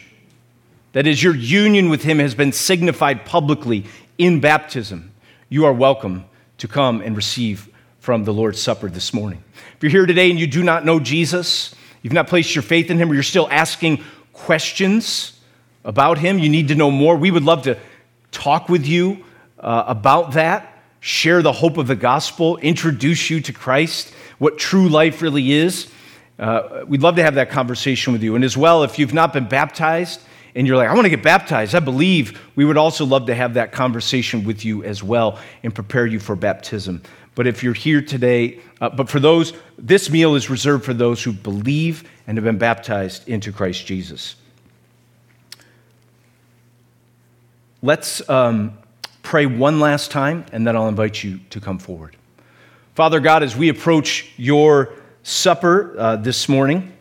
that 0.94 1.06
is, 1.06 1.22
your 1.22 1.36
union 1.36 1.90
with 1.90 2.02
Him 2.02 2.18
has 2.18 2.34
been 2.34 2.52
signified 2.52 3.24
publicly 3.24 3.86
in 4.18 4.40
baptism, 4.40 5.12
you 5.48 5.66
are 5.66 5.74
welcome 5.74 6.26
to 6.58 6.68
come 6.68 7.02
and 7.02 7.16
receive 7.16 7.71
from 8.02 8.24
the 8.24 8.34
Lord's 8.34 8.60
Supper 8.60 8.90
this 8.90 9.14
morning. 9.14 9.44
If 9.78 9.84
you're 9.84 9.92
here 9.92 10.08
today 10.08 10.32
and 10.32 10.40
you 10.40 10.48
do 10.48 10.64
not 10.64 10.84
know 10.84 11.00
Jesus, 11.00 11.76
you've 12.02 12.14
not 12.14 12.28
placed 12.28 12.56
your 12.56 12.64
faith 12.64 12.90
in 12.90 12.98
Him, 12.98 13.12
or 13.12 13.14
you're 13.14 13.22
still 13.22 13.48
asking 13.52 14.04
questions 14.34 15.40
about 15.86 16.18
Him, 16.18 16.40
you 16.40 16.50
need 16.50 16.70
to 16.70 16.76
know 16.76 16.90
more, 16.90 17.16
we 17.16 17.30
would 17.30 17.44
love 17.44 17.62
to 17.64 17.78
talk 18.32 18.70
with 18.70 18.88
you 18.88 19.24
uh, 19.60 19.84
about 19.86 20.32
that, 20.32 20.82
share 21.00 21.44
the 21.44 21.52
hope 21.52 21.78
of 21.78 21.86
the 21.86 21.96
gospel, 21.96 22.58
introduce 22.58 23.30
you 23.30 23.40
to 23.42 23.54
Christ, 23.54 24.12
what 24.40 24.58
true 24.58 24.90
life 24.90 25.22
really 25.22 25.52
is. 25.52 25.88
Uh, 26.40 26.84
we'd 26.88 27.04
love 27.04 27.18
to 27.18 27.24
have 27.24 27.36
that 27.36 27.52
conversation 27.52 28.14
with 28.14 28.24
you. 28.24 28.34
And 28.34 28.44
as 28.44 28.58
well, 28.58 28.84
if 28.84 28.98
you've 28.98 29.14
not 29.14 29.32
been 29.32 29.48
baptized 29.48 30.22
and 30.56 30.66
you're 30.66 30.76
like, 30.76 30.90
I 30.90 30.94
want 30.96 31.06
to 31.06 31.10
get 31.10 31.22
baptized, 31.22 31.76
I 31.76 31.80
believe, 31.80 32.42
we 32.56 32.66
would 32.66 32.78
also 32.78 33.06
love 33.06 33.28
to 33.28 33.36
have 33.36 33.54
that 33.54 33.72
conversation 33.72 34.44
with 34.44 34.66
you 34.66 34.84
as 34.84 35.04
well 35.04 35.38
and 35.62 35.74
prepare 35.74 36.08
you 36.08 36.20
for 36.20 36.36
baptism. 36.36 37.04
But 37.36 37.48
if 37.48 37.64
you're 37.64 37.74
here 37.74 38.02
today, 38.02 38.60
uh, 38.82 38.90
but 38.90 39.10
for 39.10 39.20
those, 39.20 39.54
this 39.78 40.10
meal 40.10 40.36
is 40.36 40.50
reserved 40.50 40.84
for 40.84 40.94
those 40.94 41.24
who 41.24 41.32
believe 41.32 42.10
and 42.28 42.38
have 42.38 42.44
been 42.44 42.58
baptized 42.58 43.28
into 43.28 43.52
Christ 43.52 43.86
Jesus. 43.86 44.36
Let's 47.82 48.28
um, 48.30 48.78
pray 49.24 49.46
one 49.46 49.80
last 49.80 50.12
time, 50.12 50.46
and 50.52 50.68
then 50.68 50.76
I'll 50.76 50.88
invite 50.88 51.24
you 51.24 51.40
to 51.50 51.60
come 51.60 51.80
forward. 51.80 52.16
Father 52.96 53.20
God, 53.20 53.44
as 53.44 53.56
we 53.56 53.70
approach 53.70 54.32
your 54.38 54.94
supper 55.24 55.96
uh, 55.98 56.16
this 56.18 56.50
morning 56.50 56.92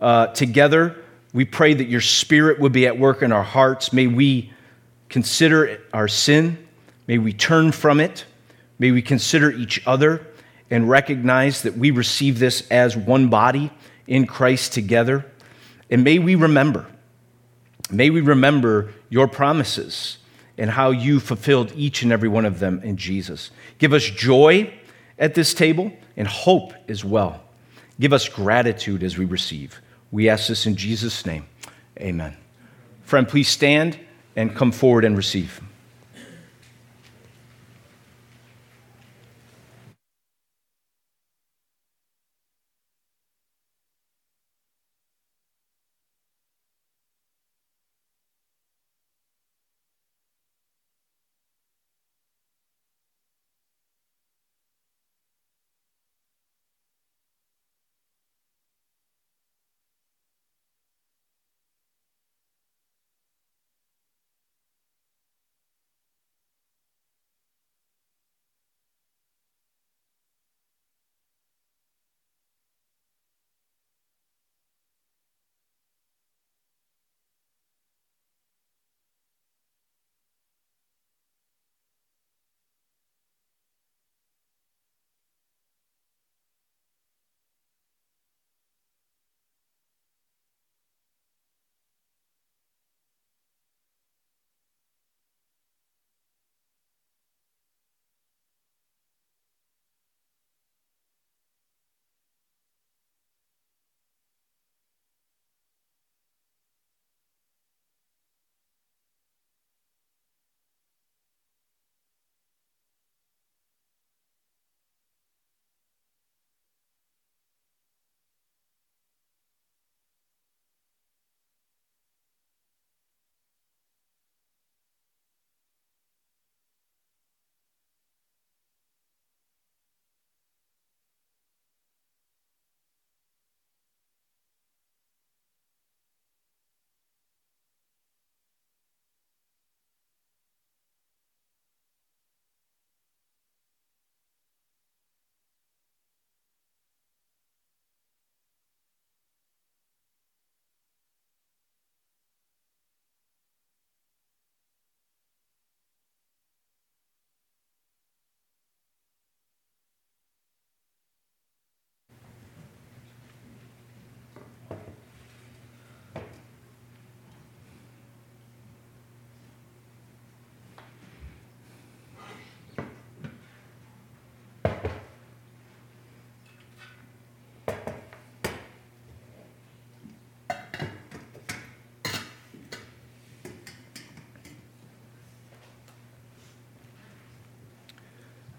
uh, 0.00 0.26
together, 0.28 0.96
we 1.32 1.44
pray 1.44 1.74
that 1.74 1.88
your 1.88 2.00
spirit 2.00 2.58
would 2.58 2.72
be 2.72 2.86
at 2.86 2.98
work 2.98 3.22
in 3.22 3.30
our 3.30 3.42
hearts. 3.42 3.92
May 3.92 4.08
we 4.08 4.52
consider 5.08 5.80
our 5.92 6.08
sin. 6.08 6.66
May 7.06 7.18
we 7.18 7.32
turn 7.32 7.72
from 7.72 8.00
it. 8.00 8.24
May 8.78 8.90
we 8.90 9.02
consider 9.02 9.50
each 9.50 9.82
other 9.86 10.26
and 10.70 10.88
recognize 10.88 11.62
that 11.62 11.76
we 11.76 11.90
receive 11.90 12.38
this 12.38 12.66
as 12.70 12.96
one 12.96 13.28
body 13.28 13.70
in 14.06 14.26
Christ 14.26 14.72
together. 14.72 15.24
And 15.90 16.02
may 16.04 16.18
we 16.18 16.34
remember, 16.34 16.86
may 17.90 18.10
we 18.10 18.20
remember 18.20 18.92
your 19.08 19.28
promises 19.28 20.18
and 20.58 20.70
how 20.70 20.90
you 20.90 21.20
fulfilled 21.20 21.72
each 21.76 22.02
and 22.02 22.12
every 22.12 22.28
one 22.28 22.44
of 22.44 22.58
them 22.58 22.80
in 22.82 22.96
Jesus. 22.96 23.50
Give 23.78 23.92
us 23.92 24.04
joy 24.04 24.72
at 25.18 25.34
this 25.34 25.54
table 25.54 25.92
and 26.16 26.26
hope 26.26 26.72
as 26.88 27.04
well. 27.04 27.42
Give 28.00 28.12
us 28.12 28.28
gratitude 28.28 29.02
as 29.02 29.16
we 29.16 29.24
receive. 29.24 29.80
We 30.10 30.28
ask 30.28 30.48
this 30.48 30.66
in 30.66 30.76
Jesus' 30.76 31.24
name. 31.24 31.46
Amen. 31.98 32.36
Friend, 33.04 33.26
please 33.26 33.48
stand 33.48 33.98
and 34.34 34.54
come 34.54 34.72
forward 34.72 35.04
and 35.04 35.16
receive. 35.16 35.60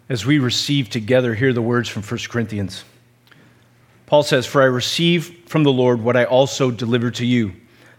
As 0.09 0.25
we 0.25 0.39
receive 0.39 0.89
together, 0.89 1.33
hear 1.33 1.53
the 1.53 1.61
words 1.61 1.89
from 1.89 2.03
1 2.03 2.19
Corinthians. 2.29 2.83
Paul 4.05 4.23
says, 4.23 4.45
For 4.45 4.61
I 4.61 4.65
received 4.65 5.49
from 5.49 5.63
the 5.63 5.71
Lord 5.71 6.01
what 6.01 6.15
I 6.15 6.23
also 6.23 6.71
delivered 6.71 7.15
to 7.15 7.25
you, 7.25 7.53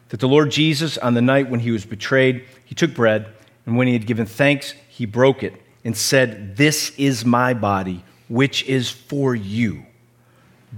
that 0.08 0.20
the 0.20 0.28
Lord 0.28 0.50
Jesus, 0.50 0.96
on 0.96 1.14
the 1.14 1.22
night 1.22 1.50
when 1.50 1.60
he 1.60 1.70
was 1.70 1.84
betrayed, 1.84 2.44
he 2.64 2.74
took 2.74 2.94
bread, 2.94 3.26
and 3.66 3.76
when 3.76 3.86
he 3.86 3.92
had 3.92 4.06
given 4.06 4.24
thanks, 4.24 4.72
he 4.88 5.04
broke 5.04 5.42
it 5.42 5.54
and 5.84 5.96
said, 5.96 6.56
This 6.56 6.92
is 6.96 7.24
my 7.24 7.52
body, 7.52 8.02
which 8.28 8.64
is 8.64 8.90
for 8.90 9.34
you. 9.34 9.84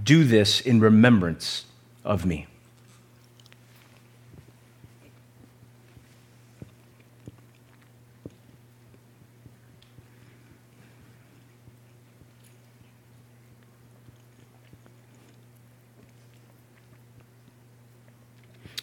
Do 0.03 0.25
this 0.25 0.61
in 0.61 0.81
remembrance 0.81 1.65
of 2.05 2.27
me. 2.27 2.47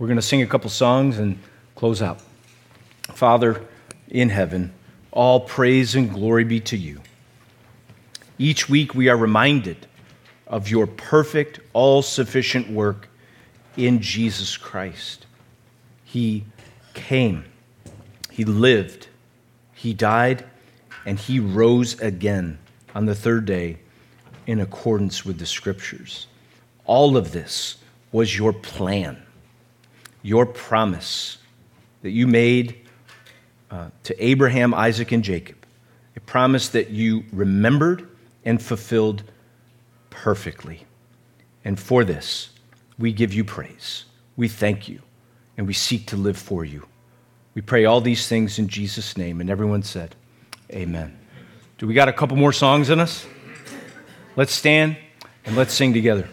We're 0.00 0.06
going 0.06 0.16
to 0.16 0.22
sing 0.22 0.40
a 0.40 0.46
couple 0.46 0.70
songs 0.70 1.18
and 1.18 1.38
close 1.74 2.00
out. 2.00 2.22
Father 3.12 3.66
in 4.08 4.30
heaven, 4.30 4.72
all 5.12 5.40
praise 5.40 5.94
and 5.94 6.10
glory 6.10 6.42
be 6.42 6.58
to 6.60 6.76
you. 6.78 7.02
Each 8.38 8.66
week 8.66 8.94
we 8.94 9.10
are 9.10 9.16
reminded 9.18 9.86
of 10.46 10.70
your 10.70 10.86
perfect, 10.86 11.60
all 11.74 12.00
sufficient 12.00 12.70
work 12.70 13.10
in 13.76 14.00
Jesus 14.00 14.56
Christ. 14.56 15.26
He 16.02 16.46
came, 16.94 17.44
He 18.30 18.46
lived, 18.46 19.08
He 19.74 19.92
died, 19.92 20.46
and 21.04 21.18
He 21.18 21.40
rose 21.40 22.00
again 22.00 22.58
on 22.94 23.04
the 23.04 23.14
third 23.14 23.44
day 23.44 23.76
in 24.46 24.60
accordance 24.60 25.26
with 25.26 25.38
the 25.38 25.44
Scriptures. 25.44 26.26
All 26.86 27.18
of 27.18 27.32
this 27.32 27.76
was 28.12 28.38
your 28.38 28.54
plan 28.54 29.26
your 30.22 30.46
promise 30.46 31.38
that 32.02 32.10
you 32.10 32.26
made 32.26 32.86
uh, 33.70 33.90
to 34.04 34.24
Abraham, 34.24 34.74
Isaac, 34.74 35.12
and 35.12 35.22
Jacob, 35.22 35.56
a 36.16 36.20
promise 36.20 36.68
that 36.70 36.90
you 36.90 37.24
remembered 37.32 38.08
and 38.44 38.60
fulfilled 38.60 39.22
perfectly. 40.10 40.84
And 41.64 41.78
for 41.78 42.04
this, 42.04 42.50
we 42.98 43.12
give 43.12 43.32
you 43.32 43.44
praise. 43.44 44.04
We 44.36 44.48
thank 44.48 44.88
you, 44.88 45.00
and 45.56 45.66
we 45.66 45.72
seek 45.72 46.06
to 46.06 46.16
live 46.16 46.38
for 46.38 46.64
you. 46.64 46.86
We 47.54 47.62
pray 47.62 47.84
all 47.84 48.00
these 48.00 48.28
things 48.28 48.58
in 48.58 48.68
Jesus' 48.68 49.16
name. 49.16 49.40
And 49.40 49.50
everyone 49.50 49.82
said, 49.82 50.14
Amen. 50.72 51.18
Do 51.78 51.86
we 51.86 51.94
got 51.94 52.08
a 52.08 52.12
couple 52.12 52.36
more 52.36 52.52
songs 52.52 52.90
in 52.90 53.00
us? 53.00 53.26
Let's 54.36 54.52
stand 54.52 54.96
and 55.44 55.56
let's 55.56 55.74
sing 55.74 55.92
together. 55.92 56.28